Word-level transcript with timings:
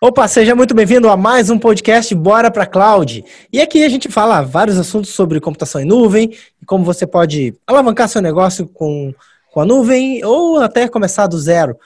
Opa, 0.00 0.28
seja 0.28 0.54
muito 0.54 0.76
bem-vindo 0.76 1.08
a 1.08 1.16
mais 1.16 1.50
um 1.50 1.58
podcast 1.58 2.14
Bora 2.14 2.52
para 2.52 2.64
Cloud. 2.64 3.24
E 3.52 3.60
aqui 3.60 3.82
a 3.82 3.88
gente 3.88 4.08
fala 4.08 4.42
vários 4.42 4.78
assuntos 4.78 5.10
sobre 5.10 5.40
computação 5.40 5.80
em 5.80 5.84
nuvem 5.84 6.30
e 6.62 6.64
como 6.64 6.84
você 6.84 7.04
pode 7.04 7.52
alavancar 7.66 8.08
seu 8.08 8.22
negócio 8.22 8.68
com, 8.68 9.12
com 9.50 9.60
a 9.60 9.64
nuvem 9.64 10.24
ou 10.24 10.60
até 10.60 10.86
começar 10.86 11.26
do 11.26 11.36
zero. 11.36 11.76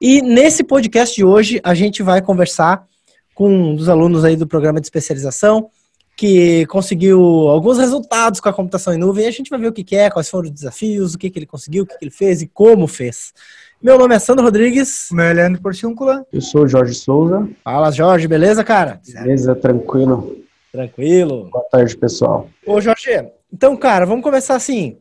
E 0.00 0.22
nesse 0.22 0.62
podcast 0.62 1.16
de 1.16 1.24
hoje 1.24 1.60
a 1.64 1.74
gente 1.74 2.04
vai 2.04 2.22
conversar 2.22 2.86
com 3.34 3.52
um 3.52 3.74
dos 3.74 3.88
alunos 3.88 4.24
aí 4.24 4.36
do 4.36 4.46
programa 4.46 4.80
de 4.80 4.86
especialização 4.86 5.68
que 6.16 6.66
conseguiu 6.66 7.20
alguns 7.48 7.78
resultados 7.78 8.38
com 8.38 8.48
a 8.48 8.52
computação 8.52 8.94
em 8.94 8.98
nuvem. 8.98 9.24
E 9.24 9.28
a 9.28 9.32
gente 9.32 9.50
vai 9.50 9.58
ver 9.58 9.66
o 9.66 9.72
que 9.72 9.96
é, 9.96 10.08
quais 10.08 10.30
foram 10.30 10.44
os 10.44 10.52
desafios, 10.52 11.14
o 11.14 11.18
que, 11.18 11.28
que 11.28 11.38
ele 11.40 11.46
conseguiu, 11.46 11.82
o 11.82 11.86
que, 11.86 11.98
que 11.98 12.04
ele 12.04 12.12
fez 12.12 12.42
e 12.42 12.46
como 12.46 12.86
fez. 12.86 13.34
Meu 13.82 13.98
nome 13.98 14.14
é 14.14 14.18
Sandro 14.18 14.44
Rodrigues. 14.44 15.08
Meu 15.12 15.26
é 15.26 15.32
Leandro 15.34 15.60
Porciúncula. 15.60 16.26
Eu 16.32 16.40
sou 16.40 16.62
o 16.62 16.68
Jorge 16.68 16.94
Souza. 16.94 17.46
Fala, 17.62 17.90
Jorge, 17.90 18.26
beleza, 18.26 18.64
cara? 18.64 19.00
Beleza, 19.06 19.54
tranquilo. 19.54 20.38
Tranquilo. 20.72 21.50
Boa 21.50 21.64
tarde, 21.70 21.96
pessoal. 21.96 22.48
Ô, 22.66 22.80
Jorge, 22.80 23.28
então, 23.52 23.76
cara, 23.76 24.06
vamos 24.06 24.22
começar 24.22 24.56
assim. 24.56 24.96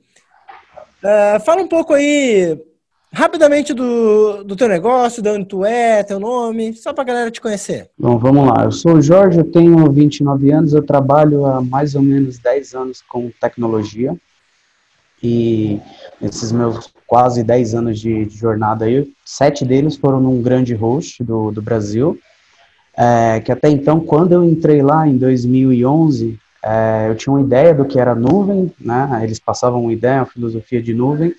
Uh, 1.02 1.40
fala 1.46 1.62
um 1.62 1.68
pouco 1.68 1.94
aí, 1.94 2.59
rapidamente, 3.13 3.73
do, 3.73 4.44
do 4.44 4.55
teu 4.58 4.68
negócio, 4.68 5.21
de 5.21 5.30
onde 5.30 5.46
tu 5.46 5.63
é, 5.63 6.04
teu 6.04 6.20
nome, 6.20 6.73
só 6.73 6.94
pra 6.94 7.04
galera 7.05 7.32
te 7.32 7.40
conhecer. 7.40 7.90
Bom, 7.98 8.18
vamos 8.18 8.48
lá. 8.48 8.66
Eu 8.66 8.71
sou 8.71 8.96
o 8.96 9.02
Jorge, 9.02 9.40
eu 9.40 9.52
tenho 9.52 9.90
29 9.90 10.52
anos, 10.52 10.73
eu 10.73 10.85
trabalho 10.85 11.46
há 11.46 11.62
mais 11.62 11.96
ou 11.96 12.02
menos 12.02 12.40
10 12.40 12.73
anos 12.76 13.02
com 13.02 13.32
tecnologia. 13.40 14.16
E 15.23 15.80
esses 16.22 16.52
meus 16.52 16.92
quase 17.08 17.44
10 17.44 17.76
anos 17.76 18.00
de, 18.00 18.26
de, 18.26 18.38
jornada 18.38 18.86
aí, 18.86 19.08
sete 19.24 19.64
deles 19.64 19.96
foram 19.96 20.20
num 20.20 20.41
grande 20.41 20.74
host 20.74 21.24
do, 21.24 21.52
do 21.52 21.62
Brasil, 21.62 22.18
é, 22.98 23.40
que 23.41 23.52
até 23.52 23.70
então, 23.70 23.99
quando 23.99 24.32
eu 24.32 24.44
entrei 24.44 24.82
lá 24.82 25.07
em 25.07 25.18
2011, 25.18 26.40
é, 26.63 27.07
eu 27.10 27.16
tinha 27.16 27.34
uma 27.34 27.41
ideia 27.41 27.74
do 27.74 27.85
que 27.85 27.99
era 27.99 28.16
nuvem, 28.16 28.72
né, 28.80 29.20
eles 29.24 29.40
passavam 29.40 29.82
uma 29.82 29.94
ideia, 29.94 30.20
uma 30.20 30.26
filosofia 30.26 30.82
de 30.82 30.94
nuvem, 30.94 31.34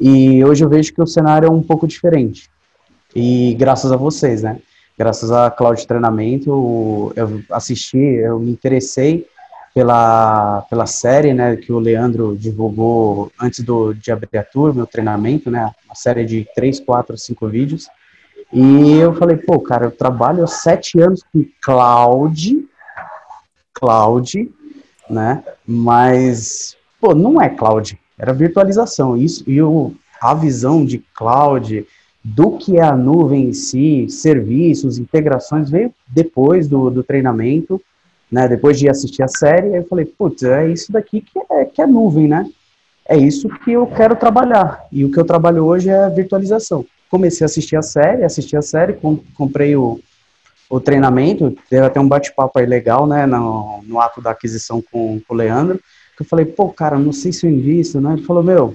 e 0.00 0.44
hoje 0.44 0.64
eu 0.64 0.68
vejo 0.68 0.92
que 0.92 1.02
o 1.02 1.06
cenário 1.06 1.46
é 1.46 1.50
um 1.50 1.62
pouco 1.62 1.86
diferente. 1.86 2.50
E 3.14 3.54
graças 3.54 3.92
a 3.92 3.96
vocês, 3.96 4.42
né, 4.42 4.58
graças 4.98 5.30
a 5.30 5.50
Cloud 5.50 5.86
Treinamento, 5.86 7.12
eu 7.14 7.42
assisti, 7.50 7.98
eu 7.98 8.40
me 8.40 8.50
interessei 8.50 9.26
pela, 9.74 10.62
pela 10.70 10.86
série, 10.86 11.34
né, 11.34 11.56
que 11.56 11.72
o 11.72 11.80
Leandro 11.80 12.36
divulgou 12.36 13.32
antes 13.40 13.64
do, 13.64 13.92
de 13.92 14.12
abrir 14.12 14.38
a 14.38 14.44
turma, 14.44 14.76
meu 14.76 14.86
treinamento, 14.86 15.50
né, 15.50 15.72
uma 15.84 15.96
série 15.96 16.24
de 16.24 16.46
três, 16.54 16.78
quatro, 16.78 17.18
cinco 17.18 17.48
vídeos, 17.48 17.88
e 18.52 18.92
eu 18.92 19.12
falei, 19.16 19.36
pô, 19.36 19.58
cara, 19.58 19.86
eu 19.86 19.90
trabalho 19.90 20.44
há 20.44 20.46
sete 20.46 21.00
anos 21.00 21.24
com 21.32 21.44
cloud, 21.60 22.64
cloud, 23.74 24.52
né, 25.10 25.42
mas, 25.66 26.76
pô, 27.00 27.12
não 27.12 27.42
é 27.42 27.48
cloud, 27.48 27.98
era 28.16 28.32
virtualização, 28.32 29.16
isso, 29.16 29.42
e 29.44 29.60
o, 29.60 29.92
a 30.22 30.34
visão 30.34 30.84
de 30.84 31.04
cloud, 31.16 31.84
do 32.22 32.56
que 32.56 32.78
é 32.78 32.82
a 32.82 32.96
nuvem 32.96 33.48
em 33.48 33.52
si, 33.52 34.06
serviços, 34.08 34.98
integrações, 34.98 35.68
veio 35.68 35.92
depois 36.06 36.68
do, 36.68 36.90
do 36.90 37.02
treinamento, 37.02 37.82
né? 38.30 38.48
Depois 38.48 38.78
de 38.78 38.88
assistir 38.88 39.22
a 39.22 39.28
série, 39.28 39.76
eu 39.76 39.86
falei, 39.86 40.04
putz, 40.04 40.42
é 40.42 40.68
isso 40.68 40.92
daqui 40.92 41.20
que 41.20 41.38
é, 41.50 41.64
que 41.64 41.80
é 41.80 41.86
nuvem, 41.86 42.28
né? 42.28 42.48
É 43.06 43.16
isso 43.16 43.48
que 43.48 43.72
eu 43.72 43.86
quero 43.86 44.16
trabalhar. 44.16 44.86
E 44.90 45.04
o 45.04 45.10
que 45.10 45.18
eu 45.18 45.24
trabalho 45.24 45.64
hoje 45.64 45.90
é 45.90 46.08
virtualização. 46.08 46.86
Comecei 47.10 47.44
a 47.44 47.46
assistir 47.46 47.76
a 47.76 47.82
série, 47.82 48.24
assisti 48.24 48.56
a 48.56 48.62
série, 48.62 48.98
comprei 49.34 49.76
o, 49.76 50.00
o 50.68 50.80
treinamento, 50.80 51.56
teve 51.68 51.84
até 51.84 52.00
um 52.00 52.08
bate-papo 52.08 52.58
aí 52.58 52.66
legal, 52.66 53.06
né, 53.06 53.26
no, 53.26 53.82
no 53.84 54.00
ato 54.00 54.20
da 54.20 54.30
aquisição 54.30 54.82
com, 54.82 55.20
com 55.20 55.34
o 55.34 55.36
Leandro, 55.36 55.78
que 56.16 56.22
eu 56.22 56.26
falei, 56.26 56.46
pô, 56.46 56.70
cara, 56.70 56.98
não 56.98 57.12
sei 57.12 57.32
se 57.32 57.46
eu 57.46 57.50
invisto, 57.50 58.00
né? 58.00 58.14
Ele 58.14 58.22
falou, 58.22 58.42
meu, 58.42 58.74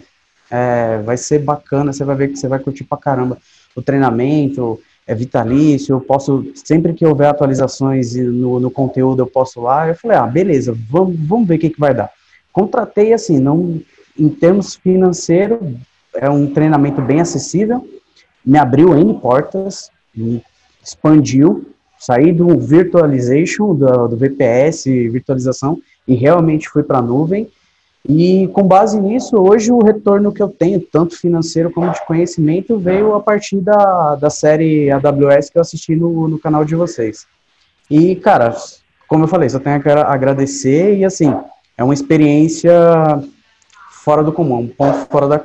é, 0.52 1.00
vai 1.00 1.18
ser 1.18 1.40
bacana, 1.40 1.92
você 1.92 2.04
vai 2.04 2.16
ver 2.16 2.30
que 2.30 2.38
você 2.38 2.48
vai 2.48 2.60
curtir 2.60 2.84
pra 2.84 2.98
caramba 2.98 3.38
o 3.76 3.82
treinamento, 3.82 4.80
é 5.10 5.16
vitalício, 5.16 5.96
eu 5.96 6.00
posso, 6.00 6.46
sempre 6.54 6.94
que 6.94 7.04
houver 7.04 7.28
atualizações 7.28 8.14
no, 8.16 8.60
no 8.60 8.70
conteúdo, 8.70 9.24
eu 9.24 9.26
posso 9.26 9.60
lá. 9.60 9.88
Eu 9.88 9.96
falei, 9.96 10.16
ah, 10.16 10.28
beleza, 10.28 10.78
vamos, 10.88 11.16
vamos 11.20 11.48
ver 11.48 11.56
o 11.56 11.60
que, 11.60 11.72
que 11.72 11.80
vai 11.80 11.96
dar. 11.96 12.12
Contratei, 12.54 13.12
assim, 13.12 13.40
não, 13.40 13.82
em 14.18 14.30
termos 14.30 14.76
financeiros, 14.76 15.58
é 16.14 16.30
um 16.30 16.46
treinamento 16.54 17.02
bem 17.02 17.20
acessível, 17.22 17.88
me 18.46 18.60
abriu 18.60 18.96
N 18.96 19.16
portas, 19.16 19.90
me 20.16 20.44
expandiu, 20.84 21.68
saí 21.98 22.32
do 22.32 22.60
virtualization, 22.60 23.74
do, 23.74 24.10
do 24.10 24.16
VPS, 24.16 24.86
virtualização, 25.12 25.80
e 26.08 26.14
realmente 26.14 26.70
fui 26.70 26.84
para 26.84 27.00
a 27.00 27.02
nuvem, 27.02 27.50
e 28.10 28.48
com 28.48 28.64
base 28.64 29.00
nisso, 29.00 29.38
hoje 29.38 29.72
o 29.72 29.84
retorno 29.84 30.34
que 30.34 30.42
eu 30.42 30.50
tenho, 30.50 30.82
tanto 30.82 31.16
financeiro 31.16 31.70
como 31.70 31.92
de 31.92 32.04
conhecimento, 32.08 32.80
veio 32.80 33.14
a 33.14 33.20
partir 33.20 33.58
da, 33.58 34.16
da 34.16 34.32
série 34.32 34.90
AWS 34.90 35.52
que 35.52 35.60
eu 35.60 35.62
assisti 35.62 35.96
no, 35.96 36.28
no 36.28 36.40
canal 36.40 36.66
de 36.66 36.74
vocês. 36.74 37.28
E, 37.88 38.16
cara, 38.16 38.56
como 39.08 39.26
eu 39.26 39.28
falei, 39.28 39.48
só 39.48 39.60
tenho 39.60 39.76
a 39.76 40.12
agradecer 40.12 40.98
e, 40.98 41.06
assim, 41.06 41.32
é 41.78 41.84
uma 41.84 41.94
experiência 41.94 42.74
fora 43.92 44.24
do 44.24 44.34
comum, 44.34 44.62
um 44.62 44.68
ponto 44.68 45.06
fora 45.06 45.28
da. 45.28 45.40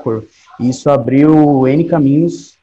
E 0.58 0.70
isso 0.70 0.88
abriu 0.88 1.68
N 1.68 1.84
caminhos 1.84 2.54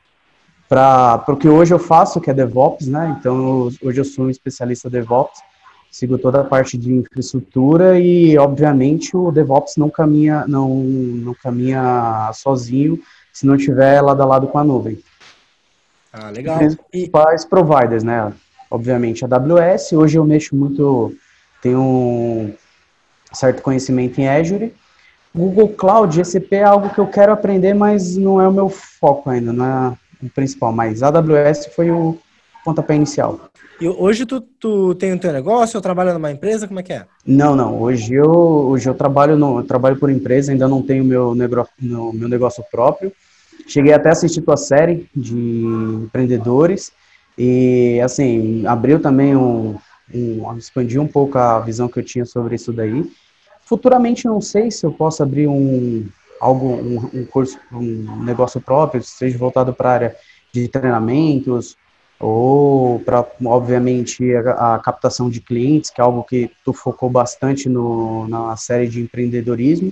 para 0.67 1.23
o 1.27 1.35
que 1.35 1.47
hoje 1.47 1.75
eu 1.75 1.79
faço, 1.79 2.19
que 2.19 2.31
é 2.31 2.33
DevOps, 2.33 2.87
né? 2.87 3.15
Então, 3.19 3.69
hoje 3.83 4.01
eu 4.01 4.05
sou 4.05 4.25
um 4.25 4.29
especialista 4.31 4.89
DevOps 4.89 5.41
sigo 5.91 6.17
toda 6.17 6.39
a 6.39 6.43
parte 6.45 6.77
de 6.77 6.93
infraestrutura 6.93 7.99
e, 7.99 8.37
obviamente, 8.37 9.15
o 9.15 9.29
DevOps 9.29 9.75
não 9.75 9.89
caminha, 9.89 10.45
não, 10.47 10.69
não 10.69 11.33
caminha 11.33 12.31
sozinho 12.33 12.97
se 13.33 13.45
não 13.45 13.57
tiver 13.57 14.01
lado 14.01 14.21
a 14.21 14.25
lado 14.25 14.47
com 14.47 14.57
a 14.57 14.63
nuvem. 14.63 14.97
Ah, 16.13 16.29
legal. 16.29 16.61
E 16.61 16.75
principais 16.89 17.43
providers, 17.43 18.03
né? 18.03 18.33
Obviamente, 18.69 19.25
a 19.25 19.27
AWS, 19.27 19.91
hoje 19.91 20.17
eu 20.17 20.23
mexo 20.23 20.55
muito, 20.55 21.13
tenho 21.61 21.81
um 21.81 22.53
certo 23.33 23.61
conhecimento 23.61 24.19
em 24.19 24.29
Azure. 24.29 24.73
Google 25.35 25.69
Cloud, 25.69 26.15
GCP 26.15 26.57
é 26.57 26.63
algo 26.63 26.89
que 26.89 26.99
eu 26.99 27.07
quero 27.07 27.33
aprender, 27.33 27.73
mas 27.73 28.15
não 28.15 28.41
é 28.41 28.47
o 28.47 28.51
meu 28.51 28.69
foco 28.69 29.29
ainda, 29.29 29.51
não 29.51 29.65
é 29.65 29.97
o 30.23 30.29
principal. 30.29 30.71
Mas 30.71 31.03
a 31.03 31.07
AWS 31.07 31.67
foi 31.75 31.91
o 31.91 32.17
pontapé 32.63 32.95
inicial. 32.95 33.39
E 33.79 33.87
hoje 33.87 34.25
tu, 34.25 34.41
tu 34.41 34.93
tem 34.95 35.11
o 35.11 35.19
teu 35.19 35.33
negócio 35.33 35.77
ou 35.77 35.81
trabalha 35.81 36.13
numa 36.13 36.31
empresa? 36.31 36.67
Como 36.67 36.79
é 36.79 36.83
que 36.83 36.93
é? 36.93 37.05
Não, 37.25 37.55
não. 37.55 37.81
Hoje 37.81 38.13
eu, 38.13 38.29
hoje 38.29 38.87
eu 38.87 38.93
trabalho 38.93 39.35
no, 39.35 39.59
eu 39.59 39.63
trabalho 39.63 39.97
por 39.97 40.09
empresa, 40.09 40.51
ainda 40.51 40.67
não 40.67 40.81
tenho 40.83 41.03
meu, 41.03 41.33
negro, 41.33 41.67
no, 41.79 42.13
meu 42.13 42.29
negócio 42.29 42.63
próprio. 42.71 43.11
Cheguei 43.67 43.93
até 43.93 44.09
a 44.09 44.11
assistir 44.11 44.41
tua 44.41 44.57
série 44.57 45.09
de 45.15 45.35
empreendedores 45.35 46.91
e 47.37 47.99
assim 48.03 48.65
abriu 48.67 48.99
também 48.99 49.35
um, 49.35 49.77
um 50.13 50.57
expandiu 50.57 51.01
um 51.01 51.07
pouco 51.07 51.37
a 51.37 51.59
visão 51.59 51.87
que 51.87 51.99
eu 51.99 52.03
tinha 52.03 52.25
sobre 52.25 52.55
isso 52.55 52.71
daí. 52.71 53.09
Futuramente 53.65 54.25
não 54.25 54.41
sei 54.41 54.69
se 54.69 54.85
eu 54.85 54.91
posso 54.91 55.23
abrir 55.23 55.47
um 55.47 56.05
algo 56.39 56.67
um, 56.67 57.21
um 57.21 57.25
curso 57.25 57.57
um 57.71 58.23
negócio 58.23 58.59
próprio, 58.59 59.01
seja 59.03 59.37
voltado 59.37 59.73
para 59.73 59.89
a 59.89 59.93
área 59.93 60.15
de 60.53 60.67
treinamentos 60.67 61.77
ou 62.21 62.99
para, 62.99 63.25
obviamente, 63.45 64.33
a, 64.35 64.75
a, 64.75 64.79
captação 64.79 65.29
de 65.29 65.41
clientes, 65.41 65.89
que 65.89 65.99
é 65.99 66.03
algo 66.03 66.23
que 66.23 66.51
tu 66.63 66.71
focou 66.71 67.09
bastante 67.09 67.67
no, 67.67 68.27
na 68.27 68.55
série 68.55 68.87
de 68.87 69.01
empreendedorismo, 69.01 69.91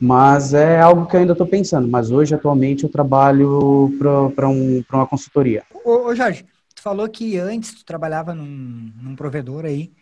mas 0.00 0.54
é 0.54 0.80
algo 0.80 1.06
que 1.06 1.14
eu 1.14 1.20
ainda 1.20 1.32
estou 1.32 1.46
pensando. 1.46 1.86
Mas 1.86 2.10
hoje, 2.10 2.34
atualmente, 2.34 2.84
eu 2.84 2.90
trabalho 2.90 3.92
para 4.34 4.48
um, 4.48 4.82
uma 4.90 5.06
consultoria. 5.06 5.62
Ô, 5.84 6.06
ô, 6.06 6.14
Jorge, 6.14 6.46
tu 6.74 6.80
falou 6.80 7.08
que 7.08 7.38
antes 7.38 7.74
tu 7.74 7.84
trabalhava 7.84 8.34
num, 8.34 8.90
num 9.02 9.14
provedor 9.14 9.64
aí 9.66 9.92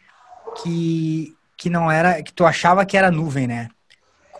que, 0.62 1.34
que 1.56 1.68
não 1.68 1.90
era, 1.90 2.22
que 2.22 2.32
tu 2.32 2.44
achava 2.44 2.86
que 2.86 2.96
era 2.96 3.10
nuvem, 3.10 3.46
né? 3.46 3.68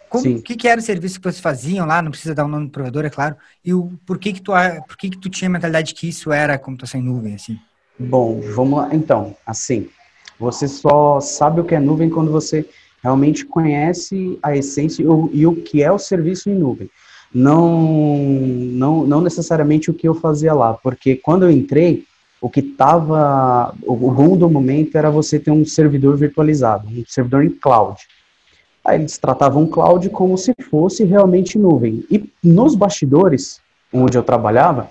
Como, 0.09 0.37
o 0.37 0.43
que, 0.43 0.55
que 0.55 0.69
era 0.69 0.81
o 0.81 0.85
serviço 0.85 1.19
que 1.19 1.25
vocês 1.25 1.41
faziam 1.41 1.87
lá? 1.87 2.01
Não 2.01 2.11
precisa 2.11 2.35
dar 2.35 2.45
o 2.45 2.47
um 2.47 2.51
nome 2.51 2.67
do 2.67 2.73
provedor, 2.73 3.05
é 3.05 3.11
claro. 3.11 3.37
E 3.65 3.75
o, 3.75 3.93
por, 4.07 4.19
que, 4.19 4.33
que, 4.33 4.41
tu, 4.41 4.53
por 4.87 4.97
que, 4.97 5.11
que 5.11 5.19
tu 5.19 5.29
tinha 5.29 5.49
a 5.49 5.53
mentalidade 5.53 5.95
que 5.95 6.09
isso 6.09 6.33
era 6.33 6.59
computação 6.59 7.01
em 7.01 7.05
nuvem, 7.05 7.35
assim? 7.35 7.59
Bom, 7.99 8.41
vamos 8.55 8.79
lá. 8.79 8.95
Então, 8.95 9.37
assim, 9.45 9.89
você 10.39 10.69
só 10.69 11.21
sabe 11.21 11.61
o 11.61 11.65
que 11.65 11.75
é 11.75 11.81
nuvem 11.81 12.11
quando 12.11 12.31
você 12.31 12.69
realmente 13.03 13.45
conhece 13.45 14.39
a 14.43 14.57
essência 14.57 15.03
e 15.03 15.07
o, 15.07 15.31
e 15.33 15.47
o 15.47 15.57
que 15.57 15.83
é 15.83 15.91
o 15.91 15.99
serviço 15.99 16.51
em 16.51 16.55
nuvem. 16.55 16.91
Não, 17.35 17.87
não, 17.87 19.07
não 19.07 19.21
necessariamente 19.21 19.91
o 19.91 19.95
que 19.95 20.09
eu 20.09 20.15
fazia 20.15 20.55
lá, 20.55 20.75
porque 20.75 21.17
quando 21.17 21.45
eu 21.45 21.51
entrei, 21.51 22.05
o 22.41 22.49
que 22.49 22.61
estava, 22.61 23.75
o, 23.83 23.93
o 23.93 24.11
bom 24.11 24.37
do 24.37 24.49
momento 24.49 24.97
era 24.97 25.11
você 25.11 25.39
ter 25.39 25.51
um 25.51 25.65
servidor 25.65 26.17
virtualizado, 26.17 26.89
um 26.89 27.05
servidor 27.07 27.45
em 27.45 27.51
cloud. 27.51 27.99
Aí 28.87 29.01
eles 29.01 29.19
tratavam 29.19 29.67
cloud 29.67 30.09
como 30.11 30.39
se 30.39 30.55
fosse 30.71 31.03
realmente 31.03 31.59
nuvem. 31.59 32.05
E 32.09 32.31
nos 32.43 32.77
bastidores, 32.77 33.61
onde 33.93 34.17
eu 34.17 34.23
trabalhava, 34.23 34.89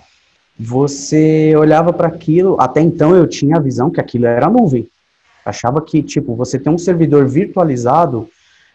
você 0.58 1.54
olhava 1.56 1.94
para 1.94 2.06
aquilo, 2.06 2.60
até 2.60 2.82
então 2.82 3.16
eu 3.16 3.26
tinha 3.26 3.56
a 3.56 3.60
visão 3.60 3.90
que 3.90 3.98
aquilo 3.98 4.26
era 4.26 4.50
nuvem. 4.50 4.86
Achava 5.46 5.80
que, 5.80 6.02
tipo, 6.02 6.34
você 6.34 6.58
tem 6.58 6.70
um 6.70 6.76
servidor 6.76 7.26
virtualizado, 7.26 8.28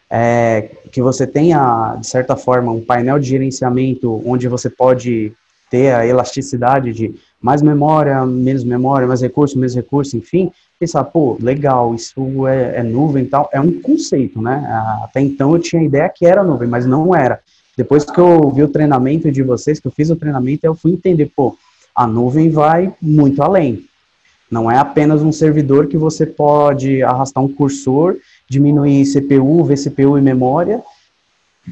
é, 0.09 0.71
que 0.91 1.03
você 1.03 1.27
tenha, 1.27 1.97
de 1.99 2.07
certa 2.07 2.35
forma, 2.35 2.71
um 2.71 2.83
painel 2.83 3.19
de 3.19 3.29
gerenciamento 3.29 4.23
onde 4.25 4.47
você 4.47 4.71
pode 4.71 5.33
ter 5.69 5.93
a 5.93 6.05
elasticidade 6.05 6.93
de 6.93 7.13
mais 7.39 7.61
memória, 7.61 8.25
menos 8.25 8.63
memória, 8.63 9.07
mais 9.07 9.21
recurso, 9.21 9.57
menos 9.57 9.75
recurso, 9.75 10.17
enfim, 10.17 10.51
pensar, 10.81 11.03
pô, 11.03 11.37
legal, 11.39 11.93
isso 11.93 12.47
é, 12.47 12.79
é 12.79 12.83
nuvem 12.83 13.23
e 13.23 13.27
tal, 13.27 13.47
é 13.53 13.61
um 13.61 13.79
conceito, 13.79 14.41
né? 14.41 14.67
Até 15.03 15.21
então 15.21 15.53
eu 15.53 15.61
tinha 15.61 15.79
a 15.79 15.85
ideia 15.85 16.09
que 16.09 16.25
era 16.25 16.43
nuvem, 16.43 16.67
mas 16.67 16.87
não 16.87 17.15
era. 17.15 17.39
Depois 17.77 18.03
que 18.03 18.19
eu 18.19 18.49
vi 18.49 18.63
o 18.63 18.67
treinamento 18.67 19.31
de 19.31 19.43
vocês, 19.43 19.79
que 19.79 19.87
eu 19.87 19.91
fiz 19.91 20.09
o 20.09 20.15
treinamento, 20.15 20.65
eu 20.65 20.73
fui 20.73 20.91
entender, 20.91 21.31
pô, 21.35 21.55
a 21.95 22.07
nuvem 22.07 22.49
vai 22.49 22.91
muito 22.99 23.43
além. 23.43 23.85
Não 24.49 24.69
é 24.69 24.77
apenas 24.77 25.21
um 25.21 25.31
servidor 25.31 25.85
que 25.87 25.95
você 25.95 26.25
pode 26.25 27.01
arrastar 27.03 27.43
um 27.43 27.47
cursor, 27.47 28.17
diminuir 28.49 29.05
CPU, 29.05 29.63
vCPU 29.63 30.17
e 30.17 30.21
memória, 30.21 30.81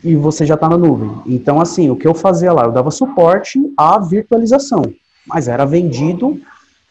e 0.04 0.16
você 0.16 0.46
já 0.46 0.54
está 0.54 0.70
na 0.70 0.78
nuvem. 0.78 1.12
Então, 1.26 1.60
assim, 1.60 1.90
o 1.90 1.96
que 1.96 2.08
eu 2.08 2.14
fazia 2.14 2.54
lá? 2.54 2.64
Eu 2.64 2.72
dava 2.72 2.92
suporte 2.92 3.60
à 3.76 4.00
virtualização, 4.00 4.84
mas 5.26 5.48
era 5.48 5.66
vendido, 5.66 6.40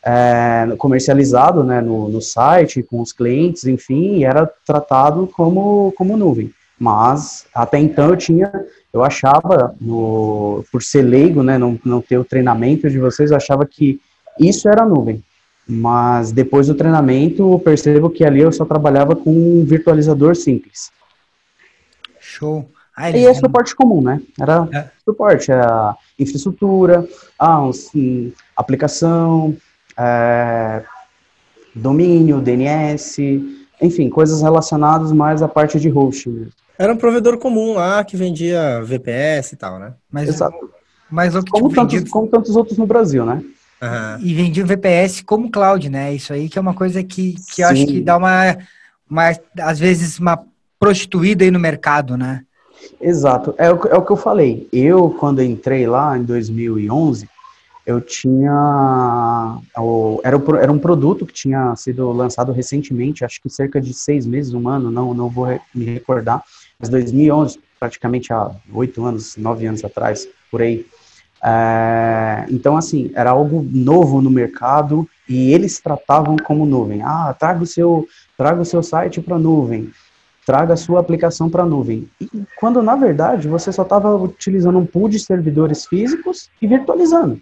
é, 0.08 0.74
comercializado 0.78 1.62
né, 1.62 1.82
no, 1.82 2.08
no 2.08 2.22
site, 2.22 2.82
com 2.82 3.02
os 3.02 3.12
clientes, 3.12 3.64
enfim, 3.64 4.24
era 4.24 4.50
tratado 4.66 5.26
como, 5.26 5.92
como 5.96 6.16
nuvem. 6.16 6.50
Mas, 6.80 7.44
até 7.54 7.78
então, 7.78 8.08
eu 8.10 8.16
tinha 8.16 8.50
eu 8.90 9.04
achava, 9.04 9.74
no, 9.78 10.64
por 10.72 10.82
ser 10.82 11.02
leigo, 11.02 11.42
né, 11.42 11.58
não, 11.58 11.78
não 11.84 12.00
ter 12.00 12.16
o 12.16 12.24
treinamento 12.24 12.88
de 12.88 12.98
vocês, 12.98 13.30
eu 13.30 13.36
achava 13.36 13.66
que 13.66 14.00
isso 14.40 14.66
era 14.66 14.86
nuvem. 14.86 15.22
Mas 15.68 16.32
depois 16.32 16.68
do 16.68 16.74
treinamento, 16.74 17.52
eu 17.52 17.58
percebo 17.58 18.08
que 18.08 18.24
ali 18.24 18.40
eu 18.40 18.50
só 18.50 18.64
trabalhava 18.64 19.14
com 19.14 19.30
um 19.30 19.64
virtualizador 19.64 20.34
simples. 20.34 20.90
Show. 22.18 22.66
Ah, 22.96 23.10
e 23.10 23.26
é 23.26 23.34
suporte 23.34 23.76
comum, 23.76 24.00
né? 24.00 24.20
Era 24.40 24.66
é. 24.72 24.88
suporte, 25.04 25.52
era 25.52 25.94
infraestrutura, 26.18 27.06
ah, 27.38 27.62
um, 27.62 28.32
aplicação, 28.56 29.54
é, 29.98 30.82
domínio, 31.74 32.40
DNS, 32.40 33.18
enfim, 33.80 34.08
coisas 34.08 34.42
relacionadas 34.42 35.12
mais 35.12 35.42
à 35.42 35.48
parte 35.48 35.78
de 35.80 35.90
hosting. 35.90 36.48
Era 36.78 36.92
um 36.92 36.96
provedor 36.96 37.38
comum 37.38 37.74
lá 37.74 38.04
que 38.04 38.16
vendia 38.16 38.82
VPS 38.84 39.52
e 39.52 39.56
tal, 39.56 39.78
né? 39.78 39.92
Mas, 40.10 40.28
Exato. 40.28 40.70
Mas 41.10 41.34
o 41.34 41.42
que 41.42 41.50
como, 41.50 41.72
tantos, 41.72 41.94
vendia... 41.94 42.10
como 42.10 42.28
tantos 42.28 42.54
outros 42.54 42.78
no 42.78 42.86
Brasil, 42.86 43.24
né? 43.24 43.42
Uhum. 43.80 44.20
E 44.20 44.34
vendia 44.34 44.64
o 44.64 44.66
VPS 44.66 45.22
como 45.22 45.50
cloud, 45.50 45.88
né? 45.88 46.14
Isso 46.14 46.32
aí 46.32 46.48
que 46.48 46.58
é 46.58 46.60
uma 46.60 46.74
coisa 46.74 47.02
que, 47.02 47.36
que 47.54 47.62
eu 47.62 47.68
acho 47.68 47.86
que 47.86 48.00
dá 48.00 48.16
uma, 48.16 48.56
uma, 49.08 49.32
às 49.60 49.78
vezes, 49.78 50.18
uma 50.18 50.44
prostituída 50.78 51.44
aí 51.44 51.50
no 51.50 51.58
mercado, 51.58 52.16
né? 52.16 52.42
Exato. 53.00 53.54
É 53.58 53.70
o, 53.70 53.86
é 53.88 53.96
o 53.96 54.04
que 54.04 54.12
eu 54.12 54.16
falei. 54.16 54.68
Eu, 54.72 55.10
quando 55.10 55.42
entrei 55.42 55.86
lá 55.86 56.16
em 56.16 56.22
2011, 56.22 57.28
eu 57.88 58.02
tinha. 58.02 59.58
Era, 60.22 60.36
era 60.60 60.70
um 60.70 60.78
produto 60.78 61.24
que 61.24 61.32
tinha 61.32 61.74
sido 61.74 62.12
lançado 62.12 62.52
recentemente, 62.52 63.24
acho 63.24 63.40
que 63.40 63.48
cerca 63.48 63.80
de 63.80 63.94
seis 63.94 64.26
meses, 64.26 64.52
um 64.52 64.68
ano, 64.68 64.90
não, 64.90 65.14
não 65.14 65.28
vou 65.28 65.58
me 65.74 65.86
recordar 65.86 66.44
mas 66.78 66.88
2011, 66.90 67.58
praticamente 67.80 68.32
há 68.32 68.52
oito 68.72 69.04
anos, 69.04 69.36
nove 69.36 69.66
anos 69.66 69.84
atrás, 69.84 70.28
por 70.50 70.62
aí. 70.62 70.86
É, 71.42 72.46
então, 72.50 72.76
assim, 72.76 73.10
era 73.14 73.30
algo 73.30 73.66
novo 73.68 74.20
no 74.20 74.30
mercado 74.30 75.08
e 75.28 75.52
eles 75.52 75.80
tratavam 75.80 76.36
como 76.36 76.64
nuvem. 76.64 77.02
Ah, 77.02 77.34
traga 77.36 77.62
o 77.62 77.66
seu, 77.66 78.06
traga 78.36 78.60
o 78.60 78.64
seu 78.64 78.82
site 78.82 79.20
para 79.20 79.38
nuvem, 79.38 79.90
traga 80.46 80.74
a 80.74 80.76
sua 80.76 81.00
aplicação 81.00 81.50
para 81.50 81.66
nuvem. 81.66 82.08
E 82.20 82.28
quando, 82.60 82.80
na 82.80 82.94
verdade, 82.94 83.48
você 83.48 83.72
só 83.72 83.82
estava 83.82 84.14
utilizando 84.14 84.78
um 84.78 84.86
pool 84.86 85.08
de 85.08 85.18
servidores 85.18 85.84
físicos 85.84 86.48
e 86.62 86.66
virtualizando 86.66 87.40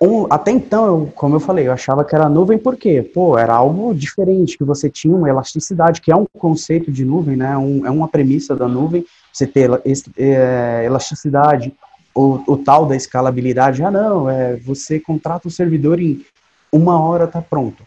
um, 0.00 0.26
até 0.30 0.50
então, 0.50 0.86
eu, 0.86 1.12
como 1.14 1.36
eu 1.36 1.40
falei, 1.40 1.68
eu 1.68 1.72
achava 1.72 2.04
que 2.04 2.14
era 2.14 2.28
nuvem 2.28 2.58
porque, 2.58 3.02
pô, 3.02 3.38
era 3.38 3.54
algo 3.54 3.94
diferente, 3.94 4.58
que 4.58 4.64
você 4.64 4.90
tinha 4.90 5.14
uma 5.14 5.28
elasticidade, 5.28 6.00
que 6.00 6.10
é 6.10 6.16
um 6.16 6.26
conceito 6.38 6.90
de 6.90 7.04
nuvem, 7.04 7.36
né? 7.36 7.56
Um, 7.56 7.86
é 7.86 7.90
uma 7.90 8.08
premissa 8.08 8.54
da 8.56 8.66
nuvem, 8.68 9.04
você 9.32 9.46
ter 9.46 9.70
é, 10.16 10.82
elasticidade, 10.84 11.72
o, 12.14 12.40
o, 12.46 12.56
tal 12.56 12.86
da 12.86 12.96
escalabilidade. 12.96 13.82
Ah, 13.82 13.90
não, 13.90 14.28
é, 14.28 14.56
você 14.56 15.00
contrata 15.00 15.48
o 15.48 15.50
servidor 15.50 16.00
em 16.00 16.24
uma 16.72 17.00
hora 17.00 17.26
tá 17.26 17.40
pronto. 17.40 17.84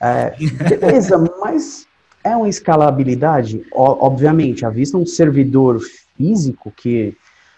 É, 0.00 0.34
beleza, 0.68 1.18
mas 1.40 1.86
é 2.24 2.34
uma 2.34 2.48
escalabilidade? 2.48 3.64
O, 3.72 3.82
obviamente, 3.82 4.64
à 4.64 4.70
vista 4.70 4.96
um 4.96 5.06
servidor 5.06 5.80
físico 6.16 6.72
que 6.76 7.16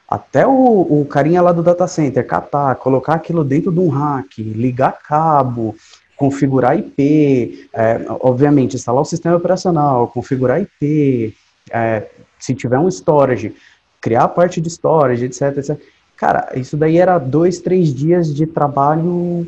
até 0.08 0.46
o, 0.46 1.00
o 1.00 1.05
carinha 1.05 1.43
lá 1.43 1.52
do 1.52 1.62
data 1.62 1.87
center 1.87 2.26
catar, 2.26 2.75
colocar 2.76 3.14
aquilo 3.14 3.44
dentro 3.44 3.70
de 3.70 3.78
um 3.78 3.88
rack, 3.88 4.43
ligar 4.43 4.99
cabo, 5.06 5.76
configurar 6.16 6.78
IP, 6.78 7.69
é, 7.72 8.06
obviamente 8.20 8.75
instalar 8.75 9.02
o 9.02 9.05
sistema 9.05 9.37
operacional, 9.37 10.08
configurar 10.08 10.62
IP, 10.62 11.34
é, 11.70 12.06
se 12.38 12.55
tiver 12.55 12.78
um 12.78 12.88
storage, 12.88 13.55
criar 14.00 14.25
a 14.25 14.28
parte 14.28 14.60
de 14.60 14.70
storage, 14.70 15.26
etc, 15.26 15.58
etc. 15.58 15.78
Cara, 16.16 16.52
isso 16.56 16.76
daí 16.76 16.99
era 16.99 17.19
dois, 17.19 17.60
três 17.60 17.94
dias 17.94 18.34
de 18.34 18.46
trabalho 18.46 19.46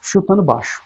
chutando 0.00 0.42
baixo. 0.42 0.82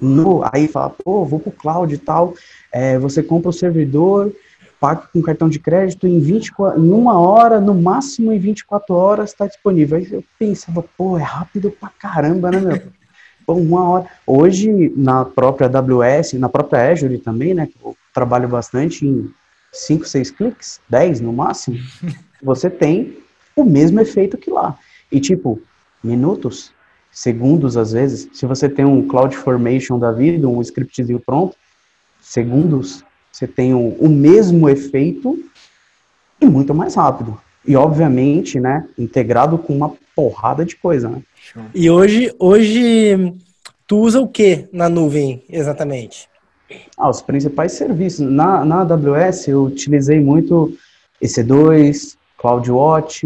No, 0.00 0.42
aí 0.52 0.68
fala, 0.68 0.90
pô, 0.90 1.24
vou 1.24 1.40
pro 1.40 1.50
cloud 1.50 1.92
e 1.94 1.98
tal, 1.98 2.34
é, 2.72 2.98
você 2.98 3.22
compra 3.22 3.50
o 3.50 3.52
servidor, 3.52 4.32
paga 4.80 5.08
com 5.12 5.22
cartão 5.22 5.48
de 5.48 5.58
crédito 5.58 6.06
em, 6.06 6.20
20, 6.20 6.52
em 6.76 6.90
uma 6.90 7.18
hora, 7.18 7.60
no 7.60 7.74
máximo 7.74 8.32
em 8.32 8.38
24 8.38 8.94
horas 8.94 9.30
está 9.30 9.46
disponível. 9.46 9.98
Aí 9.98 10.08
eu 10.10 10.24
pensava, 10.38 10.84
pô, 10.96 11.18
é 11.18 11.22
rápido 11.22 11.70
pra 11.70 11.88
caramba, 11.88 12.50
né, 12.50 12.60
meu? 12.60 12.82
Pô, 13.46 13.54
uma 13.54 13.82
hora. 13.88 14.06
Hoje, 14.26 14.92
na 14.94 15.24
própria 15.24 15.68
AWS, 15.68 16.34
na 16.34 16.50
própria 16.50 16.92
Azure 16.92 17.16
também, 17.16 17.54
né, 17.54 17.66
que 17.66 17.76
eu 17.82 17.96
trabalho 18.12 18.46
bastante 18.46 19.06
em 19.06 19.30
5, 19.72 20.06
6 20.06 20.30
cliques, 20.32 20.80
10 20.86 21.22
no 21.22 21.32
máximo, 21.32 21.78
você 22.42 22.68
tem 22.68 23.16
o 23.56 23.64
mesmo 23.64 24.00
efeito 24.00 24.36
que 24.36 24.50
lá. 24.50 24.76
E 25.10 25.18
tipo, 25.18 25.62
minutos, 26.04 26.74
segundos 27.10 27.78
às 27.78 27.92
vezes, 27.92 28.28
se 28.34 28.44
você 28.44 28.68
tem 28.68 28.84
um 28.84 29.08
Cloud 29.08 29.34
Formation 29.34 29.98
da 29.98 30.12
vida, 30.12 30.46
um 30.46 30.60
scriptzinho 30.60 31.18
pronto, 31.18 31.56
segundos 32.20 33.02
você 33.32 33.46
tem 33.46 33.74
o, 33.74 33.88
o 33.98 34.08
mesmo 34.08 34.68
efeito 34.68 35.38
e 36.40 36.46
muito 36.46 36.74
mais 36.74 36.94
rápido. 36.94 37.38
E, 37.66 37.76
obviamente, 37.76 38.58
né, 38.58 38.88
integrado 38.96 39.58
com 39.58 39.74
uma 39.74 39.92
porrada 40.14 40.64
de 40.64 40.76
coisa, 40.76 41.08
né? 41.08 41.22
E 41.74 41.90
hoje, 41.90 42.34
hoje 42.38 43.34
tu 43.86 43.98
usa 43.98 44.20
o 44.20 44.28
que 44.28 44.68
na 44.72 44.88
nuvem, 44.88 45.42
exatamente? 45.48 46.28
Ah, 46.96 47.08
os 47.08 47.22
principais 47.22 47.72
serviços. 47.72 48.20
Na, 48.20 48.64
na 48.64 48.80
AWS 48.80 49.48
eu 49.48 49.64
utilizei 49.64 50.20
muito 50.20 50.72
EC2, 51.22 52.16
CloudWatch, 52.36 53.24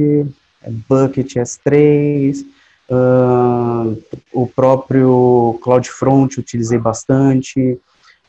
Bucket 0.88 1.34
S3, 1.34 2.44
uh, 2.90 4.02
o 4.32 4.46
próprio 4.46 5.58
CloudFront 5.62 6.38
utilizei 6.38 6.78
bastante, 6.78 7.78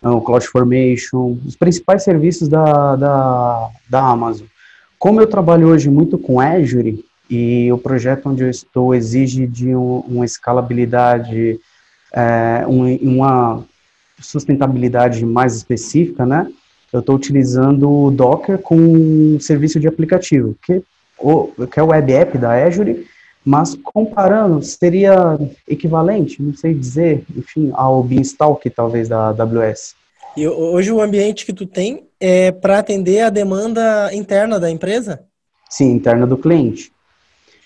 o 0.03 0.21
CloudFormation, 0.21 1.37
os 1.45 1.55
principais 1.55 2.03
serviços 2.03 2.47
da, 2.47 2.95
da, 2.95 3.69
da 3.89 4.01
Amazon. 4.01 4.47
Como 4.99 5.21
eu 5.21 5.27
trabalho 5.27 5.67
hoje 5.67 5.89
muito 5.89 6.17
com 6.17 6.39
Azure, 6.39 7.03
e 7.29 7.71
o 7.71 7.77
projeto 7.77 8.29
onde 8.29 8.43
eu 8.43 8.49
estou 8.49 8.93
exige 8.93 9.47
de 9.47 9.75
um, 9.75 9.99
uma 10.07 10.25
escalabilidade, 10.25 11.59
é, 12.13 12.65
um, 12.67 12.95
uma 12.97 13.65
sustentabilidade 14.19 15.25
mais 15.25 15.55
específica, 15.55 16.25
né? 16.25 16.47
Eu 16.91 16.99
estou 16.99 17.15
utilizando 17.15 17.89
o 17.89 18.11
Docker 18.11 18.59
com 18.59 18.75
um 18.75 19.39
serviço 19.39 19.79
de 19.79 19.87
aplicativo, 19.87 20.55
que, 20.63 20.83
o, 21.17 21.47
que 21.65 21.79
é 21.79 21.83
o 21.83 21.87
Web 21.87 22.13
App 22.13 22.37
da 22.37 22.51
Azure, 22.65 23.07
mas 23.45 23.75
comparando, 23.75 24.61
seria 24.63 25.37
equivalente, 25.67 26.41
não 26.41 26.55
sei 26.55 26.73
dizer, 26.73 27.25
enfim, 27.35 27.71
ao 27.73 28.01
Beanstalk, 28.01 28.69
talvez, 28.69 29.09
da 29.09 29.29
AWS. 29.29 29.95
E 30.35 30.47
hoje 30.47 30.91
o 30.91 31.01
ambiente 31.01 31.45
que 31.45 31.53
tu 31.53 31.65
tem 31.65 32.05
é 32.19 32.51
para 32.51 32.79
atender 32.79 33.21
a 33.21 33.29
demanda 33.29 34.09
interna 34.13 34.59
da 34.59 34.71
empresa? 34.71 35.21
Sim, 35.69 35.91
interna 35.91 36.25
do 36.25 36.37
cliente. 36.37 36.91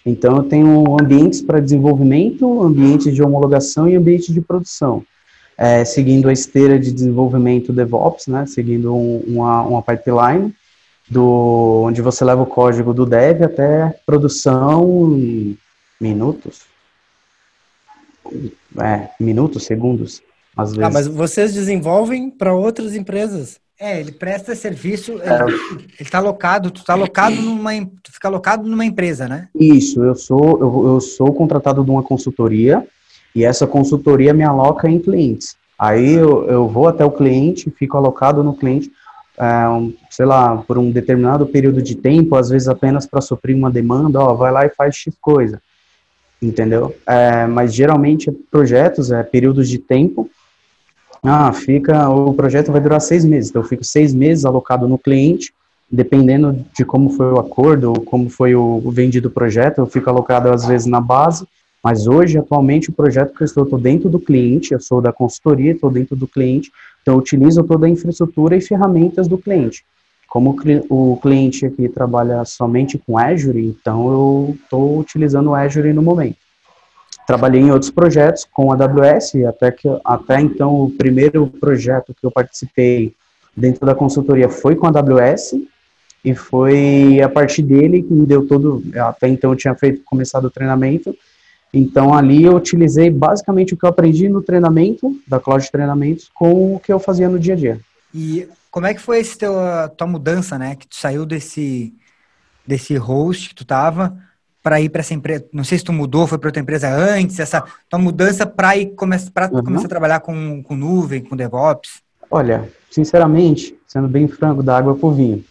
Então, 0.06 0.38
eu 0.38 0.44
tenho 0.44 0.96
ambientes 1.00 1.42
para 1.42 1.60
desenvolvimento, 1.60 2.64
ambientes 2.64 3.14
de 3.14 3.22
homologação 3.22 3.88
e 3.88 3.96
ambiente 3.96 4.34
de 4.34 4.42
produção. 4.42 5.04
É, 5.58 5.84
seguindo 5.84 6.30
a 6.30 6.34
esteira 6.34 6.80
de 6.80 6.92
desenvolvimento 6.92 7.74
DevOps, 7.74 8.28
né, 8.28 8.46
seguindo 8.46 8.96
um, 8.96 9.24
uma, 9.28 9.64
uma 9.64 9.82
pipeline, 9.82 10.54
do, 11.10 11.84
onde 11.86 12.02
você 12.02 12.24
leva 12.24 12.42
o 12.42 12.46
código 12.46 12.94
do 12.94 13.06
dev 13.06 13.44
até 13.44 13.96
produção 14.06 14.86
minutos. 16.00 16.62
É, 18.80 19.10
minutos, 19.20 19.64
segundos, 19.64 20.22
às 20.56 20.72
vezes. 20.72 20.84
Ah, 20.84 20.90
mas 20.92 21.08
vocês 21.08 21.54
desenvolvem 21.54 22.30
para 22.30 22.54
outras 22.54 22.96
empresas? 22.96 23.60
É, 23.80 24.00
ele 24.00 24.12
presta 24.12 24.56
serviço, 24.56 25.22
é. 25.22 25.44
ele 25.44 25.88
está 26.00 26.18
alocado, 26.18 26.72
tu 26.72 26.84
tá 26.84 26.94
alocado 26.94 27.36
numa, 27.36 27.72
tu 28.02 28.12
fica 28.12 28.28
alocado 28.28 28.68
numa 28.68 28.84
empresa, 28.84 29.28
né? 29.28 29.50
Isso, 29.54 30.04
eu 30.04 30.16
sou, 30.16 30.60
eu, 30.60 30.94
eu 30.94 31.00
sou 31.00 31.32
contratado 31.32 31.84
de 31.84 31.92
uma 31.92 32.02
consultoria 32.02 32.86
e 33.36 33.46
essa 33.46 33.68
consultoria 33.68 34.34
me 34.34 34.44
aloca 34.44 34.90
em 34.90 34.98
clientes. 34.98 35.56
Aí 35.78 36.14
eu, 36.14 36.50
eu 36.50 36.68
vou 36.68 36.88
até 36.88 37.06
o 37.06 37.12
cliente, 37.12 37.72
fico 37.78 37.96
alocado 37.96 38.44
no 38.44 38.56
cliente, 38.56 38.92
é, 39.38 39.70
um, 39.70 39.94
sei 40.10 40.26
lá, 40.26 40.58
por 40.58 40.80
um 40.80 40.90
determinado 40.90 41.46
período 41.46 41.80
de 41.80 41.96
tempo, 41.96 42.36
às 42.36 42.50
vezes 42.50 42.68
apenas 42.68 43.06
para 43.06 43.22
suprir 43.22 43.56
uma 43.56 43.70
demanda, 43.70 44.20
ó, 44.20 44.34
vai 44.34 44.52
lá 44.52 44.66
e 44.66 44.70
faz 44.70 44.96
X 44.96 45.14
coisa, 45.22 45.62
entendeu? 46.42 46.96
É, 47.06 47.46
mas 47.48 47.74
geralmente 47.74 48.32
projetos, 48.52 49.12
é 49.12 49.24
períodos 49.24 49.70
de 49.70 49.78
tempo, 49.78 50.30
ah, 51.24 51.52
fica, 51.52 52.10
o 52.10 52.34
projeto 52.34 52.72
vai 52.72 52.80
durar 52.80 53.02
seis 53.02 53.26
meses, 53.26 53.50
então 53.50 53.62
eu 53.62 53.68
fico 53.68 53.84
seis 53.84 54.14
meses 54.14 54.46
alocado 54.46 54.88
no 54.88 54.98
cliente, 54.98 55.52
dependendo 55.90 56.66
de 56.76 56.86
como 56.86 57.10
foi 57.10 57.32
o 57.32 57.40
acordo, 57.40 57.94
como 58.02 58.30
foi 58.30 58.56
o, 58.56 58.82
o 58.84 58.92
vendido 58.92 59.30
o 59.30 59.32
projeto, 59.32 59.80
eu 59.80 59.88
fico 59.88 60.10
alocado 60.10 60.50
às 60.50 60.66
vezes 60.66 60.86
na 60.86 61.02
base, 61.02 61.48
mas 61.84 62.08
hoje, 62.08 62.38
atualmente, 62.38 62.90
o 62.90 62.94
projeto 62.94 63.34
que 63.34 63.44
eu 63.44 63.46
estou, 63.46 63.64
estou 63.64 63.80
dentro 63.80 64.10
do 64.10 64.20
cliente, 64.20 64.74
eu 64.74 64.80
sou 64.80 65.02
da 65.02 65.14
consultoria, 65.14 65.72
estou 65.72 65.90
dentro 65.90 66.16
do 66.16 66.28
cliente, 66.28 66.72
então 67.02 67.16
eu 67.16 67.20
utilizo 67.20 67.64
toda 67.64 67.86
a 67.88 67.90
infraestrutura 67.90 68.58
e 68.58 68.62
ferramentas 68.62 69.28
do 69.28 69.38
cliente. 69.38 69.86
Como 70.28 70.56
o 70.90 71.18
cliente 71.22 71.66
aqui 71.66 71.88
trabalha 71.88 72.44
somente 72.46 72.98
com 72.98 73.18
Azure, 73.18 73.66
então 73.66 74.12
eu 74.12 74.58
estou 74.62 75.00
utilizando 75.00 75.52
o 75.52 75.56
Azure 75.56 75.94
no 75.94 76.02
momento. 76.02 76.38
Trabalhei 77.26 77.62
em 77.62 77.72
outros 77.72 77.92
projetos 77.92 78.46
com 78.52 78.72
a 78.72 78.76
AWS, 78.76 79.36
até, 79.48 79.72
que, 79.72 79.88
até 80.04 80.40
então 80.40 80.84
o 80.84 80.92
primeiro 80.92 81.48
projeto 81.48 82.14
que 82.14 82.26
eu 82.26 82.32
participei 82.32 83.14
dentro 83.56 83.86
da 83.86 83.96
consultoria 83.96 84.50
foi 84.50 84.76
com 84.76 84.86
a 84.86 84.90
AWS, 84.90 85.56
e 86.24 86.36
foi 86.36 87.22
a 87.22 87.30
partir 87.30 87.62
dele 87.62 88.04
que 88.04 88.14
me 88.14 88.26
deu 88.26 88.46
todo, 88.48 88.84
até 88.96 89.28
então 89.28 89.52
eu 89.52 89.56
tinha 89.56 89.76
feito, 89.76 90.04
começado 90.04 90.46
o 90.46 90.52
treinamento, 90.52 91.16
então, 91.74 92.14
ali 92.14 92.44
eu 92.44 92.56
utilizei 92.56 93.10
basicamente 93.10 93.74
o 93.74 93.78
que 93.78 93.86
eu 93.86 93.90
aprendi 93.90 94.30
no 94.30 94.42
treinamento, 94.42 95.16
da 95.28 95.40
Cloud 95.40 95.70
Treinamentos, 95.70 96.30
com 96.34 96.76
o 96.76 96.80
que 96.80 96.92
eu 96.92 97.00
fazia 97.00 97.30
no 97.30 97.38
dia 97.38 97.54
a 97.54 97.58
dia. 97.58 97.80
E 98.14 98.48
como 98.72 98.86
é 98.86 98.94
que 98.94 99.02
foi 99.02 99.20
esse 99.20 99.38
teu, 99.38 99.60
a 99.60 99.88
tua 99.88 100.08
mudança, 100.08 100.58
né? 100.58 100.76
Que 100.76 100.88
tu 100.88 100.96
saiu 100.96 101.26
desse, 101.26 101.94
desse 102.66 102.96
host 102.96 103.50
que 103.50 103.56
tu 103.56 103.66
tava 103.66 104.18
para 104.64 104.82
ir 104.82 104.90
para 104.90 105.02
essa 105.02 105.14
empresa? 105.14 105.46
Não 105.52 105.64
sei 105.64 105.78
se 105.78 105.84
tu 105.84 105.94
mudou, 105.94 106.28
foi 106.28 106.38
para 106.38 106.50
outra 106.50 106.62
empresa 106.62 106.90
antes, 106.90 107.40
essa 107.40 107.64
tua 107.90 108.00
mudança 108.00 108.46
para 108.46 108.76
ir 108.78 108.88
come, 108.96 109.18
pra 109.34 109.50
uhum. 109.52 109.64
começar 109.64 109.86
a 109.86 109.90
trabalhar 109.90 110.20
com, 110.20 110.62
com 110.64 110.76
nuvem, 110.76 111.24
com 111.24 111.36
DevOps? 111.36 112.02
Olha, 112.30 112.70
sinceramente, 112.90 113.78
sendo 113.88 114.08
bem 114.08 114.28
franco, 114.28 114.62
da 114.62 114.78
água 114.78 114.96
pro 114.96 115.12
vinho 115.12 115.44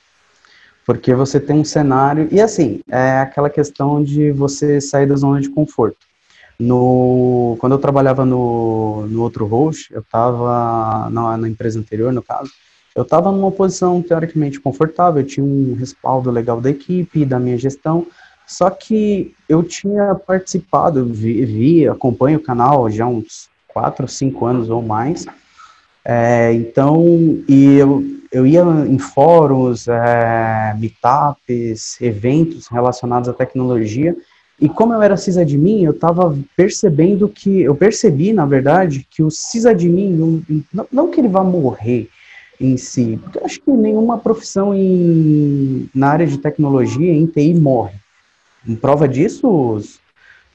porque 0.86 1.12
você 1.12 1.40
tem 1.40 1.58
um 1.58 1.64
cenário 1.64 2.28
e 2.30 2.40
assim 2.40 2.80
é 2.88 3.18
aquela 3.18 3.50
questão 3.50 4.02
de 4.02 4.30
você 4.30 4.80
sair 4.80 5.06
da 5.06 5.16
zona 5.16 5.40
de 5.40 5.50
conforto. 5.50 5.98
No 6.58 7.56
quando 7.58 7.72
eu 7.72 7.78
trabalhava 7.78 8.24
no, 8.24 9.06
no 9.08 9.22
outro 9.22 9.46
host, 9.46 9.92
eu 9.92 10.00
estava 10.00 11.10
na, 11.10 11.36
na, 11.36 11.48
empresa 11.48 11.78
anterior, 11.78 12.12
no 12.12 12.22
caso, 12.22 12.50
eu 12.94 13.02
estava 13.02 13.30
numa 13.30 13.50
posição 13.50 14.00
teoricamente 14.00 14.58
confortável, 14.58 15.20
eu 15.20 15.26
tinha 15.26 15.44
um 15.44 15.76
respaldo 15.78 16.30
legal 16.30 16.60
da 16.60 16.70
equipe, 16.70 17.26
da 17.26 17.38
minha 17.38 17.58
gestão, 17.58 18.06
só 18.46 18.70
que 18.70 19.34
eu 19.48 19.62
tinha 19.62 20.14
participado, 20.14 21.04
vi, 21.04 21.44
vi 21.44 21.88
acompanho 21.88 22.38
o 22.38 22.42
canal 22.42 22.88
já 22.90 23.06
uns 23.06 23.50
quatro, 23.68 24.08
cinco 24.08 24.46
anos 24.46 24.70
ou 24.70 24.80
mais, 24.80 25.26
é, 26.08 26.52
então, 26.52 27.04
e 27.48 27.74
eu, 27.74 28.04
eu 28.30 28.46
ia 28.46 28.62
em 28.62 28.96
fóruns, 28.96 29.88
é, 29.88 30.72
meetups, 30.78 32.00
eventos 32.00 32.68
relacionados 32.68 33.28
à 33.28 33.32
tecnologia, 33.32 34.16
e 34.60 34.68
como 34.68 34.94
eu 34.94 35.02
era 35.02 35.16
sysadmin, 35.16 35.84
eu 35.84 35.92
estava 35.92 36.36
percebendo 36.56 37.28
que, 37.28 37.62
eu 37.62 37.74
percebi, 37.74 38.32
na 38.32 38.46
verdade, 38.46 39.06
que 39.10 39.22
o 39.22 39.30
sysadmin, 39.30 40.42
não, 40.72 40.86
não 40.90 41.10
que 41.10 41.20
ele 41.20 41.28
vá 41.28 41.44
morrer 41.44 42.08
em 42.58 42.76
si, 42.76 43.18
porque 43.22 43.38
eu 43.38 43.44
acho 43.44 43.60
que 43.60 43.70
nenhuma 43.70 44.16
profissão 44.16 44.74
em, 44.74 45.90
na 45.94 46.08
área 46.08 46.26
de 46.26 46.38
tecnologia, 46.38 47.12
em 47.12 47.26
TI, 47.26 47.52
morre. 47.52 47.94
Em 48.66 48.74
prova 48.74 49.06
disso, 49.06 49.46
os, 49.46 50.00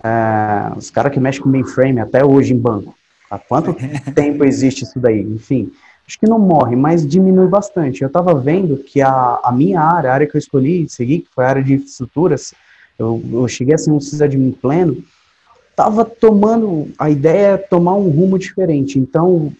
é, 0.03 0.75
os 0.75 0.89
caras 0.89 1.13
que 1.13 1.19
mexem 1.19 1.43
com 1.43 1.49
mainframe 1.49 1.99
até 1.99 2.25
hoje 2.25 2.53
em 2.53 2.57
banco, 2.57 2.95
Há 3.31 3.39
quanto 3.39 3.73
tempo 4.13 4.43
existe 4.43 4.83
isso 4.83 4.99
daí? 4.99 5.21
Enfim, 5.21 5.71
acho 6.05 6.19
que 6.19 6.27
não 6.27 6.37
morre, 6.37 6.75
mas 6.75 7.07
diminui 7.07 7.47
bastante. 7.47 8.01
Eu 8.01 8.07
estava 8.07 8.33
vendo 8.33 8.75
que 8.75 9.01
a, 9.01 9.39
a 9.41 9.51
minha 9.53 9.79
área, 9.79 10.11
a 10.11 10.13
área 10.13 10.27
que 10.27 10.35
eu 10.35 10.39
escolhi 10.39 10.89
seguir, 10.89 11.19
que 11.19 11.29
foi 11.33 11.45
a 11.45 11.47
área 11.47 11.63
de 11.63 11.75
infraestruturas, 11.75 12.53
eu, 13.01 13.23
eu 13.33 13.47
cheguei 13.47 13.75
a 13.75 13.77
ser 13.77 13.91
um 13.91 13.99
sysadmin 13.99 14.51
pleno, 14.51 15.03
estava 15.69 16.05
tomando, 16.05 16.89
a 16.99 17.09
ideia 17.09 17.53
é 17.53 17.57
tomar 17.57 17.95
um 17.95 18.09
rumo 18.09 18.37
diferente. 18.37 18.99
Então, 18.99 19.51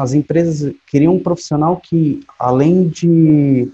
as 0.00 0.12
empresas 0.12 0.72
queriam 0.90 1.14
um 1.14 1.22
profissional 1.22 1.80
que, 1.82 2.20
além 2.38 2.88
de 2.88 3.68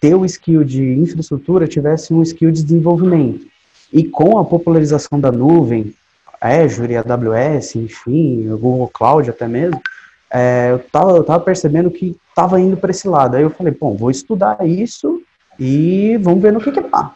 ter 0.00 0.14
o 0.14 0.24
skill 0.24 0.64
de 0.64 0.94
infraestrutura, 0.94 1.66
tivesse 1.66 2.12
um 2.14 2.22
skill 2.22 2.50
de 2.50 2.62
desenvolvimento. 2.62 3.46
E 3.92 4.04
com 4.04 4.38
a 4.38 4.44
popularização 4.44 5.20
da 5.20 5.30
nuvem, 5.30 5.94
Azure, 6.40 6.96
AWS, 6.96 7.76
enfim, 7.76 8.48
Google 8.48 8.88
Cloud 8.88 9.28
até 9.28 9.46
mesmo, 9.46 9.80
é, 10.32 10.68
eu, 10.70 10.78
tava, 10.78 11.10
eu 11.16 11.24
tava 11.24 11.44
percebendo 11.44 11.90
que 11.90 12.16
tava 12.34 12.60
indo 12.60 12.76
para 12.76 12.92
esse 12.92 13.06
lado. 13.06 13.36
Aí 13.36 13.42
eu 13.42 13.50
falei, 13.50 13.76
bom, 13.78 13.94
vou 13.96 14.10
estudar 14.10 14.56
isso 14.66 15.20
e 15.58 16.16
vamos 16.22 16.40
ver 16.40 16.52
no 16.52 16.60
que 16.60 16.72
que 16.72 16.80
dá. 16.80 17.12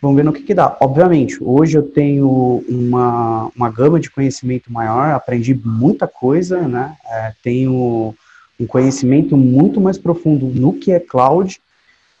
Vamos 0.00 0.16
ver 0.16 0.24
no 0.24 0.32
que 0.32 0.42
que 0.42 0.54
dá. 0.54 0.76
Obviamente, 0.80 1.38
hoje 1.42 1.76
eu 1.76 1.82
tenho 1.82 2.62
uma, 2.68 3.50
uma 3.56 3.70
gama 3.70 3.98
de 3.98 4.10
conhecimento 4.10 4.72
maior, 4.72 5.10
aprendi 5.10 5.54
muita 5.54 6.06
coisa, 6.06 6.60
né? 6.68 6.96
É, 7.04 7.32
tenho 7.42 8.14
um 8.60 8.66
conhecimento 8.66 9.36
muito 9.36 9.80
mais 9.80 9.98
profundo 9.98 10.46
no 10.46 10.72
que 10.72 10.92
é 10.92 11.00
cloud, 11.00 11.60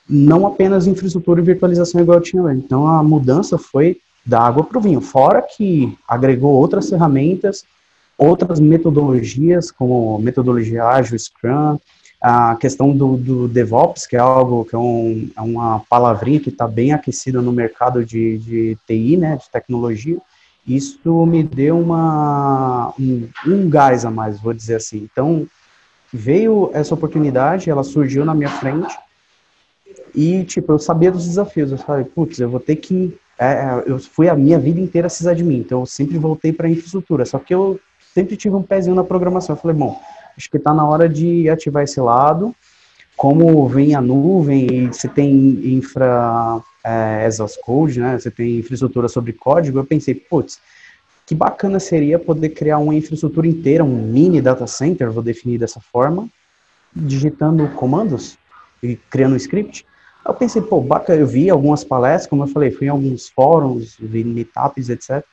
não 0.08 0.46
apenas 0.46 0.86
infraestrutura 0.86 1.40
e 1.40 1.44
virtualização 1.44 2.00
igual 2.00 2.18
eu 2.18 2.22
tinha 2.22 2.42
antes. 2.42 2.64
Então 2.64 2.86
a 2.86 3.02
mudança 3.02 3.58
foi 3.58 3.98
da 4.24 4.40
água 4.40 4.64
para 4.64 4.78
o 4.78 4.80
vinho. 4.80 5.00
Fora 5.00 5.40
que 5.42 5.96
agregou 6.06 6.52
outras 6.52 6.88
ferramentas, 6.88 7.64
outras 8.16 8.58
metodologias, 8.58 9.70
como 9.70 10.18
metodologia 10.18 10.84
ágil, 10.84 11.18
Scrum, 11.18 11.78
a 12.20 12.56
questão 12.56 12.96
do, 12.96 13.16
do 13.16 13.48
DevOps, 13.48 14.06
que 14.06 14.16
é 14.16 14.18
algo 14.18 14.64
que 14.64 14.74
é, 14.74 14.78
um, 14.78 15.30
é 15.36 15.40
uma 15.40 15.80
palavrinha 15.88 16.40
que 16.40 16.48
está 16.48 16.66
bem 16.66 16.92
aquecida 16.92 17.40
no 17.40 17.52
mercado 17.52 18.04
de, 18.04 18.38
de 18.38 18.78
TI, 18.86 19.16
né, 19.16 19.36
de 19.36 19.48
tecnologia. 19.50 20.18
Isso 20.66 21.26
me 21.26 21.42
deu 21.42 21.78
uma, 21.78 22.92
um, 22.98 23.28
um 23.46 23.70
gás 23.70 24.04
a 24.04 24.10
mais, 24.10 24.40
vou 24.40 24.52
dizer 24.52 24.76
assim. 24.76 25.08
Então, 25.10 25.46
veio 26.12 26.70
essa 26.74 26.94
oportunidade, 26.94 27.70
ela 27.70 27.84
surgiu 27.84 28.24
na 28.24 28.34
minha 28.34 28.50
frente, 28.50 28.96
e, 30.14 30.42
tipo, 30.44 30.72
eu 30.72 30.78
sabia 30.78 31.12
dos 31.12 31.26
desafios. 31.26 31.70
Eu 31.70 31.78
falei, 31.78 32.04
putz, 32.04 32.40
eu 32.40 32.50
vou 32.50 32.60
ter 32.60 32.76
que 32.76 33.16
é, 33.38 33.46
é, 33.46 33.84
eu 33.86 33.98
fui 34.00 34.28
a 34.28 34.34
minha 34.34 34.58
vida 34.58 34.80
inteira 34.80 35.08
sysadmin, 35.08 35.58
então 35.58 35.80
eu 35.80 35.86
sempre 35.86 36.18
voltei 36.18 36.52
para 36.52 36.68
infraestrutura, 36.68 37.24
só 37.24 37.38
que 37.38 37.54
eu 37.54 37.78
sempre 38.12 38.36
tive 38.36 38.56
um 38.56 38.62
pezinho 38.62 38.96
na 38.96 39.04
programação. 39.04 39.54
Eu 39.54 39.60
falei, 39.60 39.76
bom, 39.76 40.00
acho 40.38 40.50
que 40.50 40.56
está 40.56 40.72
na 40.72 40.86
hora 40.86 41.06
de 41.06 41.50
ativar 41.50 41.82
esse 41.82 42.00
lado. 42.00 42.54
Como 43.16 43.68
vem 43.68 43.94
a 43.94 44.00
nuvem 44.00 44.66
e 44.66 44.86
você 44.86 45.08
tem 45.08 45.30
infra 45.76 46.60
é, 46.82 47.26
as 47.26 47.56
code, 47.56 48.00
né? 48.00 48.18
Você 48.18 48.30
tem 48.30 48.58
infraestrutura 48.58 49.08
sobre 49.08 49.34
código. 49.34 49.78
Eu 49.78 49.84
pensei, 49.84 50.14
putz, 50.14 50.58
que 51.26 51.34
bacana 51.34 51.78
seria 51.78 52.18
poder 52.18 52.50
criar 52.50 52.78
uma 52.78 52.94
infraestrutura 52.94 53.46
inteira, 53.46 53.84
um 53.84 54.02
mini 54.02 54.40
data 54.40 54.66
center, 54.66 55.10
vou 55.10 55.22
definir 55.22 55.58
dessa 55.58 55.80
forma, 55.80 56.26
digitando 56.94 57.68
comandos 57.70 58.38
e 58.82 58.96
criando 58.96 59.34
um 59.34 59.36
script 59.36 59.84
eu 60.28 60.34
pensei, 60.34 60.60
pô, 60.60 60.80
bacana, 60.80 61.20
eu 61.20 61.26
vi 61.26 61.48
algumas 61.48 61.82
palestras, 61.82 62.28
como 62.28 62.44
eu 62.44 62.48
falei, 62.48 62.70
fui 62.70 62.86
em 62.86 62.90
alguns 62.90 63.30
fóruns, 63.30 63.96
vi 63.98 64.22
meetups, 64.22 64.90
etc. 64.90 65.24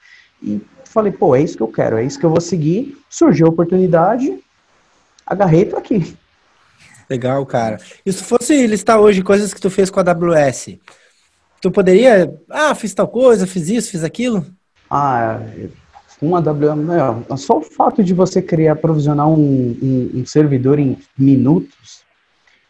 E 0.42 0.62
falei, 0.86 1.12
pô, 1.12 1.36
é 1.36 1.42
isso 1.42 1.58
que 1.58 1.64
eu 1.64 1.68
quero, 1.68 1.98
é 1.98 2.04
isso 2.06 2.18
que 2.18 2.26
eu 2.26 2.30
vou 2.30 2.40
seguir. 2.40 2.98
Surgiu 3.10 3.48
a 3.48 3.50
oportunidade, 3.50 4.40
agarrei 5.26 5.62
e 5.62 5.66
tô 5.66 5.78
aqui. 5.78 6.16
Legal, 7.10 7.46
cara. 7.46 7.78
E 8.06 8.12
se 8.12 8.24
fosse 8.24 8.66
listar 8.68 9.00
hoje 9.00 9.22
coisas 9.22 9.54
que 9.54 9.62
tu 9.62 9.70
fez 9.70 9.90
com 9.90 10.00
a 10.00 10.04
AWS, 10.04 10.78
tu 11.62 11.72
poderia, 11.72 12.34
ah, 12.50 12.74
fiz 12.74 12.94
tal 12.94 13.08
coisa, 13.08 13.46
fiz 13.46 13.70
isso, 13.70 13.92
fiz 13.92 14.04
aquilo? 14.04 14.46
Ah, 14.90 15.40
uma 16.22 16.40
AWS, 16.40 17.42
só 17.42 17.58
o 17.58 17.62
fato 17.62 18.04
de 18.04 18.14
você 18.14 18.42
criar, 18.42 18.76
provisionar 18.76 19.30
um, 19.30 19.78
um, 19.82 20.12
um 20.16 20.26
servidor 20.26 20.80
em 20.80 20.98
minutos, 21.18 22.06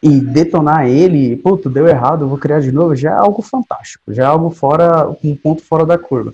e 0.02 0.20
detonar 0.20 0.86
ele, 0.86 1.36
puto, 1.36 1.70
deu 1.70 1.88
errado, 1.88 2.28
vou 2.28 2.38
criar 2.38 2.60
de 2.60 2.70
novo, 2.70 2.94
já 2.94 3.10
é 3.10 3.14
algo 3.14 3.42
fantástico, 3.42 4.12
já 4.12 4.24
é 4.24 4.26
algo 4.26 4.50
fora, 4.50 5.08
um 5.24 5.34
ponto 5.34 5.62
fora 5.62 5.86
da 5.86 5.98
curva. 5.98 6.32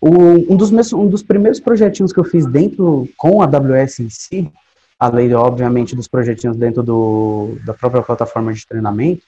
O, 0.00 0.52
um, 0.52 0.56
dos 0.56 0.70
meus, 0.70 0.92
um 0.92 1.08
dos 1.08 1.22
primeiros 1.22 1.58
projetinhos 1.58 2.12
que 2.12 2.20
eu 2.20 2.24
fiz 2.24 2.46
dentro 2.46 3.08
com 3.16 3.42
a 3.42 3.46
AWS 3.46 4.00
em 4.00 4.10
si, 4.10 4.52
além, 4.98 5.32
obviamente, 5.32 5.94
dos 5.94 6.08
projetinhos 6.08 6.56
dentro 6.56 6.82
do, 6.82 7.56
da 7.64 7.72
própria 7.72 8.02
plataforma 8.02 8.52
de 8.52 8.66
treinamento, 8.66 9.22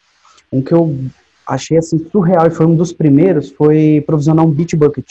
um 0.52 0.60
que 0.60 0.72
eu 0.72 0.96
achei 1.46 1.78
assim 1.78 1.98
surreal 2.10 2.46
e 2.46 2.50
foi 2.50 2.66
um 2.66 2.74
dos 2.74 2.92
primeiros 2.92 3.50
foi 3.50 4.02
provisionar 4.06 4.44
um 4.44 4.50
Bitbucket 4.50 5.06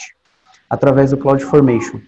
através 0.68 1.10
do 1.10 1.16
CloudFormation. 1.16 2.00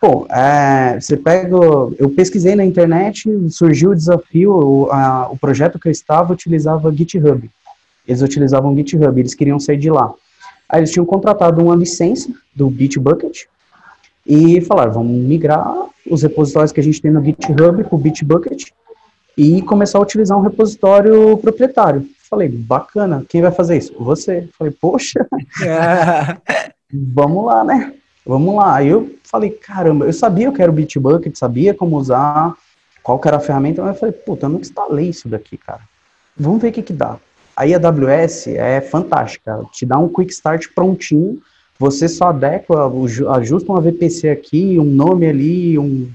Pô, 0.00 0.26
é, 0.30 1.00
você 1.00 1.16
pega, 1.16 1.56
eu 1.98 2.10
pesquisei 2.14 2.54
na 2.54 2.64
internet, 2.64 3.24
surgiu 3.48 3.90
o 3.90 3.94
desafio, 3.94 4.52
o, 4.52 4.92
a, 4.92 5.28
o 5.30 5.38
projeto 5.38 5.78
que 5.78 5.88
eu 5.88 5.92
estava 5.92 6.34
utilizava 6.34 6.92
GitHub. 6.92 7.50
Eles 8.06 8.20
utilizavam 8.20 8.76
GitHub, 8.76 9.18
eles 9.18 9.34
queriam 9.34 9.58
sair 9.58 9.78
de 9.78 9.90
lá. 9.90 10.12
Aí 10.68 10.80
eles 10.80 10.92
tinham 10.92 11.06
contratado 11.06 11.62
uma 11.62 11.74
licença 11.74 12.30
do 12.54 12.68
Bitbucket 12.68 13.46
e 14.26 14.60
falaram, 14.60 14.92
vamos 14.92 15.12
migrar 15.12 15.86
os 16.10 16.22
repositórios 16.22 16.72
que 16.72 16.80
a 16.80 16.82
gente 16.82 17.00
tem 17.00 17.10
no 17.10 17.24
GitHub 17.24 17.84
para 17.84 17.94
o 17.94 17.98
Bitbucket 17.98 18.70
e 19.36 19.62
começar 19.62 19.98
a 19.98 20.02
utilizar 20.02 20.36
um 20.36 20.42
repositório 20.42 21.36
proprietário. 21.38 22.06
Falei, 22.28 22.48
bacana, 22.48 23.24
quem 23.28 23.40
vai 23.40 23.52
fazer 23.52 23.76
isso? 23.76 23.94
Você. 24.00 24.48
Falei, 24.58 24.72
poxa, 24.80 25.26
vamos 26.92 27.44
lá, 27.44 27.62
né? 27.62 27.94
Vamos 28.24 28.56
lá. 28.56 28.76
Aí 28.76 28.88
eu 28.88 29.14
falei, 29.22 29.50
caramba, 29.50 30.06
eu 30.06 30.12
sabia 30.12 30.50
que 30.50 30.60
era 30.60 30.70
o 30.70 30.74
Bitbucket, 30.74 31.36
sabia 31.36 31.72
como 31.72 31.96
usar, 31.96 32.56
qual 33.02 33.20
que 33.20 33.28
era 33.28 33.36
a 33.36 33.40
ferramenta, 33.40 33.82
mas 33.82 33.94
eu 33.94 34.00
falei, 34.00 34.12
puta, 34.12 34.46
eu 34.46 34.50
nunca 34.50 34.62
instalei 34.62 35.10
isso 35.10 35.28
daqui, 35.28 35.56
cara. 35.56 35.82
Vamos 36.36 36.60
ver 36.60 36.68
o 36.68 36.72
que 36.72 36.82
que 36.82 36.92
dá. 36.92 37.16
Aí 37.56 37.72
a 37.72 37.78
AWS 37.78 38.48
é 38.48 38.80
fantástica, 38.80 39.64
te 39.72 39.86
dá 39.86 39.96
um 39.98 40.08
quick 40.08 40.32
start 40.32 40.66
prontinho, 40.74 41.40
você 41.78 42.08
só 42.08 42.26
adequa, 42.28 42.90
ajusta 43.36 43.70
uma 43.70 43.80
VPC 43.80 44.30
aqui, 44.30 44.78
um 44.78 44.84
nome 44.84 45.26
ali, 45.26 45.78
um 45.78 46.10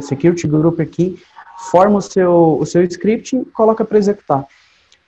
security 0.00 0.46
group 0.46 0.80
aqui, 0.80 1.18
forma 1.70 1.98
o 1.98 2.02
seu, 2.02 2.58
o 2.60 2.64
seu 2.64 2.82
script 2.84 3.36
e 3.36 3.44
coloca 3.46 3.84
para 3.84 3.98
executar. 3.98 4.46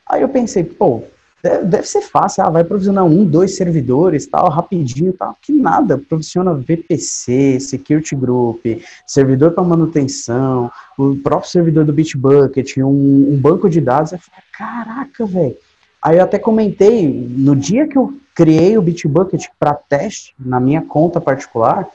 Aí 0.08 0.22
eu 0.22 0.28
pensei, 0.28 0.64
pô, 0.64 1.04
deve, 1.42 1.84
ser 1.84 2.02
fácil, 2.02 2.44
ah, 2.44 2.50
vai 2.50 2.64
provisionar 2.64 3.04
um, 3.04 3.24
dois 3.24 3.56
servidores, 3.56 4.26
tal, 4.26 4.50
rapidinho, 4.50 5.12
tal. 5.12 5.36
Que 5.40 5.52
nada, 5.52 5.96
provisiona 5.96 6.54
VPC, 6.54 7.58
Security 7.60 8.14
Group, 8.14 8.64
servidor 9.06 9.52
para 9.52 9.62
manutenção, 9.62 10.70
o 10.98 11.16
próprio 11.16 11.50
servidor 11.50 11.84
do 11.84 11.92
Bitbucket, 11.92 12.78
um, 12.78 13.32
um 13.32 13.40
banco 13.40 13.70
de 13.70 13.80
dados. 13.80 14.12
Eu 14.12 14.18
falei, 14.18 14.42
caraca, 14.52 15.26
velho. 15.26 15.56
Aí 16.02 16.16
eu 16.16 16.24
até 16.24 16.38
comentei, 16.38 17.08
no 17.08 17.54
dia 17.54 17.86
que 17.86 17.96
eu 17.96 18.14
criei 18.34 18.78
o 18.78 18.82
Bitbucket 18.82 19.46
para 19.58 19.74
teste, 19.74 20.34
na 20.38 20.58
minha 20.58 20.82
conta 20.82 21.20
particular, 21.20 21.86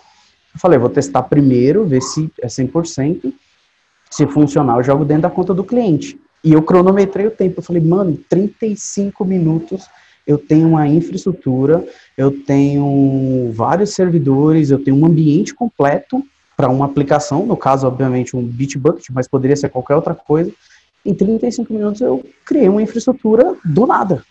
eu 0.53 0.59
falei, 0.59 0.77
vou 0.77 0.89
testar 0.89 1.23
primeiro, 1.23 1.85
ver 1.85 2.01
se 2.01 2.31
é 2.41 2.47
100%, 2.47 3.33
se 4.09 4.27
funcionar, 4.27 4.77
eu 4.77 4.83
jogo 4.83 5.03
dentro 5.03 5.23
da 5.23 5.29
conta 5.29 5.53
do 5.53 5.63
cliente. 5.63 6.19
E 6.43 6.53
eu 6.53 6.61
cronometrei 6.61 7.25
o 7.25 7.31
tempo. 7.31 7.59
Eu 7.59 7.63
falei, 7.63 7.81
mano, 7.81 8.17
35 8.29 9.25
minutos 9.25 9.89
eu 10.27 10.37
tenho 10.37 10.69
uma 10.69 10.87
infraestrutura, 10.87 11.85
eu 12.17 12.31
tenho 12.31 13.51
vários 13.53 13.91
servidores, 13.91 14.71
eu 14.71 14.83
tenho 14.83 14.97
um 14.97 15.05
ambiente 15.05 15.53
completo 15.53 16.23
para 16.57 16.69
uma 16.69 16.85
aplicação, 16.85 17.45
no 17.45 17.55
caso, 17.55 17.85
obviamente, 17.85 18.35
um 18.35 18.41
Bitbucket, 18.41 19.07
mas 19.11 19.27
poderia 19.27 19.55
ser 19.55 19.69
qualquer 19.69 19.95
outra 19.95 20.15
coisa. 20.15 20.51
Em 21.05 21.13
35 21.13 21.71
minutos 21.71 22.01
eu 22.01 22.23
criei 22.43 22.67
uma 22.67 22.81
infraestrutura 22.81 23.55
do 23.63 23.85
nada. 23.85 24.23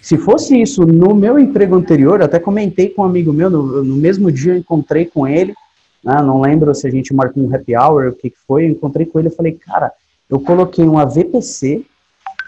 Se 0.00 0.16
fosse 0.16 0.60
isso 0.60 0.86
no 0.86 1.14
meu 1.14 1.38
emprego 1.38 1.74
anterior, 1.74 2.22
até 2.22 2.38
comentei 2.38 2.90
com 2.90 3.02
um 3.02 3.06
amigo 3.06 3.32
meu, 3.32 3.50
no, 3.50 3.82
no 3.82 3.96
mesmo 3.96 4.30
dia 4.30 4.52
eu 4.52 4.58
encontrei 4.58 5.04
com 5.04 5.26
ele, 5.26 5.52
né, 6.04 6.22
não 6.22 6.40
lembro 6.40 6.72
se 6.72 6.86
a 6.86 6.90
gente 6.90 7.12
marcou 7.12 7.42
um 7.42 7.52
happy 7.52 7.76
hour, 7.76 8.08
o 8.08 8.12
que, 8.12 8.32
foi, 8.46 8.66
eu 8.66 8.70
encontrei 8.70 9.04
com 9.04 9.18
ele 9.18 9.26
e 9.26 9.34
falei, 9.34 9.52
cara, 9.52 9.90
eu 10.30 10.38
coloquei 10.38 10.84
uma 10.84 11.04
VPC, 11.04 11.84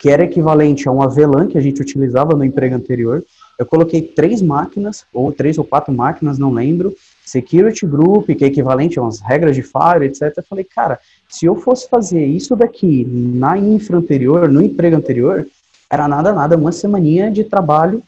que 0.01 0.09
era 0.09 0.23
equivalente 0.23 0.89
a 0.89 0.93
uma 0.93 1.09
VLAN 1.09 1.49
que 1.49 1.59
a 1.59 1.61
gente 1.61 1.83
utilizava 1.83 2.37
no 2.37 2.45
emprego 2.45 2.77
anterior. 2.77 3.25
Eu 3.59 3.67
coloquei 3.67 4.01
três 4.01 4.41
máquinas, 4.41 5.05
ou 5.13 5.33
três 5.33 5.59
ou 5.59 5.65
quatro 5.65 5.93
máquinas, 5.93 6.39
não 6.39 6.53
lembro, 6.53 6.95
security 7.29 7.87
group, 7.87 8.27
que 8.27 8.45
é 8.45 8.49
equivalente 8.49 8.99
a 8.99 9.03
umas 9.03 9.21
regras 9.21 9.55
de 9.55 9.63
fire, 9.63 10.05
etc. 10.05 10.33
Eu 10.37 10.43
falei, 10.43 10.65
cara, 10.65 10.99
se 11.29 11.47
eu 11.47 11.57
fosse 11.57 11.89
fazer 11.89 12.25
isso 12.25 12.57
daqui 12.57 13.05
na 13.05 13.57
infra 13.59 13.99
anterior, 13.99 14.49
no 14.49 14.63
emprego 14.63 14.97
anterior, 14.97 15.47
era 15.91 16.09
nada, 16.09 16.33
nada, 16.33 16.57
uma 16.57 16.73
semaninha 16.73 17.31
de 17.31 17.45
trabalho 17.45 18.03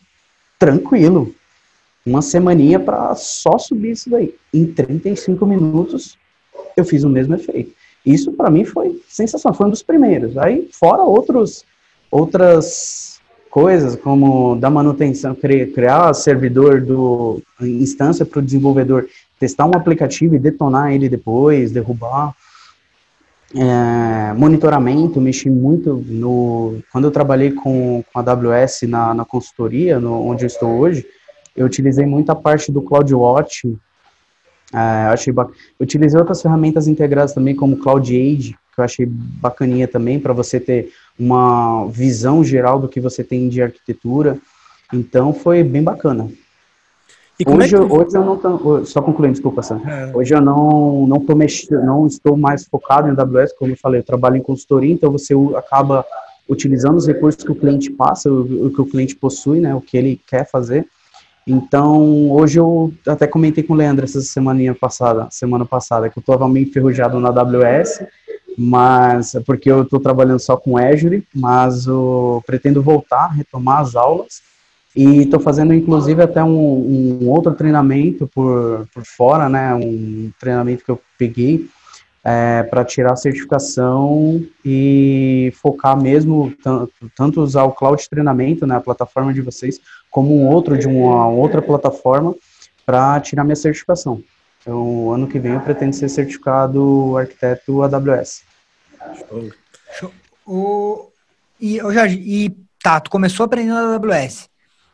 tranquilo. 0.58 1.34
Uma 2.04 2.22
semaninha 2.22 2.80
para 2.80 3.14
só 3.14 3.58
subir 3.58 3.92
isso 3.92 4.08
daí. 4.08 4.34
Em 4.52 4.66
35 4.66 5.44
minutos, 5.46 6.16
eu 6.76 6.84
fiz 6.84 7.04
o 7.04 7.08
mesmo 7.08 7.34
efeito. 7.34 7.72
Isso 8.04 8.32
para 8.32 8.50
mim 8.50 8.64
foi 8.64 9.02
sensacional, 9.06 9.56
foi 9.56 9.66
um 9.66 9.70
dos 9.70 9.82
primeiros. 9.82 10.36
Aí, 10.38 10.68
fora 10.72 11.02
outros, 11.02 11.64
outras 12.10 13.19
coisas, 13.50 13.96
como 13.96 14.56
da 14.56 14.70
manutenção, 14.70 15.34
criar 15.34 16.14
servidor 16.14 16.80
do 16.80 17.42
instância 17.60 18.24
para 18.24 18.38
o 18.38 18.42
desenvolvedor 18.42 19.06
testar 19.38 19.66
um 19.66 19.74
aplicativo 19.74 20.34
e 20.34 20.38
detonar 20.38 20.92
ele 20.92 21.08
depois, 21.08 21.72
derrubar. 21.72 22.34
É, 23.52 24.32
monitoramento, 24.34 25.20
mexi 25.20 25.50
muito 25.50 26.04
no. 26.06 26.78
Quando 26.92 27.06
eu 27.06 27.10
trabalhei 27.10 27.50
com, 27.50 28.04
com 28.12 28.18
a 28.18 28.22
AWS 28.22 28.82
na, 28.82 29.12
na 29.12 29.24
consultoria, 29.24 29.98
no, 29.98 30.24
onde 30.24 30.44
eu 30.44 30.46
estou 30.46 30.78
hoje, 30.78 31.04
eu 31.56 31.66
utilizei 31.66 32.06
muita 32.06 32.34
parte 32.34 32.70
do 32.70 32.80
CloudWatch 32.80 33.64
é, 34.72 34.78
achei 35.12 35.32
bac... 35.32 35.50
utilizei 35.78 36.18
outras 36.18 36.40
ferramentas 36.40 36.86
integradas 36.86 37.34
também, 37.34 37.54
como 37.54 37.76
Cloud 37.76 38.14
Age, 38.14 38.56
que 38.74 38.80
eu 38.80 38.84
achei 38.84 39.06
bacaninha 39.06 39.88
também, 39.88 40.20
para 40.20 40.32
você 40.32 40.60
ter 40.60 40.92
uma 41.20 41.86
visão 41.88 42.42
geral 42.42 42.80
do 42.80 42.88
que 42.88 42.98
você 42.98 43.22
tem 43.22 43.48
de 43.48 43.60
arquitetura. 43.62 44.38
Então, 44.92 45.34
foi 45.34 45.62
bem 45.62 45.82
bacana. 45.82 46.30
hoje, 47.46 47.76
é 47.76 47.78
que... 47.78 47.84
hoje 47.84 48.16
eu 48.16 48.24
não 48.24 48.36
tô, 48.38 48.84
só 48.86 49.02
concluindo, 49.02 49.34
desculpa, 49.34 49.62
Sam. 49.62 49.82
É. 49.86 50.10
Hoje 50.16 50.34
eu 50.34 50.40
não 50.40 51.06
não 51.06 51.20
tô 51.20 51.34
mexendo, 51.36 51.84
não 51.84 52.06
estou 52.06 52.36
mais 52.36 52.64
focado 52.64 53.06
em 53.06 53.10
AWS, 53.10 53.52
como 53.58 53.70
eu 53.70 53.76
falei, 53.76 54.00
eu 54.00 54.04
trabalho 54.04 54.36
em 54.36 54.42
consultoria, 54.42 54.92
então 54.92 55.12
você 55.12 55.34
acaba 55.56 56.04
utilizando 56.48 56.96
os 56.96 57.06
recursos 57.06 57.44
que 57.44 57.52
o 57.52 57.54
cliente 57.54 57.90
passa, 57.90 58.30
o, 58.30 58.66
o 58.66 58.70
que 58.70 58.80
o 58.80 58.86
cliente 58.86 59.14
possui, 59.14 59.60
né, 59.60 59.74
o 59.74 59.80
que 59.80 59.96
ele 59.96 60.20
quer 60.26 60.48
fazer. 60.48 60.86
Então, 61.46 62.30
hoje 62.30 62.58
eu 62.58 62.92
até 63.06 63.26
comentei 63.26 63.64
com 63.64 63.72
o 63.72 63.76
Leandro 63.76 64.04
essa 64.04 64.20
semana 64.20 64.74
passada, 64.74 65.28
semana 65.30 65.64
passada, 65.64 66.08
que 66.08 66.18
eu 66.18 66.20
estava 66.20 66.48
meio 66.48 66.66
enferrujado 66.66 67.18
na 67.18 67.28
AWS, 67.28 68.04
mas 68.62 69.34
é 69.34 69.40
porque 69.40 69.70
eu 69.70 69.84
estou 69.84 69.98
trabalhando 69.98 70.38
só 70.38 70.54
com 70.54 70.76
Azure, 70.76 71.26
mas 71.34 71.86
eu 71.86 72.42
pretendo 72.46 72.82
voltar, 72.82 73.28
retomar 73.28 73.80
as 73.80 73.96
aulas 73.96 74.42
e 74.94 75.22
estou 75.22 75.40
fazendo 75.40 75.72
inclusive 75.72 76.22
até 76.22 76.44
um, 76.44 76.50
um, 77.22 77.28
outro 77.30 77.54
treinamento 77.54 78.26
por, 78.34 78.86
por 78.92 79.02
fora, 79.06 79.48
né, 79.48 79.74
um 79.74 80.30
treinamento 80.38 80.84
que 80.84 80.90
eu 80.90 81.00
peguei 81.18 81.70
é, 82.22 82.62
para 82.64 82.84
tirar 82.84 83.14
a 83.14 83.16
certificação 83.16 84.44
e 84.62 85.54
focar 85.62 85.98
mesmo, 85.98 86.52
tanto, 86.62 86.92
tanto 87.16 87.40
usar 87.40 87.64
o 87.64 87.72
cloud 87.72 88.06
treinamento, 88.10 88.66
né, 88.66 88.76
a 88.76 88.80
plataforma 88.80 89.32
de 89.32 89.40
vocês, 89.40 89.80
como 90.10 90.36
um 90.36 90.46
outro 90.46 90.76
de 90.76 90.86
uma 90.86 91.28
outra 91.28 91.62
plataforma 91.62 92.34
para 92.84 93.18
tirar 93.20 93.42
minha 93.42 93.56
certificação. 93.56 94.22
Então, 94.60 95.10
ano 95.12 95.26
que 95.26 95.38
vem 95.38 95.52
eu 95.52 95.60
pretendo 95.60 95.94
ser 95.94 96.10
certificado 96.10 97.16
arquiteto 97.16 97.82
AWS. 97.82 98.49
O, 100.46 101.10
e, 101.60 101.78
Jorge, 101.78 102.16
e 102.16 102.56
tá, 102.82 103.00
tu 103.00 103.10
começou 103.10 103.44
aprendendo 103.44 103.76
AWS. 103.76 104.48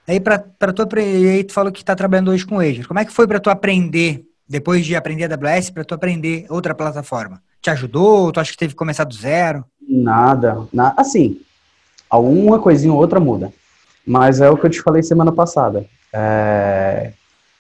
Aí 0.07 0.21
para 0.21 0.39
tu 0.73 0.83
aprender, 0.83 1.45
tu 1.45 1.53
falou 1.53 1.73
que 1.73 1.81
está 1.81 1.95
trabalhando 1.95 2.31
hoje 2.31 2.47
com 2.47 2.61
Azure. 2.61 2.85
Como 2.85 3.01
é 3.01 3.05
que 3.05 3.13
foi 3.13 3.27
para 3.27 3.41
tu 3.41 3.51
aprender 3.51 4.25
depois 4.49 4.85
de 4.87 4.95
aprender 4.95 5.33
AWS 5.33 5.71
para 5.71 5.85
tu 5.85 5.95
aprender 5.95 6.47
outra 6.49 6.75
plataforma? 6.75 7.43
Te 7.61 7.71
ajudou? 7.71 8.31
Tu 8.31 8.39
acha 8.39 8.53
que 8.53 8.59
teve 8.59 8.73
que 8.73 8.79
começar 8.79 9.05
do 9.05 9.15
zero? 9.15 9.65
Nada, 9.89 10.67
na, 10.73 10.95
assim, 10.97 11.41
alguma 12.09 12.59
coisinha 12.59 12.93
ou 12.93 12.99
outra 12.99 13.19
muda. 13.19 13.53
Mas 14.07 14.41
é 14.41 14.49
o 14.49 14.57
que 14.57 14.67
eu 14.67 14.71
te 14.71 14.81
falei 14.81 15.03
semana 15.03 15.33
passada. 15.33 15.85
É, 16.13 17.13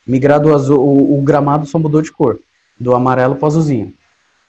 do 0.06 0.54
azul, 0.54 0.78
o, 0.78 1.18
o, 1.18 1.22
gramado 1.22 1.66
só 1.66 1.78
mudou 1.78 2.00
de 2.00 2.12
cor, 2.12 2.38
do 2.78 2.94
amarelo 2.94 3.34
para 3.34 3.44
o 3.44 3.48
azulzinho. 3.48 3.92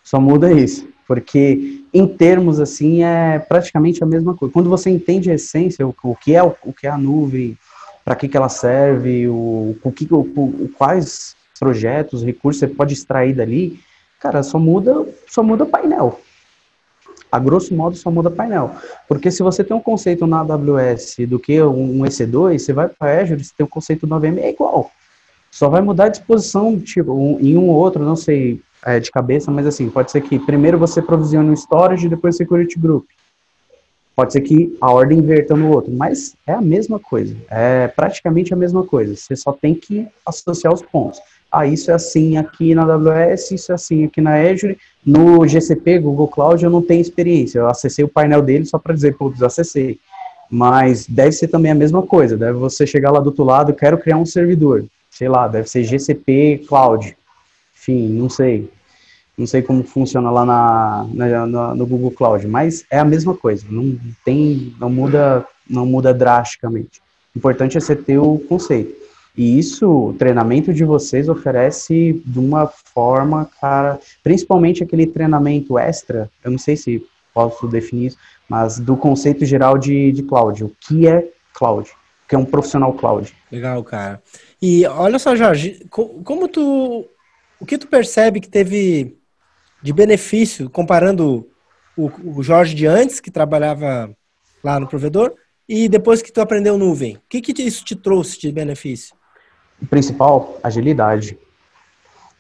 Só 0.04 0.20
muda 0.20 0.52
isso, 0.54 0.88
porque 1.08 1.84
em 1.94 2.06
termos 2.06 2.60
assim 2.60 3.04
é 3.04 3.40
praticamente 3.40 4.04
a 4.04 4.06
mesma 4.06 4.36
coisa. 4.36 4.54
Quando 4.54 4.70
você 4.70 4.90
entende 4.90 5.32
a 5.32 5.36
essência, 5.36 5.88
o, 5.88 5.96
o 6.04 6.16
que 6.16 6.36
é 6.36 6.44
o, 6.44 6.54
o, 6.64 6.74
que 6.74 6.86
é 6.86 6.90
a 6.90 6.98
nuvem, 6.98 7.58
para 8.04 8.16
que, 8.16 8.28
que 8.28 8.36
ela 8.36 8.50
serve, 8.50 9.28
o, 9.28 9.78
o 9.82 9.92
que, 9.92 10.08
o, 10.12 10.70
quais 10.78 11.36
projetos, 11.60 12.24
recursos 12.24 12.60
você 12.60 12.68
pode 12.68 12.94
extrair 12.94 13.34
dali, 13.34 13.80
cara, 14.20 14.44
só 14.44 14.60
muda, 14.60 15.08
só 15.28 15.42
muda 15.42 15.66
painel. 15.66 16.20
A 17.32 17.40
grosso 17.40 17.74
modo, 17.74 17.96
só 17.96 18.12
muda 18.12 18.30
painel. 18.30 18.76
Porque 19.08 19.32
se 19.32 19.44
você 19.44 19.64
tem 19.64 19.76
um 19.76 19.82
conceito 19.82 20.28
na 20.28 20.40
AWS 20.40 21.18
do 21.28 21.40
que 21.40 21.62
um 21.62 22.00
EC2, 22.00 22.60
você 22.60 22.74
vai 22.74 22.88
para 22.88 23.22
Azure, 23.22 23.44
você 23.44 23.52
tem 23.58 23.66
um 23.66 23.70
conceito 23.70 24.06
no 24.06 24.20
VM, 24.20 24.40
é 24.40 24.50
igual. 24.50 24.92
Só 25.52 25.70
vai 25.70 25.82
mudar 25.82 26.06
a 26.06 26.10
disposição, 26.10 26.80
tipo, 26.80 27.12
um, 27.14 27.40
em 27.40 27.58
um 27.58 27.68
ou 27.70 27.76
outro, 27.76 28.04
não 28.04 28.16
sei 28.16 28.62
é, 28.88 29.02
de 29.02 29.12
cabeça, 29.12 29.52
mas 29.52 29.68
assim, 29.68 29.90
pode 29.90 30.12
ser 30.12 30.22
que 30.22 30.40
primeiro 30.40 30.78
você 30.78 31.02
provisione 31.02 31.50
o 31.50 31.54
storage 31.54 32.06
e 32.06 32.10
depois 32.10 32.38
security 32.38 32.80
group. 32.80 33.04
Pode 34.16 34.32
ser 34.32 34.40
que 34.40 34.78
a 34.80 34.90
ordem 34.90 35.20
inverta 35.20 35.58
no 35.58 35.70
outro, 35.70 35.92
mas 35.92 36.38
é 36.48 36.54
a 36.54 36.62
mesma 36.62 36.98
coisa. 36.98 37.36
É 37.52 37.90
praticamente 37.90 38.54
a 38.54 38.58
mesma 38.58 38.86
coisa. 38.86 39.14
Você 39.14 39.36
só 39.36 39.52
tem 39.52 39.76
que 39.76 40.08
associar 40.26 40.74
os 40.74 40.82
pontos. 40.82 41.20
Ah, 41.52 41.68
isso 41.68 41.92
é 41.92 41.94
assim 41.94 42.38
aqui 42.38 42.74
na 42.74 42.84
AWS, 42.84 43.52
isso 43.52 43.74
é 43.74 43.76
assim 43.76 44.06
aqui 44.06 44.22
na 44.22 44.36
Azure. 44.36 44.78
No 45.06 45.46
GCP, 45.46 46.00
Google 46.00 46.30
Cloud, 46.30 46.64
eu 46.64 46.72
não 46.72 46.82
tenho 46.82 47.02
experiência. 47.02 47.60
Eu 47.60 47.68
acessei 47.68 48.06
o 48.06 48.10
painel 48.10 48.42
dele 48.42 48.66
só 48.66 48.80
para 48.80 48.94
dizer, 48.94 49.18
putz, 49.18 49.44
acessei. 49.44 50.00
Mas 50.50 51.06
deve 51.06 51.34
ser 51.34 51.50
também 51.50 51.74
a 51.74 51.76
mesma 51.76 52.02
coisa. 52.02 52.38
Deve 52.38 52.58
você 52.58 52.88
chegar 52.88 53.12
lá 53.12 53.20
do 53.20 53.28
outro 53.28 53.44
lado, 53.44 53.74
quero 53.74 53.98
criar 53.98 54.18
um 54.18 54.26
servidor. 54.26 54.86
Sei 55.12 55.28
lá, 55.28 55.46
deve 55.46 55.70
ser 55.70 55.84
GCP 55.84 56.64
Cloud. 56.70 57.18
Enfim, 57.76 58.08
não 58.10 58.30
sei. 58.30 58.70
Não 59.38 59.46
sei 59.46 59.62
como 59.62 59.84
funciona 59.84 60.32
lá 60.32 60.46
na, 60.46 61.08
na, 61.14 61.76
no 61.76 61.86
Google 61.86 62.12
Cloud, 62.12 62.48
mas 62.48 62.86
é 62.90 62.98
a 62.98 63.06
mesma 63.06 63.36
coisa. 63.36 63.66
Não 63.70 63.98
tem, 64.26 64.74
não 64.80 64.90
muda, 64.90 65.46
não 65.70 65.86
muda 65.86 66.14
drasticamente. 66.14 67.02
O 67.36 67.38
importante 67.38 67.78
é 67.78 67.80
você 67.80 67.96
ter 67.96 68.18
o 68.18 68.40
conceito. 68.40 68.96
E 69.38 69.60
isso, 69.60 69.88
o 69.88 70.14
treinamento 70.14 70.74
de 70.74 70.84
vocês 70.84 71.30
oferece 71.30 72.20
de 72.26 72.40
uma 72.40 72.66
forma, 72.66 73.48
cara, 73.62 74.00
principalmente 74.24 74.84
aquele 74.84 75.06
treinamento 75.06 75.78
extra, 75.78 76.28
eu 76.44 76.50
não 76.50 76.58
sei 76.58 76.76
se 76.76 77.06
posso 77.32 77.68
definir 77.68 78.08
isso, 78.08 78.18
mas 78.50 78.80
do 78.80 78.98
conceito 78.98 79.46
geral 79.46 79.78
de, 79.78 80.12
de 80.12 80.24
cloud. 80.24 80.64
O 80.64 80.76
que 80.82 81.08
é 81.08 81.30
cloud? 81.54 81.88
O 81.92 82.28
que 82.28 82.34
é 82.34 82.38
um 82.40 82.46
profissional 82.46 82.92
cloud? 82.94 83.32
Legal, 83.52 83.84
cara. 83.84 84.20
E 84.60 84.84
olha 84.88 85.20
só, 85.20 85.36
Jorge, 85.36 85.86
como 85.92 86.48
tu, 86.48 87.06
o 87.60 87.66
que 87.66 87.78
tu 87.78 87.86
percebe 87.86 88.40
que 88.40 88.50
teve 88.50 89.16
de 89.82 89.94
benefício, 89.94 90.70
comparando 90.70 91.48
o, 91.96 92.12
o 92.38 92.44
Jorge 92.44 92.76
de 92.76 92.86
antes, 92.86 93.20
que 93.20 93.32
trabalhava 93.32 94.10
lá 94.64 94.80
no 94.80 94.88
provedor, 94.88 95.34
e 95.68 95.90
depois 95.90 96.22
que 96.22 96.32
tu 96.32 96.40
aprendeu 96.42 96.78
nuvem? 96.78 97.16
O 97.16 97.22
que, 97.30 97.42
que 97.42 97.62
isso 97.62 97.84
te 97.84 97.96
trouxe 97.96 98.40
de 98.40 98.52
benefício? 98.52 99.16
O 99.82 99.86
principal, 99.86 100.60
agilidade. 100.64 101.38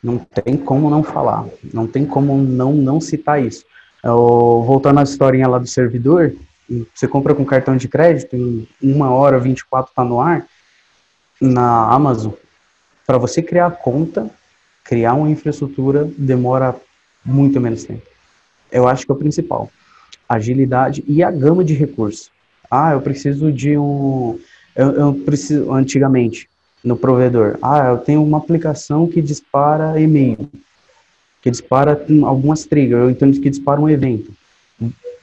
Não 0.02 0.18
tem 0.18 0.56
como 0.56 0.90
não 0.90 1.04
falar, 1.04 1.46
não 1.74 1.88
tem 1.88 2.06
como 2.06 2.38
não, 2.38 2.74
não 2.74 3.02
citar 3.02 3.44
isso. 3.44 3.66
Eu, 4.04 4.64
voltando 4.66 5.00
à 5.00 5.04
historinha 5.04 5.48
lá 5.48 5.58
do 5.58 5.68
servidor, 5.68 6.34
você 6.94 7.08
compra 7.08 7.34
com 7.34 7.44
cartão 7.44 7.76
de 7.76 7.88
crédito, 7.88 8.36
em 8.36 8.68
uma 8.82 9.10
hora, 9.10 9.40
24 9.40 9.90
está 9.90 10.04
no 10.04 10.22
ar, 10.22 10.46
na 11.42 11.92
Amazon, 11.92 12.34
para 13.06 13.18
você 13.18 13.42
criar 13.42 13.68
a 13.68 13.72
conta, 13.72 14.30
criar 14.84 15.14
uma 15.14 15.30
infraestrutura, 15.30 16.10
demora 16.18 16.76
muito 17.28 17.60
menos 17.60 17.84
tempo. 17.84 18.02
Eu 18.72 18.88
acho 18.88 19.06
que 19.06 19.12
é 19.12 19.16
o 19.16 19.18
principal. 19.18 19.70
Agilidade 20.28 21.04
e 21.08 21.22
a 21.22 21.30
gama 21.30 21.64
de 21.64 21.74
recursos. 21.74 22.32
Ah, 22.72 22.94
eu 22.94 23.02
preciso 23.02 23.52
de 23.52 23.78
um. 23.78 24.40
Eu, 24.76 24.92
eu 24.92 25.14
preciso. 25.14 25.72
Antigamente, 25.72 26.50
no 26.84 26.96
provedor. 26.96 27.58
Ah, 27.62 27.90
eu 27.90 27.98
tenho 27.98 28.24
uma 28.24 28.38
aplicação 28.38 29.08
que 29.08 29.22
dispara 29.22 30.00
e-mail, 30.00 30.50
que 31.42 31.52
dispara 31.52 32.06
algumas 32.26 32.66
triggers, 32.66 33.04
ou 33.04 33.10
então 33.10 33.32
que 33.32 33.50
dispara 33.50 33.80
um 33.80 33.90
evento. 33.90 34.32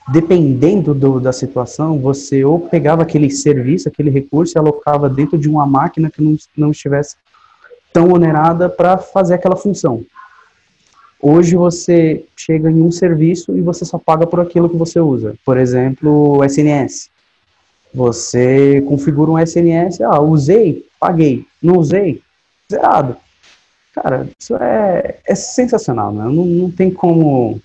Dependendo 0.08 0.92
do, 0.94 1.18
da 1.18 1.32
situação, 1.32 1.98
você 1.98 2.44
ou 2.44 2.60
pegava 2.60 3.02
aquele 3.02 3.30
serviço, 3.30 3.88
aquele 3.88 4.10
recurso 4.10 4.56
e 4.56 4.58
alocava 4.58 5.08
dentro 5.08 5.38
de 5.38 5.48
uma 5.48 5.64
máquina 5.64 6.10
que 6.10 6.22
não, 6.22 6.36
não 6.54 6.70
estivesse 6.70 7.16
tão 7.92 8.12
onerada 8.12 8.68
para 8.68 8.98
fazer 8.98 9.34
aquela 9.34 9.56
função. 9.56 10.04
Hoje 11.26 11.56
você 11.56 12.22
chega 12.36 12.70
em 12.70 12.82
um 12.82 12.92
serviço 12.92 13.56
e 13.56 13.62
você 13.62 13.82
só 13.86 13.96
paga 13.96 14.26
por 14.26 14.40
aquilo 14.40 14.68
que 14.68 14.76
você 14.76 15.00
usa. 15.00 15.34
Por 15.42 15.56
exemplo, 15.56 16.36
o 16.36 16.44
SNS. 16.44 17.08
Você 17.94 18.82
configura 18.82 19.30
um 19.30 19.38
SNS, 19.38 20.02
ah, 20.02 20.20
usei, 20.20 20.84
paguei. 21.00 21.46
Não 21.62 21.78
usei, 21.78 22.20
zerado. 22.70 23.16
Cara, 23.94 24.28
isso 24.38 24.54
é, 24.56 25.18
é 25.26 25.34
sensacional, 25.34 26.12
né? 26.12 26.24
Não, 26.24 26.44
não 26.44 26.70
tem 26.70 26.90
como 26.90 27.58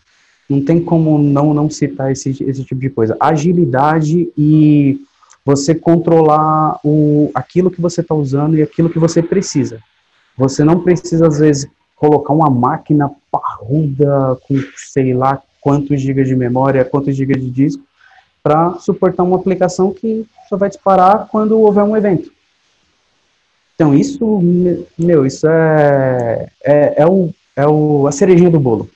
não 0.49 0.63
tem 0.63 0.79
como 0.81 1.19
não 1.19 1.53
não 1.53 1.69
citar 1.69 2.13
esse, 2.13 2.29
esse 2.29 2.63
tipo 2.63 2.79
de 2.79 2.89
coisa. 2.89 3.17
Agilidade 3.19 4.31
e 4.37 5.01
você 5.43 5.75
controlar 5.75 6.79
o, 6.81 7.29
aquilo 7.35 7.69
que 7.69 7.81
você 7.81 7.99
está 7.99 8.15
usando 8.15 8.55
e 8.55 8.61
aquilo 8.61 8.89
que 8.89 8.99
você 8.99 9.21
precisa. 9.21 9.81
Você 10.37 10.63
não 10.63 10.79
precisa, 10.79 11.27
às 11.27 11.39
vezes, 11.39 11.69
colocar 11.99 12.33
uma 12.33 12.49
máquina 12.49 13.11
parruda 13.59 14.37
com 14.47 14.55
sei 14.77 15.13
lá 15.13 15.41
quantos 15.59 15.99
gigas 16.01 16.27
de 16.27 16.35
memória, 16.35 16.85
quantos 16.85 17.15
gigas 17.15 17.41
de 17.41 17.49
disco, 17.49 17.83
para 18.41 18.75
suportar 18.79 19.23
uma 19.23 19.35
aplicação 19.35 19.93
que 19.93 20.25
só 20.47 20.55
vai 20.55 20.69
disparar 20.69 21.27
quando 21.27 21.59
houver 21.59 21.83
um 21.83 21.97
evento. 21.97 22.31
Então, 23.75 23.93
isso, 23.93 24.41
meu, 24.97 25.25
isso 25.25 25.47
é, 25.47 26.49
é, 26.63 26.93
é, 26.97 27.05
o, 27.05 27.33
é 27.55 27.67
o, 27.67 28.07
a 28.07 28.11
cerejinha 28.11 28.49
do 28.49 28.59
bolo. 28.59 28.89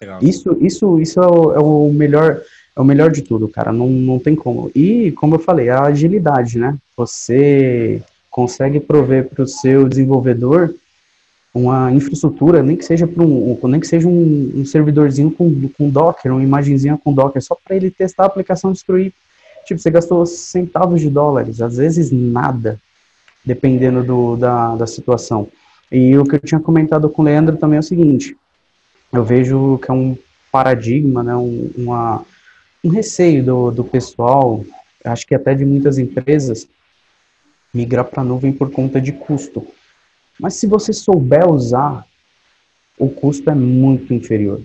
Legal. 0.00 0.18
Isso, 0.22 0.56
isso, 0.60 1.00
isso 1.00 1.20
é 1.20 1.26
o, 1.26 1.52
é 1.54 1.58
o, 1.58 1.92
melhor, 1.92 2.40
é 2.76 2.80
o 2.80 2.84
melhor 2.84 3.10
de 3.10 3.22
tudo, 3.22 3.48
cara. 3.48 3.72
Não, 3.72 3.88
não 3.88 4.18
tem 4.18 4.34
como. 4.34 4.70
E, 4.74 5.12
como 5.12 5.34
eu 5.34 5.38
falei, 5.38 5.68
a 5.68 5.82
agilidade, 5.82 6.58
né? 6.58 6.76
Você 6.96 8.02
consegue 8.30 8.78
prover 8.80 9.28
para 9.28 9.42
o 9.42 9.48
seu 9.48 9.88
desenvolvedor 9.88 10.74
uma 11.54 11.90
infraestrutura, 11.92 12.62
nem 12.62 12.76
que 12.76 12.84
seja 12.84 13.06
para 13.06 13.22
um, 13.22 13.58
nem 13.64 13.80
que 13.80 13.86
seja 13.86 14.06
um, 14.06 14.52
um, 14.56 14.64
servidorzinho 14.64 15.30
com, 15.30 15.68
com 15.76 15.88
Docker, 15.88 16.32
uma 16.32 16.42
imagenzinha 16.42 16.98
com 17.02 17.12
Docker, 17.12 17.42
só 17.42 17.56
para 17.64 17.76
ele 17.76 17.90
testar 17.90 18.24
a 18.24 18.26
aplicação 18.26 18.72
destruir. 18.72 19.12
Tipo, 19.66 19.80
você 19.80 19.90
gastou 19.90 20.24
centavos 20.24 21.00
de 21.00 21.10
dólares, 21.10 21.60
às 21.60 21.76
vezes 21.76 22.10
nada, 22.10 22.78
dependendo 23.44 24.02
do, 24.02 24.36
da, 24.36 24.76
da 24.76 24.86
situação. 24.86 25.48
E 25.90 26.16
o 26.16 26.24
que 26.24 26.36
eu 26.36 26.40
tinha 26.40 26.60
comentado 26.60 27.08
com 27.08 27.22
o 27.22 27.24
Leandro 27.24 27.56
também 27.56 27.76
é 27.76 27.80
o 27.80 27.82
seguinte, 27.82 28.36
eu 29.12 29.24
vejo 29.24 29.78
que 29.78 29.90
é 29.90 29.94
um 29.94 30.16
paradigma, 30.52 31.22
né, 31.22 31.34
um, 31.34 31.70
uma, 31.76 32.24
um 32.84 32.88
receio 32.88 33.44
do, 33.44 33.70
do 33.70 33.84
pessoal, 33.84 34.64
acho 35.04 35.26
que 35.26 35.34
até 35.34 35.54
de 35.54 35.64
muitas 35.64 35.98
empresas, 35.98 36.68
migrar 37.72 38.04
para 38.04 38.22
a 38.22 38.24
nuvem 38.24 38.52
por 38.52 38.70
conta 38.70 39.00
de 39.00 39.12
custo. 39.12 39.66
Mas 40.40 40.54
se 40.54 40.66
você 40.66 40.92
souber 40.92 41.48
usar, 41.48 42.04
o 42.98 43.08
custo 43.08 43.48
é 43.50 43.54
muito 43.54 44.12
inferior, 44.12 44.60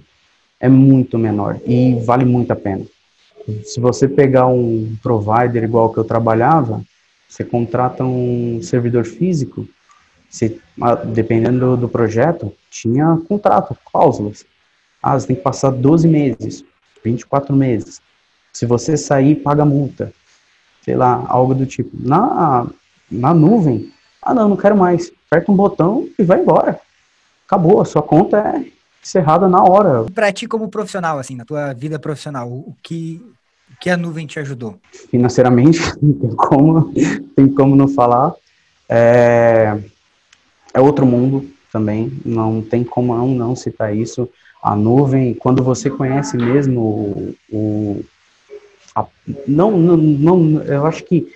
é 0.60 0.70
muito 0.70 1.18
menor 1.18 1.60
e 1.66 1.96
vale 2.06 2.26
muito 2.26 2.52
a 2.52 2.56
pena. 2.56 2.86
Se 3.64 3.80
você 3.80 4.08
pegar 4.08 4.48
um 4.48 4.96
provider 5.02 5.64
igual 5.64 5.92
que 5.92 6.00
eu 6.00 6.04
trabalhava, 6.04 6.82
você 7.28 7.44
contrata 7.44 8.04
um 8.04 8.60
servidor 8.62 9.06
físico, 9.06 9.68
você, 10.30 10.60
dependendo 11.14 11.76
do 11.76 11.90
projeto, 11.90 12.54
tinha 12.70 13.18
contrato, 13.28 13.78
cláusulas. 13.92 14.46
Ah, 15.02 15.20
você 15.20 15.28
tem 15.28 15.36
que 15.36 15.42
passar 15.42 15.70
12 15.70 16.08
meses, 16.08 16.64
24 17.04 17.56
meses. 17.56 18.02
Se 18.52 18.66
você 18.66 18.96
sair, 18.96 19.36
paga 19.36 19.66
multa. 19.66 20.14
Sei 20.82 20.96
lá, 20.96 21.26
algo 21.28 21.54
do 21.54 21.66
tipo. 21.66 21.92
Na, 21.94 22.68
na 23.12 23.34
nuvem, 23.34 23.92
ah, 24.22 24.34
não, 24.34 24.50
não 24.50 24.58
quero 24.58 24.78
mais 24.78 25.12
aperta 25.34 25.52
um 25.52 25.56
botão 25.56 26.08
e 26.18 26.24
vai 26.24 26.40
embora. 26.40 26.80
Acabou, 27.48 27.82
a 27.82 27.86
sua 27.86 28.04
conta 28.04 28.38
é 28.38 28.66
encerrada 29.02 29.50
na 29.50 29.64
hora. 29.64 30.06
Para 30.14 30.32
ti 30.32 30.48
como 30.48 30.70
profissional, 30.70 31.18
assim, 31.18 31.36
na 31.36 31.44
tua 31.44 31.74
vida 31.74 31.98
profissional, 31.98 32.48
o 32.48 32.76
que, 32.84 33.20
o 33.72 33.80
que 33.80 33.90
a 33.90 33.98
nuvem 33.98 34.28
te 34.28 34.40
ajudou? 34.40 34.80
Financeiramente, 35.10 35.80
não 36.02 36.14
tem 36.14 36.36
como, 36.36 36.94
tem 37.36 37.48
como 37.50 37.76
não 37.76 37.88
falar. 37.88 38.34
É, 38.88 39.78
é 40.74 40.80
outro 40.80 41.06
mundo 41.06 41.50
também, 41.72 42.12
não 42.24 42.62
tem 42.62 42.84
como 42.84 43.16
não, 43.16 43.28
não 43.30 43.56
citar 43.56 43.96
isso. 43.96 44.30
A 44.62 44.76
nuvem, 44.76 45.34
quando 45.34 45.64
você 45.64 45.90
conhece 45.90 46.38
mesmo 46.38 46.80
o, 46.80 47.36
o 47.52 48.06
a, 48.96 49.06
não, 49.48 49.72
não, 49.72 49.98
não, 49.98 50.64
eu 50.64 50.86
acho 50.86 51.04
que 51.04 51.28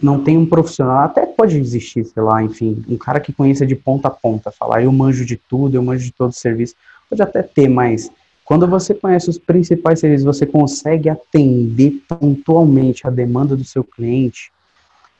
não 0.00 0.22
tem 0.22 0.36
um 0.36 0.46
profissional, 0.46 0.98
até 1.04 1.26
pode 1.26 1.58
existir, 1.58 2.04
sei 2.04 2.22
lá, 2.22 2.42
enfim, 2.42 2.84
um 2.88 2.96
cara 2.96 3.18
que 3.18 3.32
conheça 3.32 3.66
de 3.66 3.74
ponta 3.74 4.08
a 4.08 4.10
ponta, 4.10 4.52
falar 4.52 4.82
eu 4.82 4.92
manjo 4.92 5.24
de 5.24 5.36
tudo, 5.36 5.74
eu 5.74 5.82
manjo 5.82 6.04
de 6.04 6.12
todo 6.12 6.30
o 6.30 6.34
serviço, 6.34 6.74
pode 7.10 7.20
até 7.20 7.42
ter, 7.42 7.68
mas 7.68 8.10
quando 8.44 8.66
você 8.66 8.94
conhece 8.94 9.28
os 9.28 9.38
principais 9.38 10.00
serviços, 10.00 10.24
você 10.24 10.46
consegue 10.46 11.10
atender 11.10 12.02
pontualmente 12.08 13.06
a 13.06 13.10
demanda 13.10 13.56
do 13.56 13.64
seu 13.64 13.82
cliente, 13.82 14.50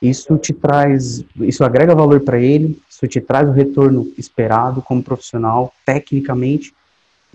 isso 0.01 0.39
te 0.39 0.53
traz, 0.53 1.25
isso 1.41 1.65
agrega 1.65 1.95
valor 1.95 2.21
para 2.21 2.39
ele, 2.39 2.81
isso 2.89 3.07
te 3.07 3.21
traz 3.21 3.49
o 3.49 3.53
retorno 3.53 4.11
esperado 4.17 4.81
como 4.81 5.03
profissional, 5.03 5.73
tecnicamente 5.85 6.73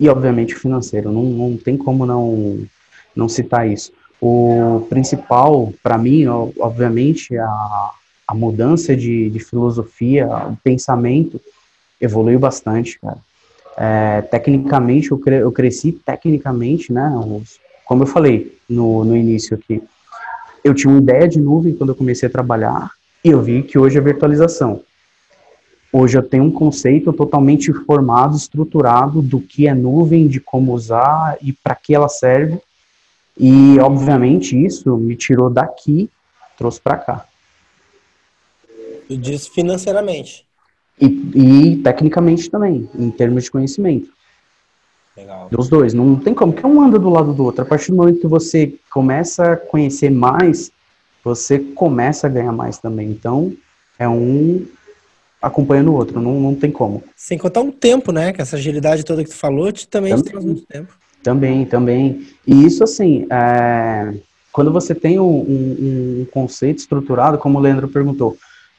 e 0.00 0.08
obviamente 0.08 0.54
financeiro. 0.54 1.12
Não, 1.12 1.22
não 1.22 1.56
tem 1.56 1.76
como 1.76 2.06
não, 2.06 2.66
não 3.14 3.28
citar 3.28 3.68
isso. 3.70 3.92
O 4.20 4.86
principal, 4.88 5.72
para 5.82 5.98
mim, 5.98 6.26
obviamente, 6.26 7.36
a, 7.36 7.90
a 8.26 8.34
mudança 8.34 8.96
de, 8.96 9.28
de 9.28 9.38
filosofia, 9.38 10.26
o 10.48 10.56
pensamento 10.62 11.40
evoluiu 12.00 12.38
bastante, 12.38 12.98
cara. 12.98 13.18
É, 13.76 14.22
tecnicamente, 14.22 15.10
eu, 15.10 15.18
cre 15.18 15.36
eu 15.36 15.52
cresci 15.52 15.92
tecnicamente, 15.92 16.92
né? 16.92 17.12
Como 17.84 18.02
eu 18.02 18.06
falei 18.06 18.56
no, 18.68 19.04
no 19.04 19.16
início 19.16 19.56
aqui, 19.56 19.82
eu 20.62 20.72
tinha 20.72 20.90
uma 20.90 21.00
ideia 21.00 21.28
de 21.28 21.38
nuvem 21.38 21.74
quando 21.74 21.90
eu 21.90 21.96
comecei 21.96 22.28
a 22.28 22.32
trabalhar 22.32 22.90
e 23.22 23.28
eu 23.30 23.42
vi 23.42 23.62
que 23.62 23.78
hoje 23.78 23.98
é 23.98 24.00
virtualização. 24.00 24.80
Hoje 25.92 26.18
eu 26.18 26.22
tenho 26.22 26.44
um 26.44 26.50
conceito 26.50 27.12
totalmente 27.12 27.72
formado, 27.72 28.36
estruturado 28.36 29.22
do 29.22 29.40
que 29.40 29.68
é 29.68 29.74
nuvem, 29.74 30.26
de 30.26 30.40
como 30.40 30.72
usar 30.72 31.36
e 31.40 31.52
para 31.52 31.74
que 31.74 31.94
ela 31.94 32.08
serve. 32.08 32.58
E, 33.38 33.78
obviamente, 33.80 34.56
isso 34.56 34.96
me 34.96 35.16
tirou 35.16 35.50
daqui, 35.50 36.08
trouxe 36.56 36.80
para 36.80 36.98
cá. 36.98 37.26
E 39.08 39.16
diz 39.16 39.46
financeiramente. 39.46 40.46
E, 41.00 41.06
e, 41.34 41.76
tecnicamente 41.82 42.48
também, 42.48 42.88
em 42.94 43.10
termos 43.10 43.44
de 43.44 43.50
conhecimento. 43.50 44.08
Legal. 45.16 45.48
Dos 45.50 45.68
dois, 45.68 45.94
não 45.94 46.16
tem 46.16 46.34
como, 46.34 46.52
que 46.52 46.66
um 46.66 46.80
anda 46.80 46.98
do 46.98 47.08
lado 47.08 47.32
do 47.32 47.44
outro. 47.44 47.62
A 47.62 47.64
partir 47.64 47.90
do 47.90 47.96
momento 47.96 48.20
que 48.20 48.26
você 48.26 48.74
começa 48.90 49.52
a 49.52 49.56
conhecer 49.56 50.10
mais, 50.10 50.72
você 51.22 51.58
começa 51.58 52.26
a 52.26 52.30
ganhar 52.30 52.52
mais 52.52 52.78
também. 52.78 53.10
Então, 53.10 53.52
é 53.98 54.08
um 54.08 54.66
acompanhando 55.40 55.92
o 55.92 55.94
outro, 55.94 56.20
não, 56.20 56.40
não 56.40 56.54
tem 56.54 56.70
como. 56.70 57.04
Sem 57.14 57.36
contar 57.36 57.60
o 57.60 57.70
tempo, 57.70 58.10
né? 58.10 58.32
Que 58.32 58.40
essa 58.40 58.56
agilidade 58.56 59.04
toda 59.04 59.22
que 59.22 59.30
tu 59.30 59.36
falou 59.36 59.70
te, 59.70 59.86
também, 59.86 60.10
também 60.10 60.24
te 60.24 60.30
traz 60.30 60.44
muito 60.44 60.66
tempo. 60.66 60.96
Também, 61.22 61.66
também. 61.66 62.26
E 62.46 62.64
isso, 62.64 62.84
assim, 62.84 63.26
é, 63.30 64.14
quando 64.52 64.72
você 64.72 64.94
tem 64.94 65.18
um, 65.18 65.24
um, 65.24 66.20
um, 66.20 66.26
conceito 66.32 66.78
estruturado, 66.78 67.38
como 67.38 67.58
o 67.58 67.60
Leandro 67.62 67.88
perguntou, 67.88 68.36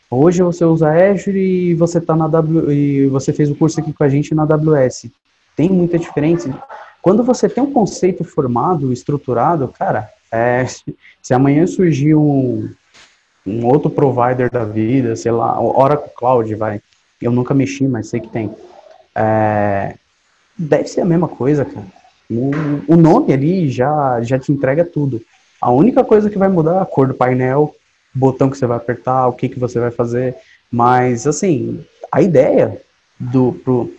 hoje 0.10 0.42
você 0.42 0.64
usa 0.64 0.90
Azure 0.90 1.38
e 1.38 1.74
você 1.74 2.00
tá 2.00 2.16
na 2.16 2.28
w, 2.28 2.72
e 2.72 3.08
você 3.08 3.34
fez 3.34 3.50
o 3.50 3.56
curso 3.56 3.80
aqui 3.80 3.92
com 3.92 4.04
a 4.04 4.10
gente 4.10 4.36
na 4.36 4.44
AWS. 4.44 5.08
Tem 5.56 5.70
muita 5.70 5.98
diferença. 5.98 6.50
Quando 7.02 7.24
você 7.24 7.50
tem 7.50 7.64
um 7.64 7.72
conceito 7.72 8.24
formado, 8.24 8.94
estruturado, 8.94 9.68
cara, 9.68 10.10
é, 10.32 10.66
se 11.22 11.34
amanhã 11.34 11.66
surgir 11.66 12.16
um, 12.16 12.70
um 13.46 13.66
outro 13.66 13.90
provider 13.90 14.50
da 14.52 14.64
vida, 14.64 15.16
sei 15.16 15.32
lá, 15.32 15.60
Oracle 15.60 16.12
Cloud, 16.16 16.54
vai. 16.56 16.82
Eu 17.22 17.32
nunca 17.32 17.54
mexi, 17.54 17.88
mas 17.88 18.10
sei 18.10 18.20
que 18.20 18.30
tem. 18.30 18.54
É, 19.16 19.96
deve 20.58 20.88
ser 20.88 21.02
a 21.02 21.06
mesma 21.06 21.28
coisa, 21.28 21.66
cara. 21.66 21.86
O, 22.30 22.52
o, 22.88 22.96
nome 22.96 23.34
ali 23.34 23.70
já, 23.70 24.22
já 24.22 24.40
te 24.40 24.52
entrega 24.52 24.84
tudo. 24.84 25.22
A 25.62 25.72
única 25.72 26.04
coisa 26.04 26.30
que 26.30 26.38
vai 26.38 26.50
mudar 26.50 26.80
é 26.80 26.82
a 26.82 26.86
cor 26.86 27.08
do 27.08 27.14
painel, 27.14 27.76
botão 28.14 28.50
que 28.50 28.58
você 28.58 28.66
vai 28.66 28.78
apertar, 28.78 29.28
o 29.28 29.34
que, 29.34 29.50
que 29.50 29.60
você 29.60 29.80
vai 29.80 29.92
fazer. 29.92 30.36
Mas, 30.72 31.28
assim, 31.28 31.86
a 32.12 32.22
ideia 32.22 32.82
do, 33.20 33.54
pro, 33.64 33.94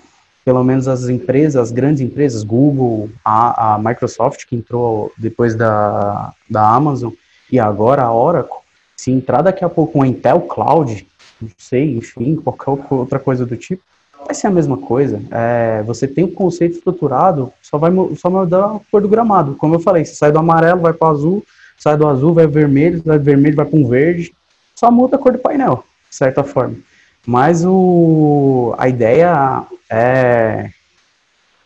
pelo 0.45 0.63
menos 0.63 0.89
as 0.89 1.09
empresas, 1.09 1.57
as 1.57 1.73
grandes 1.73 2.01
empresas, 2.01 2.43
Google, 2.43 3.11
a, 3.25 3.75
a 3.75 3.79
Microsoft, 3.79 4.45
que 4.47 4.57
entrou 4.57 5.13
depois 5.17 5.55
da, 5.55 6.33
da 6.49 6.69
Amazon, 6.69 7.13
e 7.51 7.59
agora 7.59 8.03
a 8.03 8.13
Oracle, 8.13 8.59
se 8.97 9.11
entrar 9.11 9.43
daqui 9.43 9.65
a 9.65 9.69
pouco 9.69 9.99
um 9.99 10.05
Intel 10.05 10.43
Cloud, 10.43 11.07
não 11.41 11.51
sei, 11.59 11.97
enfim, 11.97 12.37
qualquer 12.37 12.79
outra 12.91 13.19
coisa 13.19 13.45
do 13.45 13.57
tipo, 13.57 13.83
vai 14.27 14.35
ser 14.35 14.49
a 14.49 14.51
mesma 14.51 14.77
coisa. 14.77 15.23
É, 15.31 15.83
você 15.85 16.07
tem 16.07 16.25
o 16.25 16.27
um 16.27 16.35
conceito 16.35 16.77
estruturado, 16.77 17.53
só 17.63 17.79
vai 17.79 17.91
só 18.17 18.29
mudar 18.29 18.65
a 18.65 18.81
cor 18.91 19.01
do 19.01 19.09
gramado. 19.09 19.55
Como 19.55 19.75
eu 19.75 19.81
falei, 19.81 20.05
você 20.05 20.15
sai 20.15 20.33
do 20.33 20.39
amarelo, 20.39 20.81
vai 20.81 20.93
para 20.93 21.09
o 21.09 21.11
azul, 21.11 21.47
sai 21.79 21.97
do 21.97 22.07
azul, 22.07 22.35
vai 22.35 22.47
vermelho, 22.47 23.03
sai 23.05 23.19
do 23.19 23.25
vermelho, 23.25 23.57
vai 23.57 23.65
para 23.65 23.79
um 23.79 23.89
verde, 23.89 24.33
só 24.75 24.91
muda 24.91 25.17
a 25.17 25.19
cor 25.19 25.33
do 25.33 25.39
painel, 25.39 25.85
de 26.11 26.17
certa 26.17 26.43
forma. 26.43 26.77
Mas 27.25 27.65
o, 27.65 28.75
a 28.79 28.89
ideia 28.89 29.65
é, 29.91 30.71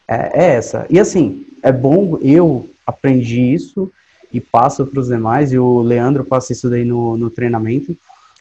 é, 0.07 0.31
é 0.35 0.55
essa. 0.55 0.87
E 0.89 0.99
assim, 0.99 1.47
é 1.63 1.73
bom, 1.73 2.19
eu 2.23 2.69
aprendi 2.87 3.41
isso, 3.41 3.91
e 4.33 4.41
passa 4.41 4.85
para 4.85 5.01
os 5.01 5.09
demais, 5.09 5.53
e 5.53 5.59
o 5.59 5.81
Leandro 5.81 6.25
passa 6.25 6.53
isso 6.53 6.71
daí 6.71 6.85
no, 6.85 7.17
no 7.17 7.31
treinamento, 7.31 7.97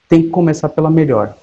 tem 0.07 0.23
que 0.23 0.29
começar 0.29 0.69
pela 0.69 0.89
melhor. 0.89 1.35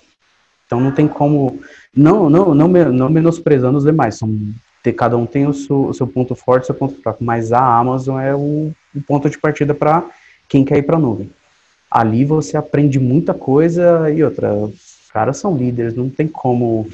Então 0.66 0.80
não 0.80 0.90
tem 0.90 1.06
como, 1.06 1.60
não, 1.96 2.28
não, 2.28 2.54
não, 2.54 2.68
não 2.68 3.08
menosprezando 3.08 3.78
os 3.78 3.84
demais, 3.84 4.16
são, 4.16 4.28
cada 4.96 5.16
um 5.16 5.26
tem 5.26 5.46
o 5.46 5.54
seu, 5.54 5.86
o 5.86 5.94
seu 5.94 6.06
ponto 6.06 6.34
forte, 6.34 6.64
o 6.64 6.66
seu 6.66 6.74
ponto 6.74 7.00
fraco, 7.02 7.24
mas 7.24 7.52
a 7.52 7.78
Amazon 7.78 8.20
é 8.20 8.34
o, 8.34 8.72
o 8.94 9.02
ponto 9.06 9.28
de 9.28 9.38
partida 9.38 9.74
para 9.74 10.04
quem 10.48 10.64
quer 10.64 10.78
ir 10.78 10.82
para 10.82 10.96
a 10.96 11.00
nuvem. 11.00 11.30
Ali 11.90 12.24
você 12.24 12.56
aprende 12.56 13.00
muita 13.00 13.32
coisa 13.32 14.10
e 14.10 14.22
outra, 14.22 14.52
os 14.52 15.08
caras 15.12 15.38
são 15.38 15.56
líderes, 15.56 15.94
não 15.94 16.10
tem 16.10 16.28
como 16.28 16.88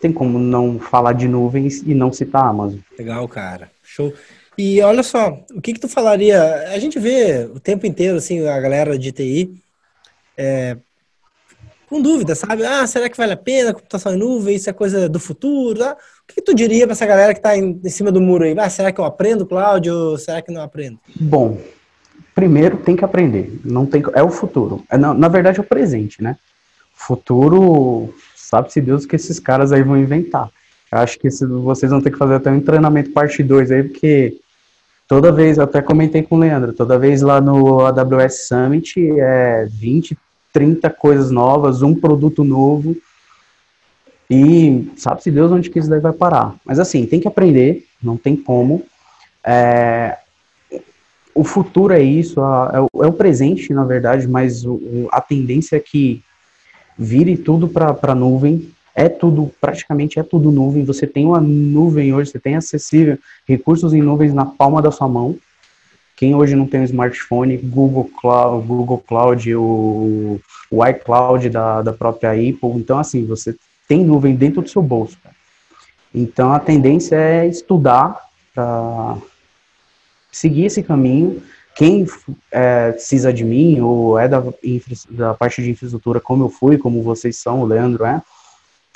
tem 0.00 0.12
como 0.12 0.38
não 0.38 0.78
falar 0.78 1.12
de 1.12 1.28
nuvens 1.28 1.82
e 1.82 1.94
não 1.94 2.10
citar 2.10 2.44
a 2.44 2.48
Amazon. 2.48 2.78
Legal, 2.98 3.28
cara. 3.28 3.70
Show. 3.82 4.12
E 4.56 4.80
olha 4.80 5.02
só, 5.02 5.38
o 5.54 5.60
que 5.60 5.74
que 5.74 5.80
tu 5.80 5.88
falaria? 5.88 6.42
A 6.72 6.78
gente 6.78 6.98
vê 6.98 7.48
o 7.54 7.60
tempo 7.60 7.86
inteiro, 7.86 8.16
assim, 8.16 8.46
a 8.46 8.58
galera 8.60 8.98
de 8.98 9.12
TI 9.12 9.54
é, 10.36 10.78
com 11.90 12.00
dúvida, 12.00 12.36
sabe? 12.36 12.64
Ah, 12.64 12.86
será 12.86 13.10
que 13.10 13.16
vale 13.16 13.32
a 13.32 13.36
pena 13.36 13.74
computação 13.74 14.14
em 14.14 14.16
nuvem? 14.16 14.54
Isso 14.54 14.70
é 14.70 14.72
coisa 14.72 15.08
do 15.08 15.18
futuro? 15.18 15.82
Ah, 15.82 15.96
o 16.22 16.32
que, 16.32 16.40
tu 16.40 16.54
diria 16.54 16.86
para 16.86 16.92
essa 16.92 17.04
galera 17.04 17.34
que 17.34 17.40
está 17.40 17.56
em, 17.56 17.80
em, 17.84 17.90
cima 17.90 18.12
do 18.12 18.20
muro 18.20 18.44
aí? 18.44 18.54
Ah, 18.56 18.70
será 18.70 18.92
que 18.92 19.00
eu 19.00 19.04
aprendo, 19.04 19.44
Cláudio? 19.44 19.92
Ou 19.92 20.16
será 20.16 20.40
que 20.40 20.52
não 20.52 20.62
aprendo? 20.62 21.00
Bom, 21.16 21.58
primeiro 22.32 22.76
tem 22.76 22.94
que 22.94 23.04
aprender. 23.04 23.60
Não 23.64 23.84
tem, 23.84 24.04
é 24.14 24.22
o 24.22 24.30
futuro. 24.30 24.84
É, 24.88 24.96
na, 24.96 25.12
na 25.12 25.26
verdade, 25.26 25.58
é 25.58 25.62
o 25.62 25.66
presente, 25.66 26.22
né? 26.22 26.36
Futuro, 26.94 28.14
sabe-se 28.36 28.80
Deus 28.80 29.04
que 29.04 29.16
esses 29.16 29.40
caras 29.40 29.72
aí 29.72 29.82
vão 29.82 29.98
inventar. 29.98 30.48
Eu 30.92 30.98
acho 30.98 31.18
que 31.18 31.28
vocês 31.28 31.90
vão 31.90 32.00
ter 32.00 32.12
que 32.12 32.18
fazer 32.18 32.34
até 32.34 32.52
um 32.52 32.60
treinamento 32.60 33.10
parte 33.10 33.42
2 33.42 33.70
aí, 33.72 33.82
porque 33.82 34.38
toda 35.08 35.32
vez, 35.32 35.58
até 35.58 35.82
comentei 35.82 36.22
com 36.22 36.36
o 36.36 36.38
Leandro, 36.38 36.72
toda 36.72 36.96
vez 36.96 37.20
lá 37.20 37.40
no 37.40 37.84
AWS 37.84 38.46
Summit 38.46 38.94
é 39.18 39.66
20, 39.68 40.16
30 40.52 40.90
coisas 40.90 41.30
novas, 41.30 41.82
um 41.82 41.94
produto 41.94 42.44
novo. 42.44 42.96
E 44.30 44.88
sabe-se 44.96 45.30
Deus 45.30 45.50
onde 45.50 45.70
que 45.70 45.78
isso 45.78 45.90
daí 45.90 46.00
vai 46.00 46.12
parar. 46.12 46.54
Mas 46.64 46.78
assim, 46.78 47.04
tem 47.06 47.18
que 47.20 47.28
aprender, 47.28 47.84
não 48.02 48.16
tem 48.16 48.36
como. 48.36 48.84
É, 49.44 50.18
o 51.34 51.44
futuro 51.44 51.92
é 51.92 52.02
isso, 52.02 52.40
é, 52.40 52.80
o, 52.92 53.04
é, 53.04 53.10
presente, 53.10 53.72
na 53.72 53.84
verdade, 53.84 54.28
mas 54.28 54.64
o, 54.64 55.08
a 55.10 55.20
tendência 55.20 55.76
é 55.76 55.80
que 55.80 56.22
vire 56.96 57.36
tudo 57.36 57.66
para 57.66 57.96
a 58.02 58.14
nuvem, 58.14 58.70
é 58.94 59.08
tudo, 59.08 59.50
praticamente 59.60 60.18
é 60.18 60.22
tudo 60.22 60.52
nuvem. 60.52 60.84
Você 60.84 61.06
tem 61.06 61.26
uma 61.26 61.40
nuvem 61.40 62.12
hoje, 62.12 62.30
você 62.30 62.38
tem 62.38 62.56
acessível 62.56 63.18
recursos 63.48 63.94
em 63.94 64.02
nuvens 64.02 64.34
na 64.34 64.44
palma 64.44 64.82
da 64.82 64.90
sua 64.90 65.08
mão. 65.08 65.36
Quem 66.20 66.34
hoje 66.34 66.54
não 66.54 66.66
tem 66.66 66.80
um 66.80 66.84
smartphone, 66.84 67.56
Google 67.56 68.10
Cloud, 68.20 68.66
Google 68.66 68.98
Cloud, 68.98 69.54
o, 69.56 70.38
o 70.70 70.86
iCloud 70.86 71.48
da, 71.48 71.80
da 71.80 71.94
própria 71.94 72.32
Apple. 72.32 72.76
Então, 72.76 72.98
assim, 72.98 73.24
você 73.24 73.56
tem 73.88 74.04
nuvem 74.04 74.36
dentro 74.36 74.60
do 74.60 74.68
seu 74.68 74.82
bolso. 74.82 75.16
Cara. 75.22 75.34
Então, 76.14 76.52
a 76.52 76.60
tendência 76.60 77.16
é 77.16 77.46
estudar 77.46 78.20
para 78.54 79.16
seguir 80.30 80.66
esse 80.66 80.82
caminho. 80.82 81.42
Quem 81.74 82.06
é, 82.52 82.92
precisa 82.92 83.32
de 83.32 83.42
mim 83.42 83.80
ou 83.80 84.18
é 84.18 84.28
da, 84.28 84.44
da 85.08 85.32
parte 85.32 85.62
de 85.62 85.70
infraestrutura, 85.70 86.20
como 86.20 86.44
eu 86.44 86.50
fui, 86.50 86.76
como 86.76 87.02
vocês 87.02 87.38
são, 87.38 87.62
o 87.62 87.64
Leandro 87.64 88.04
é, 88.04 88.20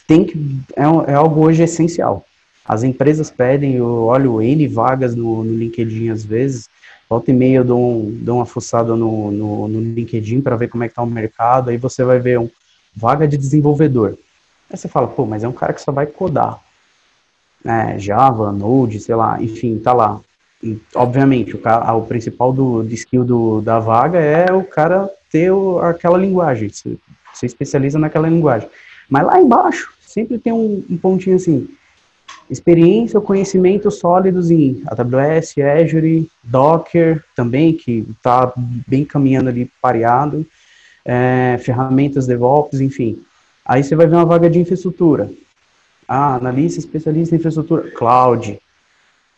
tem 0.06 0.26
que 0.26 0.36
é, 0.76 0.82
é 1.10 1.14
algo 1.14 1.40
hoje 1.40 1.62
essencial. 1.62 2.22
As 2.66 2.82
empresas 2.82 3.30
pedem, 3.30 3.76
eu 3.76 3.86
olho 3.86 4.42
N 4.42 4.68
vagas 4.68 5.14
no, 5.14 5.42
no 5.42 5.56
LinkedIn 5.56 6.10
às 6.10 6.22
vezes, 6.22 6.68
volta 7.08 7.30
e 7.30 7.34
meia 7.34 7.58
eu 7.58 7.64
dou, 7.64 7.78
um, 7.78 8.10
dou 8.22 8.36
uma 8.36 8.46
fuçada 8.46 8.94
no, 8.96 9.30
no, 9.30 9.68
no 9.68 9.80
LinkedIn 9.80 10.40
para 10.40 10.56
ver 10.56 10.68
como 10.68 10.84
é 10.84 10.88
que 10.88 10.92
está 10.92 11.02
o 11.02 11.06
mercado, 11.06 11.70
aí 11.70 11.76
você 11.76 12.04
vai 12.04 12.18
ver 12.18 12.38
um 12.38 12.50
vaga 12.94 13.26
de 13.26 13.36
desenvolvedor. 13.36 14.16
Aí 14.70 14.76
você 14.76 14.88
fala, 14.88 15.06
pô, 15.06 15.26
mas 15.26 15.44
é 15.44 15.48
um 15.48 15.52
cara 15.52 15.72
que 15.72 15.80
só 15.80 15.92
vai 15.92 16.06
codar. 16.06 16.60
É, 17.64 17.98
Java, 17.98 18.52
Node, 18.52 19.00
sei 19.00 19.14
lá, 19.14 19.42
enfim, 19.42 19.78
tá 19.78 19.92
lá. 19.92 20.20
E, 20.62 20.78
obviamente, 20.94 21.54
o, 21.54 21.58
cara, 21.58 21.92
o 21.94 22.06
principal 22.06 22.52
do, 22.52 22.82
do 22.82 22.94
skill 22.94 23.24
do, 23.24 23.60
da 23.60 23.78
vaga 23.78 24.18
é 24.18 24.52
o 24.52 24.64
cara 24.64 25.10
ter 25.30 25.50
o, 25.50 25.78
aquela 25.78 26.18
linguagem, 26.18 26.68
você, 26.68 26.96
você 27.32 27.46
especializa 27.46 27.98
naquela 27.98 28.28
linguagem. 28.28 28.68
Mas 29.08 29.26
lá 29.26 29.40
embaixo, 29.40 29.92
sempre 30.00 30.38
tem 30.38 30.52
um, 30.52 30.84
um 30.88 30.96
pontinho 30.96 31.36
assim, 31.36 31.68
experiência 32.50 33.18
ou 33.18 33.24
conhecimento 33.24 33.90
sólidos 33.90 34.50
em 34.50 34.82
AWS, 34.86 35.54
Azure, 35.58 36.28
Docker 36.42 37.24
também, 37.34 37.72
que 37.72 38.06
está 38.10 38.52
bem 38.56 39.04
caminhando 39.04 39.48
ali 39.48 39.70
pareado, 39.80 40.46
é, 41.04 41.58
ferramentas 41.62 42.26
DevOps, 42.26 42.80
enfim. 42.80 43.22
Aí 43.64 43.82
você 43.82 43.96
vai 43.96 44.06
ver 44.06 44.16
uma 44.16 44.26
vaga 44.26 44.50
de 44.50 44.58
infraestrutura. 44.58 45.30
Ah, 46.06 46.34
analista 46.34 46.78
especialista 46.78 47.34
em 47.34 47.38
infraestrutura, 47.38 47.90
cloud, 47.90 48.58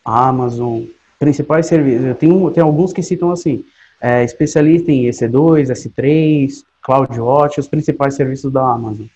Amazon, 0.04 0.82
principais 1.18 1.66
serviços. 1.66 2.16
Tenho, 2.18 2.50
tem 2.50 2.62
alguns 2.62 2.92
que 2.92 3.02
citam 3.02 3.30
assim, 3.30 3.64
é, 4.00 4.24
especialista 4.24 4.90
em 4.90 5.04
EC2, 5.04 5.70
S3, 5.70 6.64
CloudWatch, 6.82 7.58
os 7.58 7.68
principais 7.68 8.14
serviços 8.14 8.52
da 8.52 8.62
Amazon. 8.62 9.06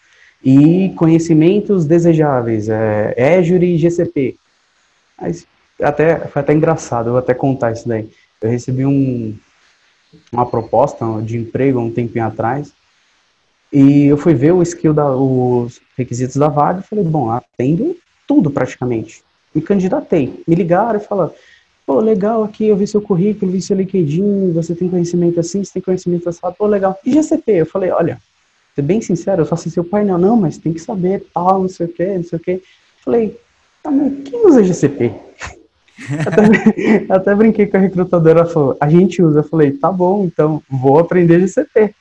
E 0.43 0.91
conhecimentos 0.97 1.85
desejáveis, 1.85 2.69
é, 2.69 3.39
Azure 3.39 3.75
e 3.75 3.79
GCP. 3.79 4.37
Mas 5.21 5.47
até, 5.83 6.19
foi 6.27 6.41
até 6.41 6.55
engraçado, 6.55 7.09
eu 7.09 7.13
vou 7.13 7.19
até 7.19 7.35
contar 7.35 7.73
isso 7.73 7.87
daí. 7.87 8.09
Eu 8.41 8.51
recebi 8.51 8.87
um, 8.87 9.37
uma 10.33 10.47
proposta 10.47 11.05
de 11.23 11.37
emprego 11.37 11.79
um 11.79 11.91
tempinho 11.91 12.25
atrás, 12.25 12.73
e 13.73 14.07
eu 14.07 14.17
fui 14.17 14.35
ver 14.35 14.53
o 14.53 14.63
skill 14.63 14.93
da, 14.93 15.15
os 15.15 15.81
requisitos 15.97 16.37
da 16.37 16.49
vaga 16.49 16.81
e 16.81 16.89
falei, 16.89 17.05
bom, 17.05 17.31
atendo 17.31 17.97
tudo 18.27 18.51
praticamente. 18.51 19.23
Me 19.55 19.63
candidatei. 19.63 20.43
Me 20.47 20.55
ligaram 20.55 20.99
e 20.99 21.03
falaram, 21.03 21.33
pô, 21.87 22.01
legal 22.01 22.43
aqui, 22.43 22.67
eu 22.67 22.77
vi 22.77 22.87
seu 22.87 23.01
currículo, 23.01 23.53
vi 23.53 23.63
seu 23.63 23.77
LinkedIn, 23.77 24.53
você 24.53 24.75
tem 24.75 24.89
conhecimento 24.89 25.39
assim, 25.39 25.63
você 25.63 25.75
tem 25.75 25.83
conhecimento 25.83 26.29
assim, 26.29 26.41
pô, 26.59 26.67
legal. 26.67 26.99
E 27.05 27.13
GCP? 27.13 27.53
Eu 27.53 27.67
falei, 27.67 27.91
olha, 27.91 28.19
ser 28.75 28.83
bem 28.83 29.01
sincero, 29.01 29.43
eu 29.43 29.47
só 29.47 29.57
sei 29.57 29.71
seu 29.71 29.85
painel, 29.85 30.19
não, 30.19 30.37
mas 30.37 30.59
tem 30.59 30.73
que 30.73 30.81
saber 30.81 31.27
tal, 31.33 31.63
não 31.63 31.69
sei 31.69 31.87
o 31.87 31.93
que, 31.93 32.07
não 32.07 32.25
sei 32.25 32.39
o 32.39 32.43
que. 32.43 32.63
Falei, 33.05 33.39
tá, 33.83 33.91
mas 33.91 34.13
quem 34.25 34.47
usa 34.47 34.65
GCP? 34.65 35.13
até, 36.27 37.13
até, 37.13 37.35
brinquei 37.35 37.67
com 37.67 37.77
a 37.77 37.81
recrutadora, 37.81 38.47
falou, 38.47 38.77
a 38.81 38.89
gente 38.89 39.23
usa. 39.23 39.41
Eu 39.41 39.45
falei, 39.45 39.73
tá 39.73 39.91
bom, 39.93 40.25
então 40.25 40.63
vou 40.69 40.99
aprender 40.99 41.41
GCP. 41.41 41.95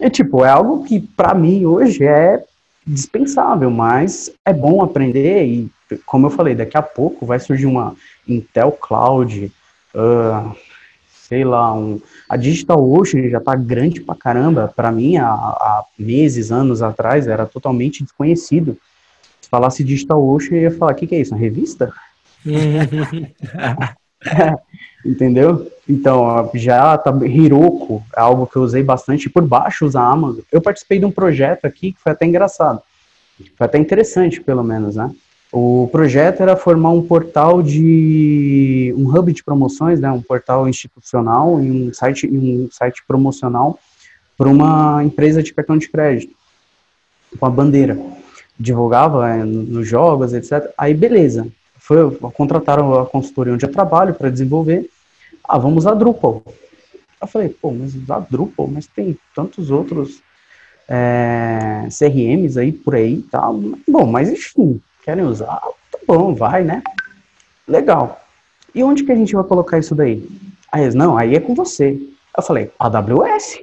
E, 0.00 0.08
tipo, 0.08 0.44
é 0.44 0.48
algo 0.48 0.84
que 0.84 1.00
para 1.00 1.34
mim 1.34 1.66
hoje 1.66 2.04
é 2.04 2.42
dispensável, 2.86 3.70
mas 3.70 4.32
é 4.44 4.52
bom 4.52 4.82
aprender 4.82 5.44
e, 5.44 5.70
como 6.06 6.26
eu 6.26 6.30
falei, 6.30 6.54
daqui 6.54 6.76
a 6.76 6.82
pouco 6.82 7.26
vai 7.26 7.38
surgir 7.38 7.66
uma 7.66 7.94
Intel 8.26 8.72
Cloud, 8.72 9.52
uh, 9.94 10.56
sei 11.30 11.44
lá, 11.44 11.72
um, 11.72 12.00
a 12.28 12.36
Digital 12.36 12.82
Ocean 12.90 13.28
já 13.28 13.38
tá 13.38 13.54
grande 13.54 14.00
pra 14.00 14.16
caramba, 14.16 14.72
para 14.74 14.90
mim, 14.90 15.16
há, 15.16 15.28
há, 15.28 15.84
meses, 15.96 16.50
anos 16.50 16.82
atrás, 16.82 17.28
era 17.28 17.46
totalmente 17.46 18.02
desconhecido. 18.02 18.76
Se 19.40 19.48
falasse 19.48 19.84
Digital 19.84 20.28
Ocean, 20.28 20.56
eu 20.56 20.62
ia 20.62 20.70
falar, 20.72 20.90
o 20.90 20.94
que, 20.96 21.06
que 21.06 21.14
é 21.14 21.20
isso, 21.20 21.32
uma 21.32 21.40
revista? 21.40 21.92
Entendeu? 25.06 25.70
Então, 25.88 26.50
já 26.54 26.98
tá, 26.98 27.12
Hiroko 27.24 28.02
é 28.16 28.20
algo 28.20 28.44
que 28.44 28.56
eu 28.56 28.62
usei 28.62 28.82
bastante 28.82 29.30
por 29.30 29.46
baixo 29.46 29.86
usa 29.86 30.00
Amazon. 30.00 30.40
Eu 30.50 30.60
participei 30.60 30.98
de 30.98 31.04
um 31.04 31.12
projeto 31.12 31.64
aqui 31.64 31.92
que 31.92 32.00
foi 32.00 32.10
até 32.10 32.26
engraçado. 32.26 32.82
Foi 33.56 33.66
até 33.66 33.78
interessante, 33.78 34.40
pelo 34.40 34.64
menos, 34.64 34.96
né? 34.96 35.14
O 35.52 35.88
projeto 35.90 36.40
era 36.42 36.56
formar 36.56 36.90
um 36.90 37.02
portal 37.02 37.60
de 37.60 38.94
um 38.96 39.08
hub 39.08 39.32
de 39.32 39.42
promoções, 39.42 39.98
né, 39.98 40.10
um 40.10 40.22
portal 40.22 40.68
institucional 40.68 41.60
e 41.60 41.70
um 41.70 41.92
site 41.92 42.28
um 42.28 42.68
site 42.70 43.02
promocional 43.06 43.78
para 44.38 44.48
uma 44.48 45.02
empresa 45.02 45.42
de 45.42 45.52
cartão 45.52 45.76
de 45.76 45.88
crédito, 45.88 46.34
com 47.38 47.46
a 47.46 47.50
bandeira. 47.50 47.98
Divulgava 48.58 49.28
é, 49.28 49.44
nos 49.44 49.88
jogos, 49.88 50.32
etc. 50.32 50.70
Aí 50.78 50.94
beleza, 50.94 51.48
foi, 51.78 52.10
contrataram 52.34 53.00
a 53.00 53.06
consultoria 53.06 53.52
onde 53.52 53.66
eu 53.66 53.72
trabalho 53.72 54.14
para 54.14 54.30
desenvolver. 54.30 54.88
Ah, 55.42 55.58
vamos 55.58 55.78
usar 55.78 55.94
Drupal. 55.94 56.44
Eu 57.20 57.26
falei, 57.26 57.48
pô, 57.48 57.72
mas 57.72 57.94
usar 57.94 58.20
Drupal, 58.30 58.68
mas 58.68 58.86
tem 58.86 59.18
tantos 59.34 59.70
outros 59.70 60.22
é, 60.88 61.88
CRMs 61.90 62.56
aí 62.56 62.70
por 62.70 62.94
aí 62.94 63.14
e 63.14 63.22
tal. 63.22 63.60
Bom, 63.88 64.06
mas 64.06 64.30
enfim, 64.30 64.80
querem 65.04 65.24
usar? 65.24 65.60
Tá 65.90 65.98
bom, 66.06 66.34
vai, 66.34 66.64
né? 66.64 66.82
Legal. 67.66 68.20
E 68.74 68.82
onde 68.82 69.04
que 69.04 69.12
a 69.12 69.16
gente 69.16 69.34
vai 69.34 69.44
colocar 69.44 69.78
isso 69.78 69.94
daí? 69.94 70.26
Aí 70.70 70.82
eles, 70.82 70.94
não, 70.94 71.16
aí 71.16 71.34
é 71.34 71.40
com 71.40 71.54
você. 71.54 71.98
Eu 72.36 72.42
falei, 72.42 72.70
AWS. 72.78 73.58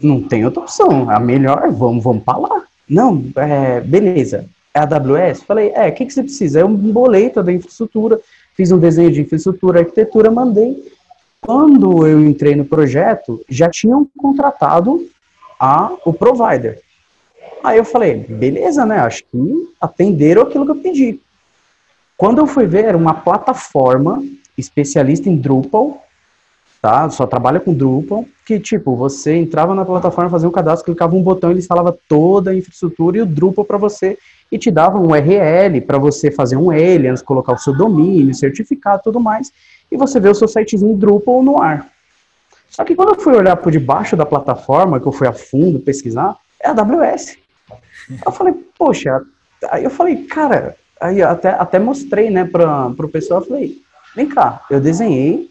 Não 0.00 0.22
tem 0.22 0.44
outra 0.44 0.62
opção. 0.62 1.08
A 1.08 1.20
melhor, 1.20 1.70
vamos, 1.70 2.02
vamos 2.02 2.24
para 2.24 2.38
lá. 2.38 2.62
Não, 2.88 3.24
é, 3.36 3.80
beleza 3.80 4.48
é 4.74 4.80
AWS? 4.80 5.42
Falei, 5.42 5.70
é, 5.74 5.88
o 5.88 5.92
que, 5.92 6.06
que 6.06 6.12
você 6.12 6.22
precisa? 6.22 6.60
Eu 6.60 6.70
embolei 6.70 7.30
toda 7.30 7.50
a 7.50 7.54
infraestrutura, 7.54 8.18
fiz 8.54 8.72
um 8.72 8.78
desenho 8.78 9.10
de 9.10 9.20
infraestrutura, 9.20 9.80
arquitetura, 9.80 10.30
mandei. 10.30 10.90
Quando 11.40 12.06
eu 12.06 12.24
entrei 12.24 12.54
no 12.54 12.64
projeto, 12.64 13.44
já 13.48 13.68
tinham 13.68 14.06
contratado 14.16 15.06
a, 15.58 15.92
o 16.04 16.12
provider. 16.12 16.80
Aí 17.62 17.78
eu 17.78 17.84
falei, 17.84 18.16
beleza, 18.16 18.84
né? 18.84 18.98
Acho 18.98 19.22
que 19.24 19.68
atenderam 19.80 20.42
aquilo 20.42 20.64
que 20.64 20.70
eu 20.72 20.76
pedi. 20.76 21.20
Quando 22.16 22.38
eu 22.38 22.46
fui 22.46 22.66
ver, 22.66 22.84
era 22.84 22.96
uma 22.96 23.14
plataforma 23.14 24.22
especialista 24.56 25.28
em 25.28 25.36
Drupal, 25.36 26.02
tá? 26.80 27.08
Só 27.10 27.26
trabalha 27.26 27.60
com 27.60 27.72
Drupal, 27.72 28.26
que 28.44 28.58
tipo, 28.58 28.96
você 28.96 29.36
entrava 29.36 29.74
na 29.74 29.84
plataforma, 29.84 30.30
fazia 30.30 30.48
um 30.48 30.52
cadastro, 30.52 30.86
clicava 30.86 31.14
um 31.14 31.22
botão, 31.22 31.50
ele 31.50 31.60
instalava 31.60 31.96
toda 32.08 32.50
a 32.50 32.54
infraestrutura 32.54 33.18
e 33.18 33.22
o 33.22 33.26
Drupal 33.26 33.64
para 33.64 33.78
você 33.78 34.18
e 34.50 34.58
te 34.58 34.70
dava 34.70 34.98
um 34.98 35.12
URL 35.12 35.80
para 35.80 35.98
você 35.98 36.30
fazer 36.30 36.56
um 36.56 36.70
alias, 36.70 37.22
colocar 37.22 37.54
o 37.54 37.58
seu 37.58 37.74
domínio, 37.74 38.34
certificado 38.34 39.02
tudo 39.02 39.18
mais, 39.18 39.50
e 39.90 39.96
você 39.96 40.20
vê 40.20 40.28
o 40.28 40.34
seu 40.34 40.46
sitezinho 40.46 40.96
Drupal 40.96 41.42
no 41.42 41.62
ar. 41.62 41.88
Só 42.68 42.84
que 42.84 42.94
quando 42.94 43.10
eu 43.10 43.20
fui 43.20 43.34
olhar 43.34 43.56
por 43.56 43.70
debaixo 43.70 44.16
da 44.16 44.26
plataforma, 44.26 45.00
que 45.00 45.06
eu 45.06 45.12
fui 45.12 45.26
a 45.26 45.32
fundo 45.32 45.80
pesquisar, 45.80 46.36
é 46.60 46.68
a 46.68 46.72
AWS. 46.72 47.41
Eu 48.24 48.32
falei, 48.32 48.54
poxa, 48.78 49.22
aí 49.70 49.84
eu 49.84 49.90
falei, 49.90 50.24
cara, 50.24 50.76
aí 51.00 51.22
até, 51.22 51.50
até 51.50 51.78
mostrei, 51.78 52.30
né, 52.30 52.44
para 52.44 52.88
o 52.88 53.08
pessoal, 53.08 53.40
eu 53.40 53.46
falei, 53.46 53.82
vem 54.14 54.28
cá, 54.28 54.64
eu 54.70 54.80
desenhei, 54.80 55.50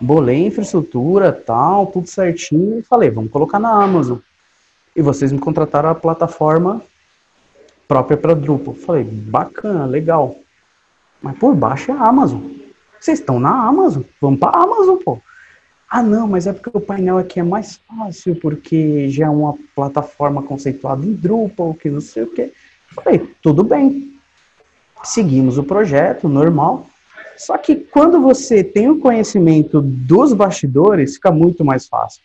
bolei 0.00 0.46
infraestrutura, 0.46 1.32
tal, 1.32 1.86
tudo 1.86 2.08
certinho, 2.08 2.78
e 2.78 2.82
falei, 2.82 3.10
vamos 3.10 3.30
colocar 3.30 3.58
na 3.58 3.70
Amazon. 3.70 4.18
E 4.94 5.02
vocês 5.02 5.30
me 5.30 5.38
contrataram 5.38 5.90
a 5.90 5.94
plataforma 5.94 6.82
própria 7.86 8.16
para 8.16 8.34
Drupal. 8.34 8.74
Falei, 8.74 9.04
bacana, 9.04 9.84
legal. 9.84 10.36
Mas 11.20 11.38
por 11.38 11.54
baixo 11.54 11.90
é 11.90 11.94
a 11.94 12.06
Amazon. 12.06 12.40
Vocês 12.98 13.20
estão 13.20 13.38
na 13.38 13.66
Amazon, 13.66 14.02
vamos 14.20 14.40
para 14.40 14.56
a 14.56 14.62
Amazon, 14.62 14.96
pô. 14.96 15.18
Ah, 15.96 16.02
não, 16.02 16.28
mas 16.28 16.46
é 16.46 16.52
porque 16.52 16.68
o 16.76 16.78
painel 16.78 17.16
aqui 17.16 17.40
é 17.40 17.42
mais 17.42 17.80
fácil, 17.88 18.36
porque 18.36 19.08
já 19.08 19.24
é 19.24 19.30
uma 19.30 19.54
plataforma 19.74 20.42
conceituada 20.42 21.02
em 21.02 21.14
Drupal, 21.14 21.72
que 21.72 21.88
não 21.88 22.02
sei 22.02 22.24
o 22.24 22.26
quê. 22.26 22.52
Falei, 22.94 23.26
tudo 23.40 23.64
bem. 23.64 24.12
Seguimos 25.02 25.56
o 25.56 25.64
projeto, 25.64 26.28
normal. 26.28 26.86
Só 27.38 27.56
que 27.56 27.74
quando 27.74 28.20
você 28.20 28.62
tem 28.62 28.90
o 28.90 28.98
conhecimento 28.98 29.80
dos 29.80 30.34
bastidores, 30.34 31.14
fica 31.14 31.32
muito 31.32 31.64
mais 31.64 31.88
fácil. 31.88 32.20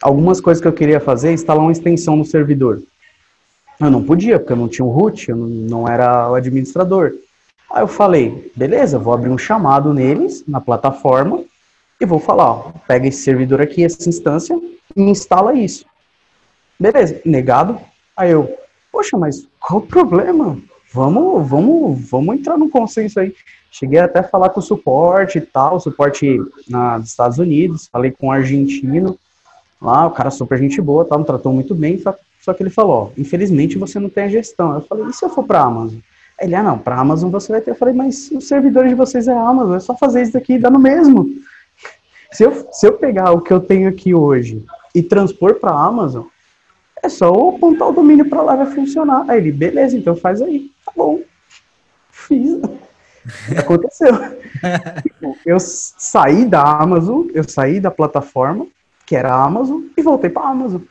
Algumas 0.00 0.40
coisas 0.40 0.62
que 0.62 0.68
eu 0.68 0.72
queria 0.72 1.00
fazer 1.00 1.30
é 1.30 1.32
instalar 1.32 1.64
uma 1.64 1.72
extensão 1.72 2.14
no 2.14 2.24
servidor. 2.24 2.80
Eu 3.80 3.90
não 3.90 4.04
podia, 4.04 4.38
porque 4.38 4.52
eu 4.52 4.56
não 4.56 4.68
tinha 4.68 4.86
o 4.86 4.88
root, 4.88 5.30
eu 5.30 5.36
não 5.36 5.88
era 5.88 6.30
o 6.30 6.36
administrador. 6.36 7.14
Aí 7.72 7.82
eu 7.82 7.88
falei, 7.88 8.52
beleza, 8.54 9.00
vou 9.00 9.12
abrir 9.12 9.30
um 9.30 9.38
chamado 9.38 9.92
neles, 9.92 10.44
na 10.46 10.60
plataforma, 10.60 11.42
e 12.00 12.06
vou 12.06 12.18
falar, 12.18 12.50
ó, 12.50 12.72
pega 12.88 13.06
esse 13.06 13.22
servidor 13.22 13.60
aqui, 13.60 13.84
essa 13.84 14.08
instância, 14.08 14.58
e 14.96 15.02
instala 15.02 15.54
isso. 15.54 15.84
Beleza, 16.78 17.20
negado. 17.24 17.78
Aí 18.16 18.30
eu, 18.30 18.56
poxa, 18.90 19.18
mas 19.18 19.46
qual 19.60 19.80
o 19.80 19.86
problema? 19.86 20.58
Vamos, 20.92 21.46
vamos, 21.48 22.10
vamos 22.10 22.36
entrar 22.36 22.56
num 22.56 22.70
consenso 22.70 23.20
aí. 23.20 23.34
Cheguei 23.70 24.00
até 24.00 24.20
a 24.20 24.24
falar 24.24 24.48
com 24.48 24.60
o 24.60 24.62
suporte 24.62 25.38
e 25.38 25.40
tal, 25.40 25.78
suporte 25.78 26.40
nos 26.68 27.08
Estados 27.08 27.38
Unidos, 27.38 27.86
falei 27.86 28.10
com 28.10 28.26
o 28.26 28.30
um 28.30 28.32
argentino 28.32 29.16
lá, 29.80 30.06
o 30.06 30.10
cara 30.10 30.30
super 30.30 30.58
gente 30.58 30.80
boa, 30.80 31.04
tal, 31.04 31.20
me 31.20 31.24
tratou 31.24 31.52
muito 31.52 31.74
bem, 31.74 32.02
só 32.40 32.52
que 32.52 32.62
ele 32.62 32.70
falou, 32.70 32.92
ó, 32.92 33.10
infelizmente 33.16 33.78
você 33.78 34.00
não 34.00 34.08
tem 34.08 34.24
a 34.24 34.28
gestão. 34.28 34.74
Eu 34.74 34.80
falei, 34.80 35.06
e 35.06 35.12
se 35.12 35.24
eu 35.24 35.30
for 35.30 35.44
para 35.44 35.60
Amazon? 35.60 36.00
Ele, 36.40 36.54
ah, 36.54 36.62
não, 36.62 36.78
para 36.78 36.98
Amazon 36.98 37.30
você 37.30 37.52
vai 37.52 37.60
ter. 37.60 37.70
Eu 37.72 37.74
falei, 37.74 37.94
mas 37.94 38.30
os 38.30 38.48
servidores 38.48 38.88
de 38.88 38.96
vocês 38.96 39.28
é 39.28 39.32
Amazon, 39.32 39.76
é 39.76 39.80
só 39.80 39.94
fazer 39.96 40.22
isso 40.22 40.32
daqui 40.32 40.54
e 40.54 40.58
dá 40.58 40.70
no 40.70 40.78
mesmo. 40.78 41.28
Se 42.32 42.44
eu, 42.44 42.68
se 42.72 42.86
eu 42.86 42.92
pegar 42.94 43.32
o 43.32 43.40
que 43.40 43.52
eu 43.52 43.60
tenho 43.60 43.88
aqui 43.88 44.14
hoje 44.14 44.64
e 44.94 45.02
transpor 45.02 45.56
para 45.56 45.70
a 45.70 45.86
Amazon, 45.86 46.26
é 47.02 47.08
só 47.08 47.30
apontar 47.48 47.88
o 47.88 47.92
domínio 47.92 48.28
para 48.28 48.42
lá 48.42 48.56
vai 48.56 48.66
funcionar. 48.66 49.24
Aí 49.28 49.38
ele, 49.38 49.52
beleza, 49.52 49.96
então 49.96 50.14
faz 50.14 50.40
aí. 50.40 50.70
Tá 50.84 50.92
bom. 50.94 51.20
Fiz. 52.10 52.60
Aconteceu. 53.58 54.14
eu 55.44 55.58
saí 55.58 56.44
da 56.44 56.62
Amazon, 56.62 57.26
eu 57.32 57.44
saí 57.48 57.80
da 57.80 57.90
plataforma, 57.90 58.66
que 59.06 59.16
era 59.16 59.32
a 59.32 59.44
Amazon, 59.44 59.82
e 59.96 60.02
voltei 60.02 60.30
para 60.30 60.42
a 60.42 60.50
Amazon. 60.50 60.82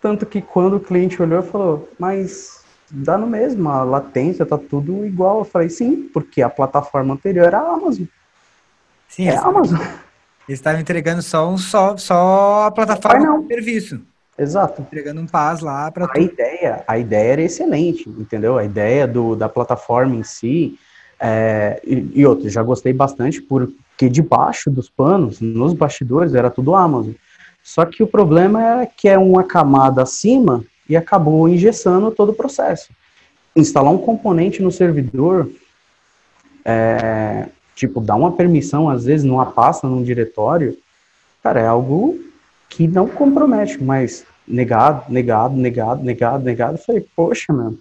Tanto 0.00 0.26
que 0.26 0.42
quando 0.42 0.76
o 0.76 0.80
cliente 0.80 1.22
olhou, 1.22 1.42
falou, 1.42 1.88
mas 1.98 2.62
dá 2.90 3.16
no 3.16 3.26
mesmo, 3.26 3.68
a 3.68 3.84
latência 3.84 4.44
tá 4.44 4.58
tudo 4.58 5.06
igual. 5.06 5.38
Eu 5.38 5.44
falei, 5.44 5.68
sim, 5.68 6.08
porque 6.12 6.42
a 6.42 6.50
plataforma 6.50 7.14
anterior 7.14 7.46
era 7.46 7.58
a 7.58 7.74
Amazon. 7.74 8.04
Sim, 9.08 9.28
é 9.28 9.36
a 9.36 9.42
Amazon. 9.42 9.78
Eles 10.52 10.60
estavam 10.60 10.82
entregando 10.82 11.22
só 11.22 11.48
um 11.48 11.56
só, 11.56 11.96
só 11.96 12.64
a 12.66 12.70
plataforma 12.70 13.40
de 13.40 13.46
serviço. 13.46 14.00
Exato. 14.38 14.82
Entregando 14.82 15.22
um 15.22 15.26
paz 15.26 15.60
lá 15.60 15.90
para 15.90 16.06
a 16.14 16.20
ideia, 16.20 16.84
a 16.86 16.98
ideia 16.98 17.32
era 17.32 17.42
excelente, 17.42 18.06
entendeu? 18.06 18.58
A 18.58 18.64
ideia 18.64 19.06
do, 19.06 19.34
da 19.34 19.48
plataforma 19.48 20.14
em 20.14 20.22
si 20.22 20.78
é, 21.18 21.80
e, 21.82 22.20
e 22.20 22.26
outro, 22.26 22.50
já 22.50 22.62
gostei 22.62 22.92
bastante 22.92 23.40
porque 23.40 24.10
debaixo 24.10 24.70
dos 24.70 24.90
panos, 24.90 25.40
nos 25.40 25.72
bastidores, 25.72 26.34
era 26.34 26.50
tudo 26.50 26.74
Amazon. 26.74 27.14
Só 27.62 27.86
que 27.86 28.02
o 28.02 28.06
problema 28.06 28.82
é 28.82 28.86
que 28.86 29.08
é 29.08 29.16
uma 29.16 29.44
camada 29.44 30.02
acima 30.02 30.62
e 30.86 30.94
acabou 30.94 31.48
engessando 31.48 32.10
todo 32.10 32.32
o 32.32 32.34
processo. 32.34 32.90
Instalar 33.56 33.90
um 33.90 33.98
componente 33.98 34.60
no 34.60 34.70
servidor, 34.70 35.48
é, 36.62 37.46
tipo, 37.86 38.00
dar 38.00 38.14
uma 38.14 38.32
permissão, 38.32 38.88
às 38.88 39.04
vezes, 39.04 39.24
numa 39.24 39.46
pasta, 39.46 39.88
num 39.88 40.02
diretório, 40.04 40.76
cara, 41.42 41.60
é 41.60 41.66
algo 41.66 42.18
que 42.68 42.86
não 42.86 43.08
compromete, 43.08 43.82
mas 43.82 44.24
negado, 44.46 45.12
negado, 45.12 45.56
negado, 45.56 46.02
negado, 46.02 46.44
negado, 46.44 46.74
eu 46.74 46.82
falei, 46.82 47.06
poxa, 47.16 47.52
meu. 47.52 47.76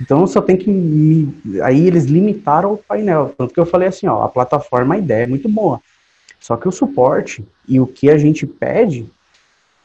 Então 0.00 0.26
só 0.26 0.42
tem 0.42 0.56
que. 0.56 0.68
Me... 0.68 1.32
Aí 1.62 1.86
eles 1.86 2.04
limitaram 2.04 2.74
o 2.74 2.76
painel. 2.76 3.34
Tanto 3.38 3.54
que 3.54 3.60
eu 3.60 3.64
falei 3.64 3.88
assim, 3.88 4.06
ó, 4.06 4.24
a 4.24 4.28
plataforma, 4.28 4.94
a 4.94 4.98
ideia 4.98 5.22
é 5.24 5.26
muito 5.26 5.48
boa. 5.48 5.80
Só 6.38 6.56
que 6.56 6.68
o 6.68 6.72
suporte 6.72 7.42
e 7.66 7.80
o 7.80 7.86
que 7.86 8.10
a 8.10 8.18
gente 8.18 8.46
pede 8.46 9.06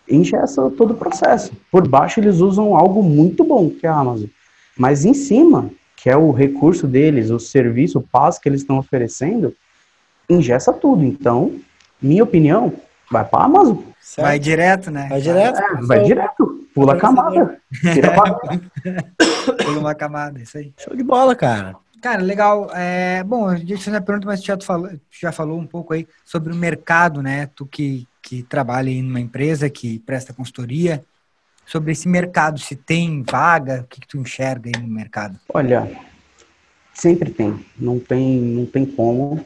ingessa 0.10 0.70
todo 0.72 0.92
o 0.92 0.98
processo. 0.98 1.54
Por 1.72 1.88
baixo 1.88 2.20
eles 2.20 2.40
usam 2.40 2.76
algo 2.76 3.02
muito 3.02 3.44
bom, 3.44 3.70
que 3.70 3.86
é 3.86 3.90
a 3.90 3.96
Amazon. 3.96 4.28
Mas 4.78 5.06
em 5.06 5.14
cima, 5.14 5.70
que 6.02 6.10
é 6.10 6.18
o 6.18 6.32
recurso 6.32 6.88
deles, 6.88 7.30
o 7.30 7.40
serviço, 7.40 8.00
o 8.00 8.02
passo 8.02 8.42
que 8.42 8.50
eles 8.50 8.62
estão 8.62 8.80
oferecendo, 8.80 9.56
ingessa 10.28 10.74
tudo. 10.74 11.04
Então, 11.04 11.60
minha 12.02 12.24
opinião, 12.24 12.74
vai 13.10 13.24
para 13.24 13.44
a 13.44 13.46
Amazon. 13.46 13.78
Certo. 14.00 14.26
Vai 14.26 14.40
direto, 14.40 14.90
né? 14.90 15.08
Vai 15.08 15.22
direto? 15.22 15.60
É, 15.60 15.82
vai 15.84 16.04
direto. 16.04 16.68
Pula 16.74 16.94
a 16.94 16.98
camada. 16.98 17.62
Tira 17.94 18.16
Pula 19.64 19.80
uma 19.80 19.94
camada, 19.94 20.42
isso 20.42 20.58
aí. 20.58 20.74
Show 20.80 20.96
de 20.96 21.04
bola, 21.04 21.36
cara. 21.36 21.76
Cara, 22.02 22.24
legal. 22.24 22.72
É, 22.74 23.24
bom, 23.24 23.48
a 23.48 23.56
gente 23.56 23.78
fazer 23.78 23.98
a 23.98 24.02
pergunta, 24.02 24.26
mas 24.26 24.44
já 24.44 24.58
falou, 24.60 24.90
já 25.12 25.32
falou 25.32 25.60
um 25.60 25.68
pouco 25.68 25.94
aí 25.94 26.08
sobre 26.26 26.52
o 26.52 26.56
mercado, 26.56 27.22
né? 27.22 27.48
Tu 27.56 27.64
que, 27.68 28.08
que 28.24 28.42
trabalha 28.42 28.90
em 28.90 29.08
uma 29.08 29.20
empresa 29.20 29.70
que 29.70 30.00
presta 30.00 30.34
consultoria, 30.34 31.04
sobre 31.66 31.92
esse 31.92 32.08
mercado, 32.08 32.60
se 32.60 32.76
tem 32.76 33.24
vaga, 33.24 33.82
o 33.82 33.88
que, 33.88 34.02
que 34.02 34.08
tu 34.08 34.18
enxerga 34.18 34.70
aí 34.74 34.82
no 34.82 34.88
mercado? 34.88 35.40
Olha, 35.54 35.90
sempre 36.94 37.32
tem, 37.32 37.66
não 37.78 38.00
tem, 38.00 38.40
não 38.40 38.66
tem 38.66 38.86
como. 38.86 39.46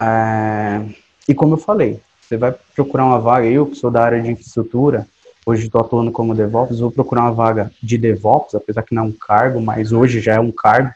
É, 0.00 0.82
e 1.28 1.34
como 1.34 1.54
eu 1.54 1.58
falei, 1.58 2.00
você 2.20 2.36
vai 2.36 2.54
procurar 2.74 3.06
uma 3.06 3.18
vaga, 3.18 3.46
eu 3.46 3.66
que 3.66 3.76
sou 3.76 3.90
da 3.90 4.04
área 4.04 4.22
de 4.22 4.30
infraestrutura, 4.30 5.06
hoje 5.44 5.66
estou 5.66 5.80
atuando 5.80 6.10
como 6.10 6.34
DevOps, 6.34 6.80
vou 6.80 6.90
procurar 6.90 7.22
uma 7.22 7.32
vaga 7.32 7.70
de 7.82 7.98
DevOps, 7.98 8.54
apesar 8.54 8.82
que 8.82 8.94
não 8.94 9.04
é 9.04 9.06
um 9.06 9.12
cargo, 9.12 9.60
mas 9.60 9.92
hoje 9.92 10.20
já 10.20 10.34
é 10.34 10.40
um 10.40 10.52
cargo, 10.52 10.90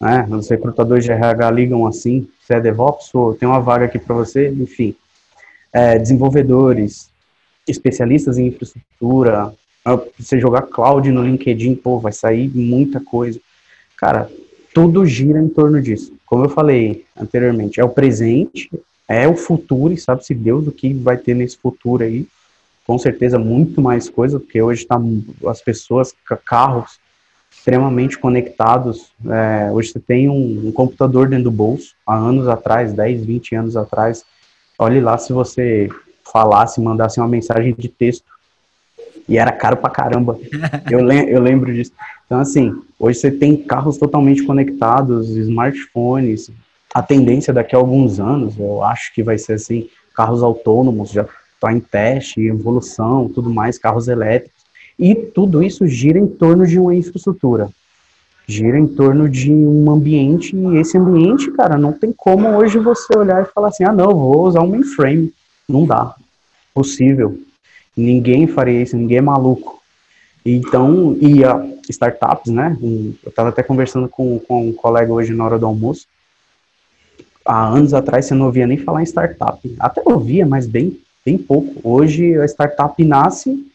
né? 0.00 0.26
Os 0.30 0.48
recrutadores 0.48 1.04
de 1.04 1.12
RH 1.12 1.50
ligam 1.50 1.86
assim, 1.86 2.28
você 2.40 2.54
é 2.54 2.60
DevOps, 2.60 3.14
ou 3.14 3.34
tem 3.34 3.48
uma 3.48 3.60
vaga 3.60 3.84
aqui 3.84 3.98
para 3.98 4.14
você, 4.14 4.48
enfim. 4.48 4.94
É, 5.72 5.98
desenvolvedores, 5.98 7.10
especialistas 7.68 8.38
em 8.38 8.48
infraestrutura, 8.48 9.52
você 10.18 10.38
jogar 10.38 10.62
cloud 10.62 11.10
no 11.10 11.24
LinkedIn, 11.24 11.74
pô, 11.74 11.98
vai 11.98 12.12
sair 12.12 12.48
muita 12.48 13.00
coisa. 13.00 13.40
Cara, 13.96 14.30
tudo 14.74 15.06
gira 15.06 15.40
em 15.40 15.48
torno 15.48 15.80
disso. 15.80 16.12
Como 16.26 16.44
eu 16.44 16.48
falei 16.48 17.04
anteriormente, 17.16 17.80
é 17.80 17.84
o 17.84 17.88
presente, 17.88 18.70
é 19.08 19.26
o 19.26 19.34
futuro, 19.34 19.92
e 19.92 19.98
sabe-se 19.98 20.34
Deus 20.34 20.66
o 20.66 20.72
que 20.72 20.92
vai 20.94 21.16
ter 21.16 21.34
nesse 21.34 21.56
futuro 21.56 22.04
aí. 22.04 22.26
Com 22.86 22.98
certeza 22.98 23.38
muito 23.38 23.80
mais 23.80 24.08
coisa, 24.08 24.38
porque 24.38 24.60
hoje 24.60 24.86
tá 24.86 25.00
as 25.46 25.60
pessoas, 25.60 26.14
carros, 26.44 26.98
extremamente 27.50 28.18
conectados. 28.18 29.10
É, 29.28 29.70
hoje 29.72 29.92
você 29.92 30.00
tem 30.00 30.28
um, 30.28 30.68
um, 30.68 30.72
computador 30.72 31.28
dentro 31.28 31.44
do 31.44 31.50
bolso, 31.50 31.94
há 32.06 32.16
anos 32.16 32.48
atrás, 32.48 32.92
10, 32.92 33.24
20 33.24 33.54
anos 33.54 33.76
atrás. 33.76 34.24
Olhe 34.78 35.00
lá 35.00 35.18
se 35.18 35.32
você 35.32 35.88
falasse, 36.32 36.80
mandasse 36.80 37.20
uma 37.20 37.28
mensagem 37.28 37.74
de 37.76 37.88
texto. 37.88 38.24
E 39.28 39.38
era 39.38 39.52
caro 39.52 39.76
pra 39.76 39.90
caramba. 39.90 40.38
eu, 40.90 41.04
le 41.04 41.30
eu 41.30 41.40
lembro 41.40 41.72
disso. 41.72 41.92
Então, 42.26 42.38
assim, 42.38 42.74
hoje 42.98 43.18
você 43.18 43.30
tem 43.30 43.56
carros 43.56 43.98
totalmente 43.98 44.42
conectados, 44.44 45.28
smartphones. 45.30 46.50
A 46.94 47.02
tendência 47.02 47.52
daqui 47.52 47.74
a 47.74 47.78
alguns 47.78 48.20
anos, 48.20 48.58
eu 48.58 48.82
acho 48.82 49.14
que 49.14 49.22
vai 49.22 49.38
ser 49.38 49.54
assim, 49.54 49.88
carros 50.14 50.42
autônomos 50.42 51.10
já 51.10 51.26
está 51.54 51.72
em 51.72 51.80
teste, 51.80 52.40
evolução, 52.40 53.28
tudo 53.28 53.50
mais, 53.50 53.78
carros 53.78 54.08
elétricos. 54.08 54.60
E 54.98 55.14
tudo 55.14 55.62
isso 55.62 55.86
gira 55.86 56.18
em 56.18 56.26
torno 56.26 56.66
de 56.66 56.78
uma 56.78 56.94
infraestrutura, 56.94 57.70
gira 58.46 58.78
em 58.78 58.86
torno 58.86 59.28
de 59.28 59.50
um 59.50 59.90
ambiente, 59.90 60.54
e 60.54 60.76
esse 60.76 60.98
ambiente, 60.98 61.50
cara, 61.52 61.78
não 61.78 61.92
tem 61.92 62.12
como 62.12 62.48
hoje 62.48 62.78
você 62.78 63.16
olhar 63.16 63.42
e 63.42 63.46
falar 63.46 63.68
assim, 63.68 63.84
ah, 63.84 63.92
não, 63.92 64.14
vou 64.14 64.46
usar 64.46 64.60
um 64.60 64.68
mainframe. 64.68 65.32
Não 65.68 65.86
dá. 65.86 66.14
Possível. 66.74 67.38
Ninguém 68.00 68.46
faria 68.46 68.82
isso, 68.82 68.96
ninguém 68.96 69.18
é 69.18 69.22
maluco. 69.22 69.80
Então, 70.44 71.16
e 71.20 71.44
a 71.44 71.62
startups, 71.88 72.50
né? 72.50 72.76
Eu 72.80 73.28
estava 73.28 73.50
até 73.50 73.62
conversando 73.62 74.08
com, 74.08 74.38
com 74.38 74.68
um 74.68 74.72
colega 74.72 75.12
hoje 75.12 75.34
na 75.34 75.44
hora 75.44 75.58
do 75.58 75.66
almoço. 75.66 76.06
Há 77.44 77.66
anos 77.66 77.92
atrás 77.92 78.24
você 78.24 78.34
não 78.34 78.46
ouvia 78.46 78.66
nem 78.66 78.78
falar 78.78 79.02
em 79.02 79.06
startup. 79.06 79.76
Até 79.78 80.02
ouvia, 80.04 80.46
mas 80.46 80.66
bem, 80.66 80.98
bem 81.24 81.36
pouco. 81.36 81.80
Hoje 81.84 82.38
a 82.40 82.44
startup 82.46 83.02
nasce 83.04 83.66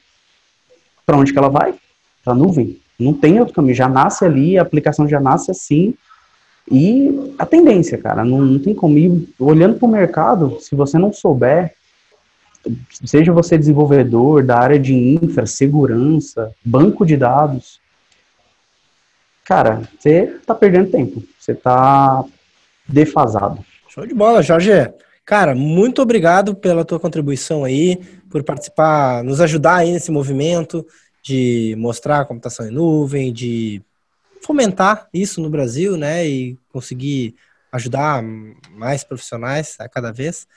para 1.06 1.18
onde 1.18 1.32
que 1.32 1.38
ela 1.38 1.50
vai? 1.50 1.76
Para 2.24 2.34
a 2.34 2.36
nuvem. 2.36 2.80
Não 3.00 3.14
tem 3.14 3.40
outro 3.40 3.54
caminho. 3.54 3.76
Já 3.76 3.88
nasce 3.88 4.26
ali, 4.26 4.58
a 4.58 4.64
aplicação 4.64 5.08
já 5.08 5.20
nasce 5.20 5.52
assim. 5.52 5.94
E 6.72 7.34
a 7.38 7.46
tendência, 7.46 7.98
cara, 7.98 8.26
não, 8.26 8.40
não 8.40 8.60
tem 8.60 8.74
como. 8.74 8.98
ir 8.98 9.30
olhando 9.38 9.78
para 9.78 9.88
o 9.88 9.92
mercado, 9.92 10.58
se 10.62 10.74
você 10.74 10.98
não 10.98 11.14
souber, 11.14 11.76
seja 13.04 13.32
você 13.32 13.58
desenvolvedor 13.58 14.44
da 14.44 14.58
área 14.60 14.80
de 14.80 14.94
infra, 14.94 15.46
segurança, 15.46 16.52
banco 16.64 17.06
de 17.06 17.18
dados, 17.18 17.80
cara, 19.44 19.82
você 20.00 20.36
está 20.40 20.54
perdendo 20.56 20.92
tempo. 20.92 21.24
Você 21.40 21.52
está 21.52 22.24
defasado. 22.88 23.64
Show 23.88 24.06
de 24.06 24.14
bola, 24.14 24.42
Jorge. 24.42 24.72
Cara, 25.24 25.56
muito 25.56 26.02
obrigado 26.02 26.56
pela 26.56 26.86
tua 26.86 27.00
contribuição 27.00 27.64
aí 27.64 27.98
por 28.30 28.44
participar, 28.44 29.24
nos 29.24 29.42
ajudar 29.42 29.78
aí 29.78 29.92
nesse 29.92 30.12
movimento 30.12 30.86
de 31.24 31.76
mostrar 31.78 32.20
a 32.20 32.26
computação 32.26 32.68
em 32.68 32.72
nuvem, 32.72 33.34
de 33.34 33.82
fomentar 34.42 35.08
isso 35.12 35.42
no 35.42 35.50
Brasil, 35.50 35.98
né, 35.98 36.28
e 36.28 36.56
conseguir 36.72 37.36
ajudar 37.72 38.22
mais 38.72 39.04
profissionais 39.04 39.76
a 39.80 39.90
cada 39.90 40.12
vez. 40.12 40.48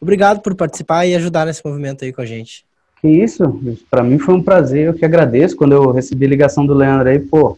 Obrigado 0.00 0.40
por 0.40 0.54
participar 0.54 1.06
e 1.06 1.14
ajudar 1.14 1.46
nesse 1.46 1.64
movimento 1.64 2.04
aí 2.04 2.12
com 2.12 2.22
a 2.22 2.26
gente. 2.26 2.64
Que 3.00 3.08
isso, 3.08 3.44
para 3.90 4.02
mim 4.02 4.18
foi 4.18 4.34
um 4.34 4.42
prazer, 4.42 4.86
eu 4.86 4.94
que 4.94 5.04
agradeço. 5.04 5.56
Quando 5.56 5.72
eu 5.72 5.90
recebi 5.90 6.26
a 6.26 6.28
ligação 6.28 6.66
do 6.66 6.74
Leandro 6.74 7.08
aí, 7.08 7.18
pô, 7.18 7.56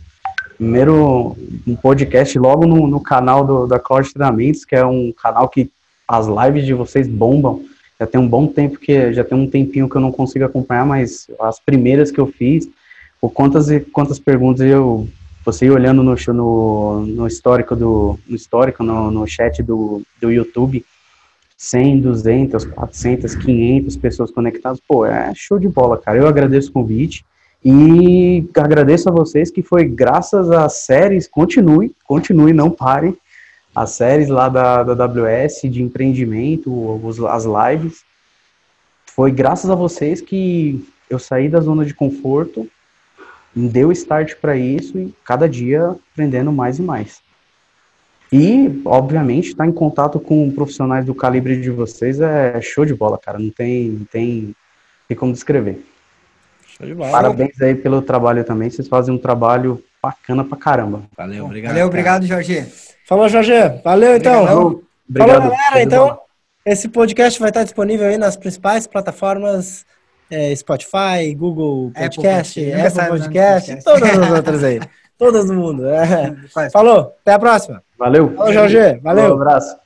primeiro 0.56 1.36
um 1.66 1.74
podcast 1.74 2.38
logo 2.38 2.66
no, 2.66 2.86
no 2.86 3.00
canal 3.00 3.44
do, 3.44 3.66
da 3.66 3.78
Cloud 3.78 4.12
Treinamentos, 4.12 4.64
que 4.64 4.74
é 4.74 4.84
um 4.84 5.12
canal 5.12 5.48
que 5.48 5.70
as 6.06 6.26
lives 6.26 6.66
de 6.66 6.74
vocês 6.74 7.08
bombam, 7.08 7.64
já 7.98 8.06
tem 8.06 8.20
um 8.20 8.28
bom 8.28 8.46
tempo 8.46 8.78
que 8.78 9.12
já 9.12 9.24
tem 9.24 9.38
um 9.38 9.48
tempinho 9.48 9.88
que 9.88 9.96
eu 9.96 10.00
não 10.00 10.12
consigo 10.12 10.44
acompanhar, 10.44 10.84
mas 10.84 11.28
as 11.40 11.60
primeiras 11.60 12.10
que 12.10 12.20
eu 12.20 12.26
fiz, 12.26 12.68
por 13.20 13.30
quantas 13.30 13.70
e 13.70 13.80
quantas 13.80 14.18
perguntas 14.18 14.60
eu 14.60 15.08
você 15.44 15.68
olhando 15.70 16.04
no, 16.04 16.14
no, 16.28 17.06
no 17.06 17.26
histórico 17.26 17.74
do 17.74 18.18
no 18.28 18.36
histórico 18.36 18.84
no, 18.84 19.10
no 19.10 19.26
chat 19.26 19.60
do, 19.62 20.02
do 20.20 20.30
YouTube 20.30 20.84
100, 21.62 22.00
200, 22.00 22.64
400, 22.64 23.36
500 23.36 23.96
pessoas 23.96 24.32
conectadas, 24.32 24.80
pô, 24.80 25.06
é 25.06 25.32
show 25.32 25.60
de 25.60 25.68
bola, 25.68 25.96
cara. 25.96 26.18
Eu 26.18 26.26
agradeço 26.26 26.70
o 26.70 26.72
convite 26.72 27.24
e 27.64 28.44
agradeço 28.56 29.08
a 29.08 29.12
vocês 29.12 29.48
que 29.48 29.62
foi 29.62 29.84
graças 29.84 30.50
às 30.50 30.78
séries, 30.78 31.28
continue, 31.28 31.94
continue, 32.04 32.52
não 32.52 32.68
parem, 32.68 33.16
as 33.72 33.90
séries 33.90 34.28
lá 34.28 34.48
da, 34.48 34.82
da 34.82 35.06
WS 35.06 35.62
de 35.70 35.80
empreendimento, 35.80 36.68
os, 37.00 37.20
as 37.20 37.44
lives. 37.44 38.02
Foi 39.06 39.30
graças 39.30 39.70
a 39.70 39.76
vocês 39.76 40.20
que 40.20 40.84
eu 41.08 41.20
saí 41.20 41.48
da 41.48 41.60
zona 41.60 41.84
de 41.84 41.94
conforto, 41.94 42.68
deu 43.54 43.92
start 43.92 44.34
para 44.40 44.56
isso 44.56 44.98
e 44.98 45.14
cada 45.24 45.48
dia 45.48 45.96
aprendendo 46.12 46.50
mais 46.50 46.80
e 46.80 46.82
mais. 46.82 47.20
E, 48.32 48.80
obviamente, 48.86 49.48
estar 49.48 49.64
tá 49.64 49.68
em 49.68 49.72
contato 49.72 50.18
com 50.18 50.50
profissionais 50.50 51.04
do 51.04 51.14
calibre 51.14 51.60
de 51.60 51.68
vocês 51.68 52.18
é 52.18 52.58
show 52.62 52.84
de 52.84 52.94
bola, 52.94 53.18
cara. 53.18 53.38
Não 53.38 53.50
tem, 53.50 53.90
não 53.90 54.04
tem, 54.06 54.56
tem 55.06 55.16
como 55.16 55.34
descrever. 55.34 55.84
Show 56.66 56.86
de 56.86 56.94
bola. 56.94 57.10
Parabéns 57.10 57.60
aí 57.60 57.74
pelo 57.74 58.00
trabalho 58.00 58.42
também. 58.42 58.70
Vocês 58.70 58.88
fazem 58.88 59.14
um 59.14 59.18
trabalho 59.18 59.84
bacana 60.02 60.42
pra 60.42 60.56
caramba. 60.56 61.02
Valeu, 61.14 61.44
obrigado. 61.44 61.72
Valeu, 61.72 61.86
obrigado, 61.86 62.26
Jorge. 62.26 62.66
Falou, 63.06 63.28
Jorge. 63.28 63.52
Valeu, 63.84 64.16
então. 64.16 64.82
Obrigado. 65.06 65.42
Falou, 65.42 65.56
galera. 65.56 65.82
Então, 65.82 66.18
esse 66.64 66.88
podcast 66.88 67.38
vai 67.38 67.50
estar 67.50 67.64
disponível 67.64 68.06
aí 68.06 68.16
nas 68.16 68.34
principais 68.34 68.86
plataformas 68.86 69.84
é, 70.30 70.54
Spotify, 70.56 71.34
Google 71.36 71.92
Podcast, 71.94 72.58
Apple, 72.58 72.80
Apple, 72.80 73.00
Apple 73.00 73.18
Podcast, 73.18 73.70
Podcast, 73.70 73.84
todas 73.84 74.18
as 74.18 74.30
outras 74.30 74.64
aí. 74.64 74.80
Todas 75.22 75.46
do 75.46 75.54
mundo. 75.54 75.86
É. 75.86 76.34
Falou, 76.72 77.14
até 77.20 77.34
a 77.34 77.38
próxima. 77.38 77.80
Valeu. 77.96 78.34
Falou, 78.34 78.52
Jorge. 78.52 78.98
Valeu. 79.04 79.30
Um 79.30 79.34
abraço. 79.34 79.76